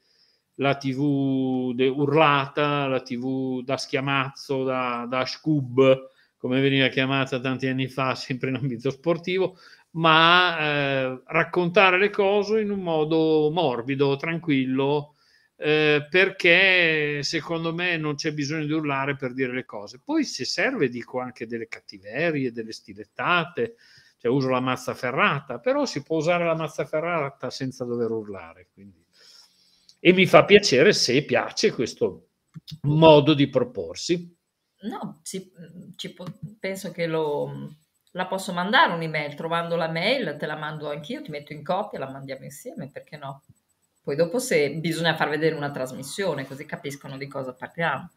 la 0.57 0.77
TV 0.77 1.75
urlata, 1.79 2.87
la 2.87 3.01
TV 3.01 3.62
da 3.62 3.77
schiamazzo, 3.77 4.64
da, 4.64 5.07
da 5.09 5.27
scub, 5.27 6.09
come 6.39 6.61
veniva 6.61 6.89
chiamata 6.89 7.39
tanti 7.39 7.66
anni 7.66 7.87
fa, 7.87 8.14
sempre 8.14 8.49
in 8.49 8.57
ambito 8.57 8.91
sportivo, 8.91 9.59
ma 9.93 10.59
eh, 10.59 11.22
raccontare 11.26 11.99
le 11.99 12.11
cose 12.11 12.61
in 12.61 12.70
un 12.70 12.80
modo 12.80 13.51
morbido, 13.53 14.16
tranquillo, 14.16 15.14
eh, 15.57 16.07
perché 16.09 17.22
secondo 17.22 17.74
me 17.74 17.97
non 17.97 18.14
c'è 18.14 18.32
bisogno 18.32 18.64
di 18.66 18.72
urlare 18.72 19.16
per 19.16 19.32
dire 19.32 19.53
le 19.53 19.64
cose. 19.64 20.01
Poi 20.03 20.24
se 20.24 20.45
serve 20.45 20.88
dico 20.88 21.20
anche 21.20 21.47
delle 21.47 21.68
cattiverie, 21.68 22.53
delle 22.53 22.72
stilettate, 22.72 23.76
cioè 24.18 24.30
uso 24.30 24.49
la 24.49 24.61
mazza 24.61 24.95
ferrata, 24.95 25.59
però 25.59 25.84
si 25.84 26.03
può 26.03 26.16
usare 26.16 26.45
la 26.45 26.55
mazza 26.55 26.84
ferrata 26.84 27.51
senza 27.51 27.84
dover 27.84 28.11
urlare. 28.11 28.68
Quindi. 28.72 29.05
E 30.01 30.12
mi 30.12 30.26
fa 30.26 30.45
piacere 30.45 30.93
se 30.93 31.24
piace 31.24 31.72
questo 31.72 32.28
modo 32.82 33.34
di 33.34 33.49
proporsi. 33.49 34.36
No, 34.82 35.20
ci- 35.22 35.53
ci 35.95 36.12
po- 36.12 36.38
penso 36.59 36.90
che 36.90 37.07
lo, 37.07 37.76
la 38.12 38.26
posso 38.26 38.52
mandare 38.52 38.92
un'email, 38.92 39.34
trovando 39.34 39.76
la 39.76 39.88
mail 39.88 40.36
te 40.38 40.46
la 40.46 40.56
mando 40.56 40.90
anch'io, 40.90 41.22
ti 41.22 41.30
metto 41.30 41.52
in 41.52 41.64
copia, 41.64 41.98
la 41.98 42.10
mandiamo 42.10 42.44
insieme, 42.44 42.90
perché 42.90 43.16
no? 43.16 43.42
Poi 44.02 44.16
dopo 44.16 44.38
se 44.38 44.70
bisogna 44.72 45.14
far 45.14 45.28
vedere 45.28 45.54
una 45.54 45.70
trasmissione, 45.70 46.46
così 46.46 46.66
capiscono 46.66 47.16
di 47.16 47.28
cosa 47.28 47.54
parliamo. 47.54 48.10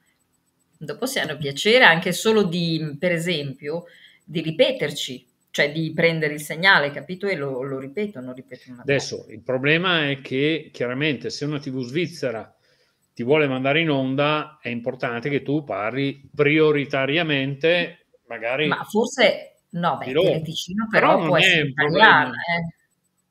Dopo 0.78 1.06
se 1.06 1.20
hanno 1.20 1.38
piacere 1.38 1.84
anche 1.86 2.12
solo 2.12 2.44
di, 2.44 2.98
per 3.00 3.12
esempio, 3.12 3.86
di 4.24 4.42
ripeterci, 4.42 5.28
cioè 5.52 5.72
di 5.72 5.94
prendere 5.94 6.34
il 6.34 6.42
segnale, 6.42 6.92
capito? 6.92 7.28
E 7.28 7.36
lo, 7.36 7.62
lo 7.62 7.80
ripetono, 7.80 8.34
ripetono. 8.34 8.82
Adesso 8.82 9.28
il 9.30 9.42
problema 9.42 10.10
è 10.10 10.20
che 10.22 10.70
chiaramente 10.74 11.30
se 11.30 11.46
una 11.46 11.60
TV 11.60 11.82
svizzera 11.84 12.54
ti 13.14 13.24
vuole 13.24 13.48
mandare 13.48 13.80
in 13.80 13.90
onda, 13.90 14.60
è 14.62 14.68
importante 14.68 15.30
che 15.30 15.44
tu 15.44 15.64
parli 15.64 16.30
prioritariamente, 16.36 18.08
magari... 18.28 18.68
Ma 18.68 18.84
forse, 18.84 19.55
no, 19.80 19.98
beh, 19.98 20.12
Roma. 20.14 20.28
Teleticino 20.30 20.88
però, 20.90 21.16
Però 21.16 21.28
può 21.28 21.38
essere 21.38 21.68
italiana, 21.68 22.32
eh. 22.32 22.76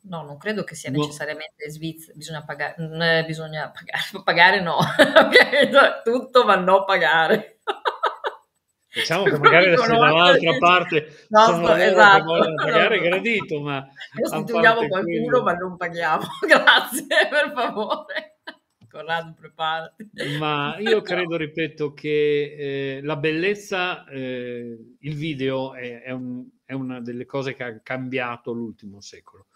No, 0.07 0.23
non 0.23 0.37
credo 0.37 0.65
che 0.65 0.75
sia 0.75 0.91
No. 0.91 0.99
necessariamente 0.99 1.71
svizzera, 1.71 2.13
bisogna 2.15 2.45
pagare, 2.45 2.75
è- 2.77 3.25
bisogna 3.27 3.73
pagare, 3.73 4.03
pagare 4.23 4.61
no, 4.63 4.77
tutto 6.05 6.45
ma 6.45 6.57
no 6.57 6.85
pagare. 6.85 7.59
Diciamo 8.95 9.25
che 9.25 9.39
magari 9.39 9.77
se 9.77 9.87
dall'altra 9.89 10.57
parte 10.61 11.27
No, 11.31 11.47
esatto. 11.75 12.25
vogliono 12.25 12.55
pagare 12.55 13.01
gradito, 13.01 13.61
ma 13.61 13.85
parte 14.15 14.89
qualcuno 14.89 15.25
quello- 15.25 15.43
ma 15.43 15.53
non 15.55 15.77
paghiamo, 15.77 16.25
grazie 16.47 17.07
per 17.29 17.53
favore. 17.55 18.34
Corrado, 18.95 19.35
preparati. 19.37 20.07
Ma 20.39 20.77
io 20.79 21.03
credo, 21.03 21.37
ripeto, 21.37 21.93
che 21.95 22.99
eh, 22.99 23.01
la 23.03 23.17
bellezza, 23.17 24.07
eh, 24.07 24.79
il 25.01 25.15
video 25.17 25.75
è, 25.75 26.03
è 26.03 26.13
un- 26.13 26.47
è 26.65 26.73
una 26.75 27.01
delle 27.01 27.27
cose 27.27 27.55
che 27.55 27.65
ha 27.65 27.81
cambiato 27.81 28.53
l'ultimo 28.53 29.01
secolo. 29.01 29.49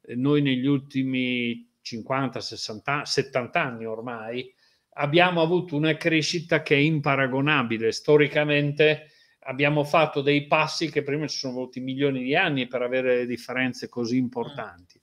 Eh, 0.00 0.16
noi 0.16 0.40
negli 0.40 0.64
ultimi 0.64 1.70
50, 1.82 2.40
60, 2.40 3.04
70 3.04 3.62
anni 3.62 3.84
ormai 3.84 4.50
abbiamo 4.94 5.42
avuto 5.42 5.76
una 5.76 5.94
crescita 5.98 6.62
che 6.62 6.74
è 6.74 6.78
imparagonabile. 6.78 7.92
Storicamente 7.92 9.10
abbiamo 9.40 9.84
fatto 9.84 10.22
dei 10.22 10.46
passi 10.46 10.90
che 10.90 11.02
prima 11.02 11.26
ci 11.26 11.36
sono 11.36 11.52
voluti 11.52 11.80
milioni 11.80 12.22
di 12.22 12.34
anni 12.34 12.66
per 12.66 12.80
avere 12.80 13.26
differenze 13.26 13.90
così 13.90 14.16
importanti. 14.16 14.95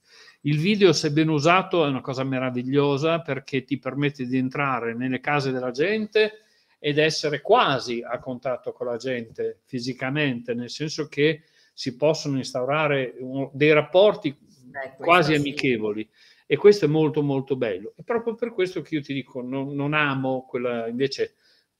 Il 0.45 0.59
video, 0.59 0.91
se 0.93 1.11
ben 1.11 1.29
usato, 1.29 1.85
è 1.85 1.87
una 1.87 2.01
cosa 2.01 2.23
meravigliosa 2.23 3.21
perché 3.21 3.63
ti 3.63 3.77
permette 3.77 4.25
di 4.25 4.37
entrare 4.37 4.93
nelle 4.93 5.19
case 5.19 5.51
della 5.51 5.71
gente 5.71 6.39
ed 6.79 6.97
essere 6.97 7.39
quasi 7.41 8.01
a 8.01 8.19
contatto 8.19 8.73
con 8.73 8.87
la 8.87 8.97
gente 8.97 9.61
fisicamente, 9.65 10.53
nel 10.53 10.69
senso 10.69 11.07
che 11.07 11.43
si 11.73 11.95
possono 11.95 12.37
instaurare 12.37 13.15
dei 13.53 13.71
rapporti 13.71 14.35
Eh, 14.73 14.95
questo 14.95 15.03
quasi 15.03 15.33
sì. 15.33 15.39
amichevoli 15.39 16.09
e 16.45 16.57
questo 16.57 16.85
è 16.85 16.87
molto 16.87 17.21
molto 17.21 17.55
bello. 17.55 17.93
E 17.95 18.03
proprio 18.03 18.35
per 18.35 18.51
questo 18.53 18.81
che 18.81 18.95
io 18.95 19.01
ti 19.01 19.13
dico, 19.13 19.41
non, 19.41 19.73
non 19.73 19.93
amo 19.93 20.45
quella 20.47 20.87
invece 20.87 21.35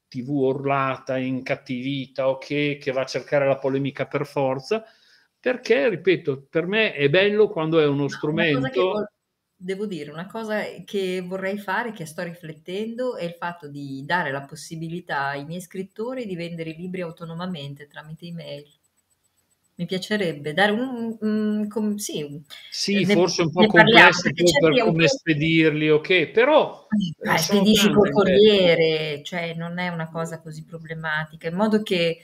TV 0.08 0.28
urlata, 0.30 1.18
incattivita 1.18 2.28
o 2.28 2.38
che 2.38 2.80
va 2.92 3.02
a 3.02 3.06
cercare 3.06 3.46
la 3.46 3.56
polemica 3.56 4.06
per 4.06 4.26
forza, 4.26 4.84
perché, 5.44 5.88
ripeto, 5.90 6.46
per 6.48 6.66
me 6.66 6.94
è 6.94 7.08
bello 7.10 7.48
quando 7.48 7.78
è 7.78 7.86
uno 7.86 8.08
strumento... 8.08 8.82
vol- 8.82 9.08
devo 9.56 9.86
dire, 9.86 10.10
una 10.10 10.26
cosa 10.26 10.62
che 10.84 11.20
vorrei 11.20 11.58
fare, 11.58 11.92
che 11.92 12.06
sto 12.06 12.22
riflettendo, 12.22 13.16
è 13.16 13.24
il 13.24 13.34
fatto 13.34 13.68
di 13.68 14.02
dare 14.06 14.30
la 14.30 14.42
possibilità 14.42 15.26
ai 15.28 15.44
miei 15.44 15.60
scrittori 15.60 16.26
di 16.26 16.34
vendere 16.36 16.70
i 16.70 16.76
libri 16.76 17.02
autonomamente 17.02 17.86
tramite 17.86 18.26
email. 18.26 18.64
Mi 19.76 19.86
piacerebbe 19.86 20.52
dare 20.52 20.70
un, 20.70 21.16
un- 21.20 21.66
com- 21.68 21.96
sì, 21.96 22.40
Sì, 22.70 23.04
ne- 23.04 23.14
forse 23.14 23.42
un 23.42 23.50
po' 23.50 23.66
complesso 23.66 24.30
per 24.60 24.84
come 24.84 25.08
spedirli, 25.08 25.90
ok, 25.90 26.26
però 26.28 26.86
eh, 27.24 27.28
Ah, 27.28 27.38
spedisci 27.38 27.90
col 27.92 28.10
corriere, 28.12 29.22
cioè 29.24 29.54
non 29.54 29.78
è 29.78 29.88
una 29.88 30.08
cosa 30.10 30.40
così 30.40 30.64
problematica, 30.64 31.48
in 31.48 31.54
modo 31.56 31.82
che 31.82 32.18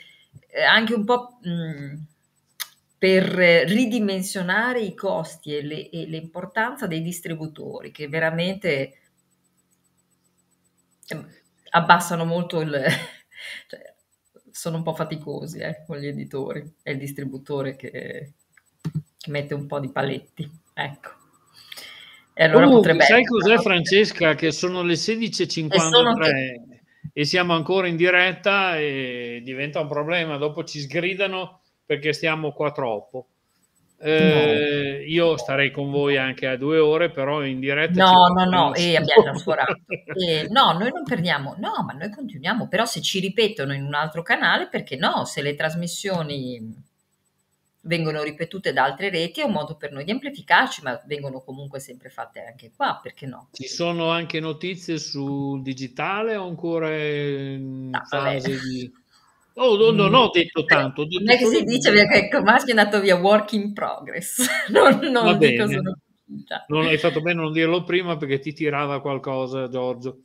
eh, 0.48 0.62
anche 0.62 0.94
un 0.94 1.04
po' 1.04 1.38
mh, 1.42 1.94
per 3.00 3.22
ridimensionare 3.24 4.82
i 4.82 4.94
costi 4.94 5.56
e, 5.56 5.62
le- 5.62 5.88
e 5.88 6.04
l'importanza 6.04 6.86
dei 6.86 7.00
distributori, 7.00 7.92
che 7.92 8.08
veramente 8.08 8.92
eh, 11.08 11.24
abbassano 11.70 12.26
molto 12.26 12.60
il... 12.60 12.70
cioè, 13.68 13.94
sono 14.50 14.76
un 14.76 14.82
po' 14.82 14.92
faticosi 14.92 15.60
eh, 15.60 15.82
con 15.86 15.96
gli 15.96 16.06
editori, 16.08 16.74
è 16.82 16.90
il 16.90 16.98
distributore 16.98 17.74
che, 17.74 18.34
che 19.16 19.30
mette 19.30 19.54
un 19.54 19.66
po' 19.66 19.80
di 19.80 19.90
paletti, 19.90 20.46
ecco. 20.74 21.10
E 22.34 22.44
allora 22.44 22.64
Comunque, 22.66 22.90
potrebbe 22.90 23.04
sai 23.04 23.22
essere 23.22 23.38
cos'è 23.38 23.54
cosa- 23.56 23.62
Francesca? 23.62 24.34
Che 24.34 24.52
sono 24.52 24.82
le 24.82 24.94
16.53 24.94 25.72
E 25.72 25.78
sono 25.80 26.14
e 27.14 27.24
siamo 27.24 27.54
ancora 27.54 27.86
in 27.86 27.96
diretta 27.96 28.78
e 28.78 29.40
diventa 29.42 29.80
un 29.80 29.88
problema. 29.88 30.36
Dopo 30.36 30.64
ci 30.64 30.80
sgridano 30.80 31.59
perché 31.90 32.12
stiamo 32.12 32.52
qua 32.52 32.70
troppo. 32.70 33.26
Eh, 33.98 35.04
io 35.08 35.36
starei 35.36 35.72
con 35.72 35.90
voi 35.90 36.16
anche 36.16 36.46
a 36.46 36.56
due 36.56 36.78
ore, 36.78 37.10
però 37.10 37.44
in 37.44 37.58
diretta... 37.58 38.04
No, 38.04 38.28
no, 38.28 38.44
no, 38.44 38.74
e 38.74 38.96
abbiamo 38.96 39.24
già 39.24 39.34
sforato. 39.34 39.80
E 40.14 40.46
no, 40.50 40.70
noi 40.78 40.92
non 40.92 41.02
perdiamo, 41.02 41.56
no, 41.58 41.82
ma 41.84 41.92
noi 41.94 42.10
continuiamo, 42.10 42.68
però 42.68 42.84
se 42.84 43.00
ci 43.00 43.18
ripetono 43.18 43.74
in 43.74 43.82
un 43.82 43.94
altro 43.94 44.22
canale, 44.22 44.68
perché 44.68 44.94
no? 44.94 45.24
Se 45.24 45.42
le 45.42 45.56
trasmissioni 45.56 46.88
vengono 47.80 48.22
ripetute 48.22 48.72
da 48.72 48.84
altre 48.84 49.10
reti 49.10 49.40
è 49.40 49.44
un 49.44 49.52
modo 49.52 49.74
per 49.74 49.90
noi 49.90 50.04
di 50.04 50.12
amplificarci, 50.12 50.82
ma 50.82 51.02
vengono 51.06 51.40
comunque 51.40 51.80
sempre 51.80 52.08
fatte 52.08 52.44
anche 52.44 52.70
qua, 52.76 53.00
perché 53.02 53.26
no? 53.26 53.48
Ci 53.50 53.66
sono 53.66 54.10
anche 54.10 54.38
notizie 54.38 54.96
sul 54.96 55.60
digitale 55.60 56.36
o 56.36 56.46
ancora 56.46 56.94
in 56.96 57.88
No, 57.90 58.00
vabbè. 58.08 58.34
fase 58.34 58.58
di... 58.60 58.92
Oh, 59.54 59.76
no, 59.76 59.90
non 59.90 60.14
ho 60.14 60.30
detto 60.30 60.64
tanto. 60.64 61.02
ho 61.02 61.04
detto 61.06 61.22
Non 61.24 61.34
è 61.34 61.38
che 61.38 61.46
si 61.46 61.62
dice 61.64 61.92
perché 61.92 62.28
Comaschi 62.28 62.68
è 62.72 62.78
andato 62.78 63.00
via 63.00 63.16
work 63.16 63.52
in 63.52 63.72
progress, 63.72 64.46
non, 64.70 64.98
non 65.10 65.24
Va 65.24 65.34
dico 65.34 65.64
bene. 65.66 65.72
sono 65.74 65.96
uscita. 66.26 66.64
Non 66.68 66.86
hai 66.86 66.98
fatto 66.98 67.20
bene 67.20 67.40
a 67.40 67.42
non 67.44 67.52
dirlo 67.52 67.82
prima 67.84 68.16
perché 68.16 68.38
ti 68.38 68.52
tirava 68.52 69.00
qualcosa 69.00 69.68
Giorgio. 69.68 70.20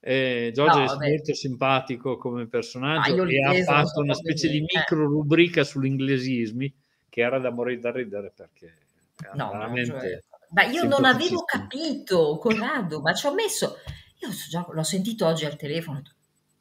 Eh, 0.00 0.50
Giorgio 0.54 0.78
No, 0.78 0.84
è 0.84 0.86
vabbè. 0.86 1.08
molto 1.08 1.34
simpatico 1.34 2.16
come 2.16 2.46
personaggio 2.46 3.22
Ah, 3.22 3.30
e 3.30 3.40
ha 3.42 3.62
fatto 3.64 4.00
una 4.02 4.14
specie 4.14 4.48
di 4.48 4.58
bene, 4.60 4.66
eh. 4.72 4.78
micro 4.78 5.04
rubrica 5.06 5.64
sugli 5.64 5.86
inglesismi 5.86 6.72
che 7.08 7.20
era 7.22 7.38
da 7.40 7.50
morire 7.50 7.80
da 7.80 7.90
ridere 7.90 8.32
perché 8.34 8.72
No, 9.34 9.46
no, 9.46 9.50
veramente 9.52 9.98
cioè, 9.98 10.18
ma 10.50 10.62
io 10.64 10.84
non 10.84 11.04
avevo 11.06 11.42
capito, 11.44 12.36
Corrado, 12.38 13.00
ma 13.00 13.14
ci 13.14 13.26
ho 13.26 13.32
messo, 13.34 13.78
io 14.20 14.30
so 14.30 14.48
già- 14.50 14.66
l'ho 14.70 14.82
sentito 14.84 15.26
oggi 15.26 15.44
al 15.46 15.56
telefono, 15.56 16.02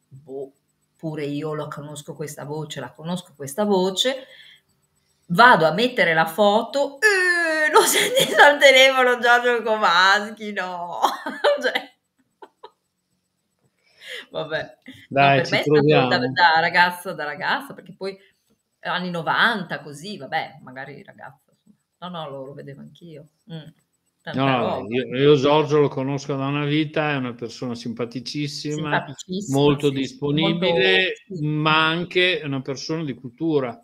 boh, 0.08 0.52
pure 1.06 1.24
io 1.24 1.54
la 1.54 1.68
conosco 1.68 2.16
questa 2.16 2.46
voce, 2.46 2.80
la 2.80 2.92
conosco 2.92 3.34
questa 3.36 3.64
voce, 3.64 4.26
vado 5.28 5.68
a 5.68 5.72
mettere 5.72 6.16
la 6.16 6.26
foto, 6.26 6.98
eh, 7.00 7.72
l'ho 7.72 7.82
sentito 7.82 8.42
al 8.42 8.58
telefono 8.58 9.20
Giorgio 9.20 9.62
Comaschi, 9.62 10.52
no, 10.52 11.00
cioè, 11.62 11.96
vabbè, 14.32 14.78
Dai, 15.08 15.38
no, 15.38 15.44
per 15.44 15.52
me 15.52 15.60
è 15.60 15.64
stato 15.64 15.82
da, 15.86 16.18
da 16.18 16.60
ragazza, 16.60 17.14
da 17.14 17.24
ragazza, 17.24 17.76
perché 17.76 17.94
poi 17.96 18.18
anni 18.80 19.12
90 19.12 19.82
così, 19.82 20.18
vabbè, 20.18 20.58
magari 20.64 21.04
ragazza, 21.04 21.52
no, 22.00 22.10
no, 22.10 22.30
lo, 22.32 22.46
lo 22.46 22.54
vedevo 22.56 22.82
anch'io. 22.82 23.28
Mm, 23.54 23.68
No, 24.34 24.88
io, 24.90 25.06
io 25.16 25.36
Giorgio 25.36 25.80
lo 25.80 25.88
conosco 25.88 26.36
da 26.36 26.48
una 26.48 26.66
vita, 26.66 27.12
è 27.12 27.16
una 27.16 27.34
persona 27.36 27.76
simpaticissima, 27.76 28.76
Simpaticissimo, 28.76 29.60
molto 29.60 29.88
sì, 29.90 29.94
disponibile, 29.94 31.14
molto- 31.28 31.46
ma 31.48 31.86
anche 31.88 32.42
una 32.44 32.62
persona 32.62 33.04
di 33.04 33.14
cultura. 33.14 33.80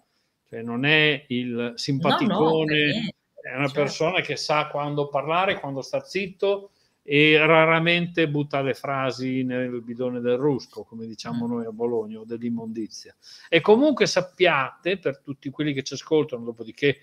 Cioè 0.50 0.64
non 0.64 0.84
è 0.84 1.26
il 1.28 1.52
No, 1.52 1.70
no, 1.70 1.78
simpaticone, 1.78 2.76
niente, 2.76 3.16
è 3.42 3.56
una 3.56 3.68
certo. 3.68 3.82
persona 3.82 4.22
che 4.22 4.36
sa 4.36 4.68
quando 4.68 5.10
parlare, 5.10 5.60
quando 5.60 5.82
sta 5.82 6.02
zitto 6.04 6.72
e 7.04 7.38
raramente 7.38 8.28
butta 8.28 8.62
le 8.62 8.74
frasi 8.74 9.44
nel 9.44 9.82
bidone 9.82 10.20
del 10.22 10.38
rusco, 10.38 10.84
come 10.84 11.06
diciamo 11.08 11.46
Mm. 11.48 11.52
noi 11.52 11.66
a 11.66 11.72
Bologna, 11.72 12.20
o 12.20 12.26
dell'immondizia. 12.26 13.16
E 13.48 13.62
comunque 13.62 14.08
sappiate, 14.08 14.98
per 14.98 15.20
tutti 15.20 15.50
quelli 15.50 15.74
che 15.74 15.84
ci 15.84 15.94
ascoltano, 15.94 16.44
dopodiché 16.44 16.98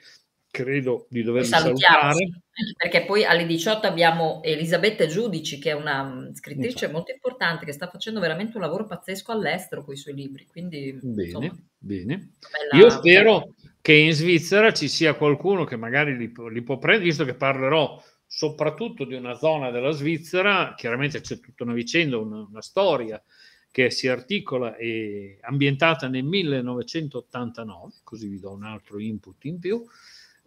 credo 0.50 1.06
di 1.10 1.22
salutiamo, 1.22 1.76
salutare, 1.76 2.16
sì, 2.50 2.74
perché 2.76 3.04
poi 3.04 3.24
alle 3.24 3.46
18 3.46 3.86
abbiamo 3.86 4.40
Elisabetta 4.42 5.06
Giudici, 5.06 5.58
che 5.58 5.70
è 5.70 5.74
una 5.74 6.02
mm, 6.02 6.32
scrittrice 6.32 6.86
Infatti. 6.86 6.92
molto 6.92 7.12
importante, 7.12 7.64
che 7.64 7.72
sta 7.72 7.88
facendo 7.88 8.20
veramente 8.20 8.56
un 8.56 8.62
lavoro 8.62 8.86
pazzesco 8.86 9.32
all'estero 9.32 9.84
con 9.84 9.94
i 9.94 9.98
suoi 9.98 10.14
libri, 10.14 10.46
quindi 10.46 10.98
Bene, 11.00 11.22
insomma, 11.22 11.56
bene. 11.78 12.32
bella- 12.50 12.82
Io 12.82 12.90
spero 12.90 13.54
che 13.80 13.92
in 13.92 14.12
Svizzera 14.12 14.72
ci 14.72 14.88
sia 14.88 15.14
qualcuno 15.14 15.64
che 15.64 15.76
magari 15.76 16.16
li, 16.16 16.32
li 16.50 16.62
può 16.62 16.78
prendere, 16.78 17.06
visto 17.06 17.24
che 17.24 17.34
parlerò 17.34 18.02
soprattutto 18.26 19.04
di 19.04 19.14
una 19.14 19.34
zona 19.34 19.70
della 19.70 19.90
Svizzera, 19.90 20.74
chiaramente 20.76 21.20
c'è 21.20 21.40
tutta 21.40 21.64
una 21.64 21.72
vicenda, 21.72 22.18
una, 22.18 22.46
una 22.48 22.62
storia 22.62 23.22
che 23.70 23.90
si 23.90 24.08
articola 24.08 24.76
e 24.76 25.38
ambientata 25.42 26.08
nel 26.08 26.24
1989, 26.24 27.92
così 28.02 28.28
vi 28.28 28.40
do 28.40 28.50
un 28.52 28.64
altro 28.64 28.98
input 28.98 29.44
in 29.44 29.58
più, 29.58 29.82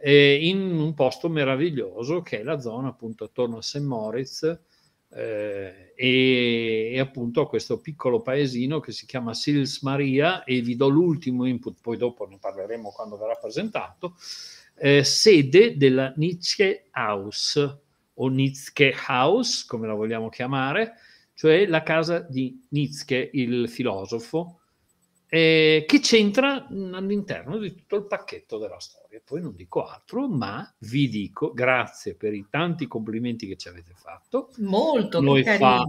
eh, 0.01 0.47
in 0.47 0.59
un 0.59 0.93
posto 0.93 1.29
meraviglioso 1.29 2.21
che 2.21 2.39
è 2.39 2.43
la 2.43 2.59
zona 2.59 2.89
appunto 2.89 3.25
attorno 3.25 3.57
a 3.57 3.61
St. 3.61 3.79
Moritz 3.81 4.59
eh, 5.13 5.93
e, 5.95 6.91
e 6.93 6.99
appunto 6.99 7.41
a 7.41 7.47
questo 7.47 7.79
piccolo 7.79 8.21
paesino 8.21 8.79
che 8.79 8.91
si 8.91 9.05
chiama 9.05 9.33
Sils 9.33 9.81
Maria 9.81 10.43
e 10.43 10.61
vi 10.61 10.75
do 10.75 10.87
l'ultimo 10.87 11.45
input, 11.45 11.77
poi 11.81 11.97
dopo 11.97 12.27
ne 12.27 12.37
parleremo 12.39 12.89
quando 12.89 13.17
verrà 13.17 13.35
presentato, 13.35 14.15
eh, 14.77 15.03
sede 15.03 15.77
della 15.77 16.13
Nietzsche 16.15 16.87
House 16.93 17.81
o 18.13 18.27
Nietzsche 18.27 18.93
House, 19.07 19.65
come 19.67 19.87
la 19.87 19.93
vogliamo 19.93 20.29
chiamare, 20.29 20.93
cioè 21.33 21.65
la 21.65 21.83
casa 21.83 22.19
di 22.19 22.65
Nietzsche, 22.69 23.29
il 23.33 23.69
filosofo, 23.69 24.60
eh, 25.33 25.85
che 25.87 25.99
c'entra 26.01 26.67
all'interno 26.67 27.57
di 27.57 27.73
tutto 27.73 27.95
il 27.95 28.05
pacchetto 28.05 28.57
della 28.57 28.81
storia. 28.81 29.21
Poi 29.23 29.41
non 29.41 29.55
dico 29.55 29.85
altro, 29.85 30.27
ma 30.27 30.69
vi 30.79 31.07
dico 31.07 31.53
grazie 31.53 32.15
per 32.15 32.33
i 32.33 32.47
tanti 32.49 32.85
complimenti 32.85 33.47
che 33.47 33.55
ci 33.55 33.69
avete 33.69 33.93
fatto. 33.95 34.49
Molto, 34.57 35.21
Noi 35.21 35.43
fa 35.43 35.85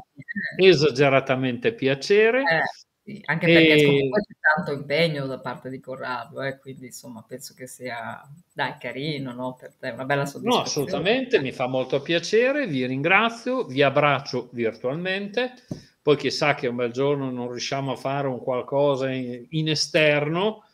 esageratamente 0.57 1.75
piacere. 1.75 2.43
Eh, 2.43 2.63
sì, 3.03 3.21
anche 3.25 3.47
perché 3.47 3.75
E- 3.75 3.85
comunque 3.85 4.21
c'è 4.21 4.35
tanto 4.55 4.73
impegno 4.73 5.27
da 5.27 5.41
parte 5.41 5.71
di 5.71 5.81
Corrado, 5.81 6.41
eh, 6.43 6.61
quindi 6.61 6.87
insomma 6.87 7.25
penso 7.27 7.53
che 7.53 7.67
sia, 7.67 8.23
dai, 8.53 8.77
carino, 8.79 9.33
no? 9.33 9.57
Per 9.59 9.75
te, 9.75 9.91
una 9.91 10.05
bella 10.05 10.23
No, 10.23 10.29
soddisfazione. 10.29 10.63
assolutamente, 10.63 11.41
mi 11.41 11.51
fa 11.51 11.67
molto 11.67 12.01
piacere, 12.01 12.69
vi 12.69 12.87
ringrazio, 12.87 13.65
vi 13.65 13.83
abbraccio 13.83 14.51
virtualmente, 14.53 15.55
poi 16.03 16.17
chissà 16.17 16.55
che 16.55 16.67
un 16.67 16.77
bel 16.77 16.93
giorno 16.93 17.31
non 17.31 17.49
riusciamo 17.51 17.93
a 17.93 17.97
fare 17.97 18.27
un 18.29 18.39
qualcosa 18.41 19.11
in, 19.11 19.47
in 19.51 19.69
esterno, 19.69 20.65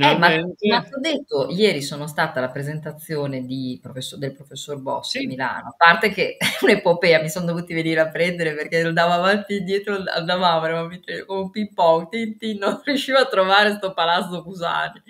Eh, 0.00 0.16
ma, 0.16 0.28
finalmente. 0.28 0.66
ma 0.68 0.80
ti 0.82 0.94
ho 0.94 1.00
detto, 1.00 1.48
ieri 1.50 1.82
sono 1.82 2.06
stata 2.06 2.38
alla 2.38 2.50
presentazione 2.50 3.44
professor- 3.82 4.18
del 4.18 4.32
professor 4.32 4.78
Bossi 4.80 5.18
Sì. 5.18 5.24
a 5.24 5.26
Milano, 5.28 5.68
a 5.70 5.74
parte 5.76 6.10
che 6.10 6.36
è 6.38 6.46
un'epopea, 6.62 7.20
mi 7.20 7.28
sono 7.28 7.46
dovuti 7.46 7.74
venire 7.74 7.98
a 8.00 8.08
prendere 8.08 8.54
perché 8.54 8.80
andavo 8.80 9.12
avanti 9.12 9.54
e 9.54 9.56
indietro, 9.58 9.96
andavamo, 10.06 10.60
come 10.60 11.00
un 11.26 11.50
ping 11.50 11.72
pong, 11.74 12.08
tin 12.10 12.36
tin, 12.38 12.58
non 12.58 12.80
riuscivo 12.84 13.18
a 13.18 13.26
trovare 13.26 13.74
sto 13.74 13.92
palazzo 13.92 14.42
Cusani, 14.44 15.02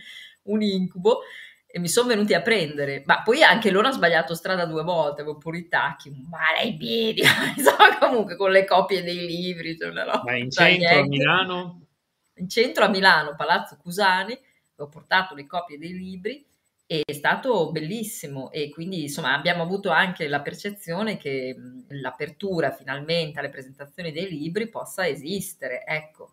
un 0.45 0.63
incubo, 0.63 1.21
e 1.71 1.79
mi 1.79 1.89
sono 1.89 2.09
venuti 2.09 2.33
a 2.33 2.41
prendere, 2.41 3.03
ma 3.05 3.23
poi 3.23 3.43
anche 3.43 3.71
loro 3.71 3.87
hanno 3.87 3.97
sbagliato 3.97 4.35
strada 4.35 4.65
due 4.65 4.83
volte, 4.83 5.21
avevo 5.21 5.37
pure 5.37 5.59
i 5.59 5.69
tacchi, 5.69 6.11
ma 6.29 6.39
lei 6.59 6.75
piedi, 6.77 7.21
insomma 7.57 7.99
comunque 7.99 8.37
con 8.37 8.51
le 8.51 8.65
copie 8.65 9.03
dei 9.03 9.27
libri, 9.27 9.77
cioè 9.77 9.91
una 9.91 10.05
roba, 10.05 10.23
Ma 10.25 10.37
in 10.37 10.51
centro 10.51 10.89
a 10.89 11.03
niente. 11.03 11.09
Milano? 11.09 11.81
in 12.39 12.49
centro 12.49 12.85
a 12.85 12.89
Milano, 12.89 13.35
Palazzo 13.37 13.77
Cusani, 13.77 14.39
ho 14.77 14.89
portato 14.89 15.35
le 15.35 15.47
copie 15.47 15.77
dei 15.77 15.93
libri 15.93 16.47
e 16.87 17.03
è 17.05 17.13
stato 17.13 17.71
bellissimo 17.71 18.51
e 18.53 18.71
quindi 18.71 19.03
insomma 19.03 19.35
abbiamo 19.35 19.63
avuto 19.63 19.91
anche 19.91 20.27
la 20.29 20.41
percezione 20.41 21.17
che 21.19 21.55
l'apertura 21.89 22.71
finalmente 22.71 23.41
alle 23.41 23.51
presentazioni 23.51 24.13
dei 24.13 24.29
libri 24.29 24.69
possa 24.69 25.07
esistere, 25.07 25.85
ecco. 25.85 26.31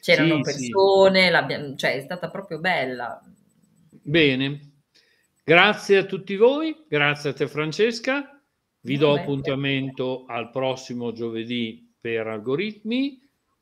C'erano 0.00 0.42
Sì, 0.44 0.50
sì. 0.52 0.68
persone, 0.68 1.30
l'abbiamo- 1.30 1.76
cioè 1.76 1.94
è 1.94 2.00
stata 2.00 2.28
proprio 2.28 2.58
bella. 2.58 3.22
Bene, 4.08 4.74
grazie 5.42 5.96
a 5.96 6.04
tutti 6.04 6.36
voi, 6.36 6.84
grazie 6.88 7.30
a 7.30 7.32
te 7.32 7.48
Francesca, 7.48 8.40
vi 8.82 8.96
do 8.98 9.12
appuntamento 9.12 10.26
al 10.28 10.50
prossimo 10.50 11.10
giovedì 11.10 11.92
per 12.00 12.28
algoritmi, 12.28 13.20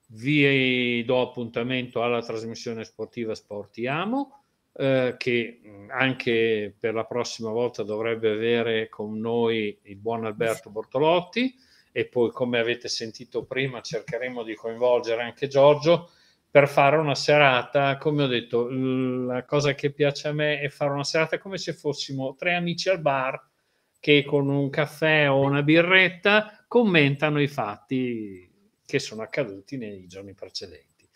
vi 0.08 1.02
do 1.06 1.22
appuntamento 1.22 2.02
alla 2.02 2.20
trasmissione 2.20 2.84
sportiva 2.84 3.34
Sportiamo, 3.34 4.42
eh, 4.74 5.14
che 5.16 5.60
mh, 5.62 5.86
anche 5.88 6.76
per 6.78 6.92
la 6.92 7.06
prossima 7.06 7.48
volta 7.48 7.82
dovrebbe 7.82 8.32
avere 8.32 8.90
con 8.90 9.18
noi 9.18 9.78
il 9.84 9.96
buon 9.96 10.26
Alberto 10.26 10.68
Bortolotti. 10.68 11.54
E 11.90 12.04
poi 12.04 12.30
come 12.32 12.58
avete 12.58 12.88
sentito 12.88 13.44
prima 13.44 13.80
cercheremo 13.80 14.42
di 14.42 14.54
coinvolgere 14.54 15.22
anche 15.22 15.46
Giorgio 15.46 16.10
per 16.54 16.68
fare 16.68 16.98
una 16.98 17.16
serata, 17.16 17.96
come 17.96 18.22
ho 18.22 18.26
detto, 18.28 18.68
la 18.70 19.44
cosa 19.44 19.74
che 19.74 19.90
piace 19.90 20.28
a 20.28 20.32
me 20.32 20.60
è 20.60 20.68
fare 20.68 20.92
una 20.92 21.02
serata 21.02 21.40
come 21.40 21.58
se 21.58 21.72
fossimo 21.72 22.36
tre 22.36 22.54
amici 22.54 22.88
al 22.88 23.00
bar 23.00 23.44
che 23.98 24.22
con 24.24 24.48
un 24.48 24.70
caffè 24.70 25.28
o 25.28 25.40
una 25.40 25.64
birretta 25.64 26.64
commentano 26.68 27.42
i 27.42 27.48
fatti 27.48 28.48
che 28.86 28.98
sono 29.00 29.22
accaduti 29.22 29.76
nei 29.76 30.06
giorni 30.06 30.32
precedenti. 30.32 31.08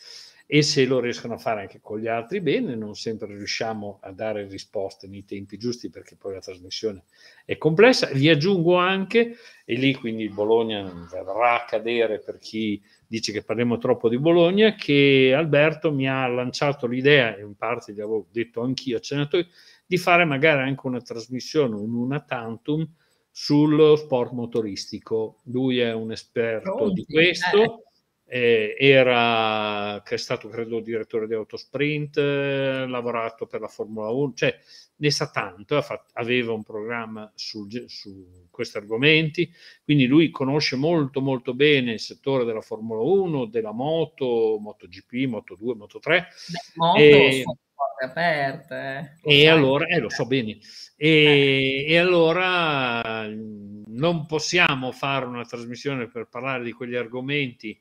E 0.44 0.62
se 0.62 0.86
lo 0.86 0.98
riescono 0.98 1.34
a 1.34 1.38
fare 1.38 1.60
anche 1.60 1.78
con 1.80 2.00
gli 2.00 2.08
altri, 2.08 2.40
bene, 2.40 2.74
non 2.74 2.96
sempre 2.96 3.28
riusciamo 3.28 4.00
a 4.02 4.10
dare 4.10 4.48
risposte 4.48 5.06
nei 5.06 5.24
tempi 5.24 5.56
giusti 5.56 5.88
perché 5.88 6.16
poi 6.16 6.34
la 6.34 6.40
trasmissione 6.40 7.04
è 7.44 7.56
complessa. 7.58 8.08
Vi 8.08 8.28
aggiungo 8.28 8.74
anche, 8.74 9.36
e 9.64 9.74
lì 9.74 9.94
quindi 9.94 10.24
il 10.24 10.32
Bologna 10.32 10.82
verrà 11.12 11.62
a 11.62 11.64
cadere 11.64 12.18
per 12.18 12.38
chi 12.38 12.82
dice 13.08 13.32
che 13.32 13.42
parliamo 13.42 13.78
troppo 13.78 14.08
di 14.08 14.18
Bologna, 14.18 14.74
che 14.74 15.34
Alberto 15.34 15.90
mi 15.90 16.08
ha 16.08 16.26
lanciato 16.28 16.86
l'idea, 16.86 17.34
e 17.34 17.40
in 17.40 17.56
parte 17.56 17.92
gli 17.92 18.00
avevo 18.00 18.26
detto 18.30 18.60
anch'io, 18.60 18.98
accennato, 18.98 19.44
di 19.86 19.96
fare 19.96 20.24
magari 20.24 20.60
anche 20.60 20.86
una 20.86 21.00
trasmissione, 21.00 21.74
un 21.74 21.94
una 21.94 22.20
tantum, 22.20 22.86
sullo 23.30 23.96
sport 23.96 24.32
motoristico. 24.32 25.40
Lui 25.44 25.78
è 25.78 25.92
un 25.92 26.12
esperto 26.12 26.74
Pronti, 26.74 26.94
di 26.94 27.04
questo, 27.04 27.62
eh, 27.62 27.82
era 28.30 30.02
che 30.04 30.14
è 30.14 30.18
stato 30.18 30.48
credo 30.48 30.80
direttore 30.80 31.26
di 31.26 31.34
Autosprint, 31.34 32.18
eh, 32.18 32.86
lavorato 32.86 33.46
per 33.46 33.60
la 33.60 33.68
Formula 33.68 34.10
1, 34.10 34.32
cioè 34.34 34.58
ne 34.96 35.10
sa 35.10 35.30
tanto, 35.30 35.80
fatto- 35.80 36.10
aveva 36.14 36.52
un 36.52 36.62
programma 36.62 37.32
ge- 37.34 37.88
su 37.88 38.46
questi 38.50 38.76
argomenti, 38.76 39.50
quindi 39.84 40.06
lui 40.06 40.30
conosce 40.30 40.76
molto 40.76 41.20
molto 41.20 41.54
bene 41.54 41.92
il 41.92 42.00
settore 42.00 42.44
della 42.44 42.60
Formula 42.60 43.00
1, 43.00 43.46
della 43.46 43.72
moto, 43.72 44.58
MotoGP, 44.60 45.12
Moto2, 45.26 45.76
Moto3 45.76 46.26
Beh, 46.48 46.58
moto 46.74 46.98
E- 46.98 47.44
aperte. 48.00 49.18
eh, 49.22 49.40
e 49.42 49.48
allora, 49.48 49.86
eh, 49.86 49.98
lo 49.98 50.08
so 50.08 50.26
bene, 50.26 50.58
e, 50.96 51.84
e 51.88 51.96
allora 51.96 53.26
mh, 53.26 53.84
non 53.88 54.26
possiamo 54.26 54.92
fare 54.92 55.24
una 55.26 55.44
trasmissione 55.44 56.08
per 56.08 56.28
parlare 56.28 56.62
di 56.64 56.72
quegli 56.72 56.94
argomenti 56.94 57.80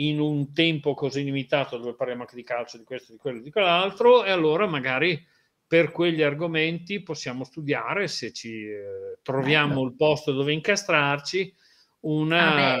in 0.00 0.20
un 0.20 0.52
tempo 0.52 0.94
così 0.94 1.24
limitato 1.24 1.76
dove 1.78 1.94
parliamo 1.94 2.22
anche 2.22 2.36
di 2.36 2.44
calcio, 2.44 2.78
di 2.78 2.84
questo, 2.84 3.12
di 3.12 3.18
quello, 3.18 3.40
di 3.40 3.50
quell'altro, 3.50 4.24
e 4.24 4.30
allora 4.30 4.66
magari 4.66 5.24
per 5.66 5.90
quegli 5.92 6.22
argomenti 6.22 7.02
possiamo 7.02 7.44
studiare 7.44 8.08
se 8.08 8.32
ci 8.32 8.64
eh, 8.64 9.18
troviamo 9.22 9.74
Bello. 9.74 9.86
il 9.88 9.94
posto 9.96 10.32
dove 10.32 10.52
incastrarci 10.52 11.52
una- 12.00 12.74
Ah, 12.74 12.80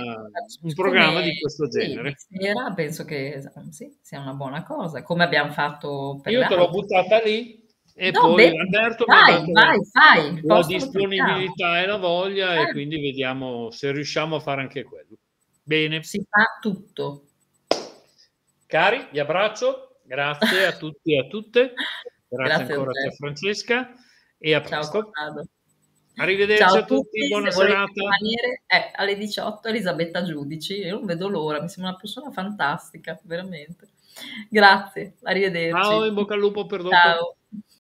un 0.62 0.74
programma 0.74 1.20
di 1.20 1.38
questo 1.40 1.68
genere. 1.68 2.14
sera 2.16 2.72
penso 2.72 3.04
che 3.04 3.42
sì, 3.70 3.98
sia 4.00 4.20
una 4.20 4.34
buona 4.34 4.62
cosa, 4.62 5.02
come 5.02 5.24
abbiamo 5.24 5.50
fatto 5.50 6.20
per 6.22 6.32
Io 6.32 6.46
te 6.46 6.54
l'ho 6.54 6.70
buttata 6.70 7.20
lì 7.22 7.66
e 7.94 8.12
No, 8.12 8.20
poi 8.20 8.36
beh, 8.36 8.58
Alberto 8.58 9.04
mi 9.08 9.14
vai, 9.14 9.32
dato 9.32 9.52
vai, 9.52 9.78
fai, 9.90 10.40
la 10.44 10.62
disponibilità 10.64 11.82
e 11.82 11.86
la 11.86 11.96
voglia 11.96 12.54
e 12.54 12.62
Eh. 12.62 12.70
quindi 12.70 13.00
vediamo 13.00 13.70
se 13.72 13.90
riusciamo 13.90 14.36
a 14.36 14.40
fare 14.40 14.60
anche 14.60 14.84
quello. 14.84 15.16
Bene, 15.68 16.02
Si 16.02 16.26
fa 16.26 16.56
tutto. 16.62 17.26
cari, 18.64 19.06
vi 19.12 19.18
abbraccio, 19.18 20.00
grazie 20.02 20.64
a 20.64 20.72
tutti 20.72 21.12
e 21.12 21.18
a 21.18 21.26
tutte, 21.26 21.74
grazie, 22.26 22.54
Grazie 22.56 22.74
a 22.74 22.76
ancora 22.78 22.90
a 22.90 23.08
te 23.10 23.16
Francesca 23.16 23.92
e 24.38 24.54
a 24.54 24.62
Ciao 24.62 24.78
presto. 24.78 25.02
Corrado. 25.02 25.44
Arrivederci 26.16 26.62
Ciao 26.62 26.76
a 26.78 26.84
tutti, 26.86 27.28
buona 27.28 27.50
se 27.50 27.58
serata. 27.58 27.84
rimanere, 27.92 28.62
eh, 28.66 28.92
alle 28.94 29.16
18 29.18 29.68
Elisabetta 29.68 30.22
Giudici, 30.22 30.78
io 30.78 30.96
non 30.96 31.04
vedo 31.04 31.28
l'ora, 31.28 31.60
mi 31.60 31.68
sembra 31.68 31.90
una 31.90 32.00
persona 32.00 32.30
fantastica, 32.30 33.20
veramente. 33.24 33.88
Grazie, 34.48 35.16
arrivederci. 35.24 35.82
Ciao, 35.82 36.06
in 36.06 36.14
bocca 36.14 36.32
al 36.32 36.40
lupo 36.40 36.64
per 36.64 36.80
dopo. 36.80 36.94
Ciao. 36.94 37.36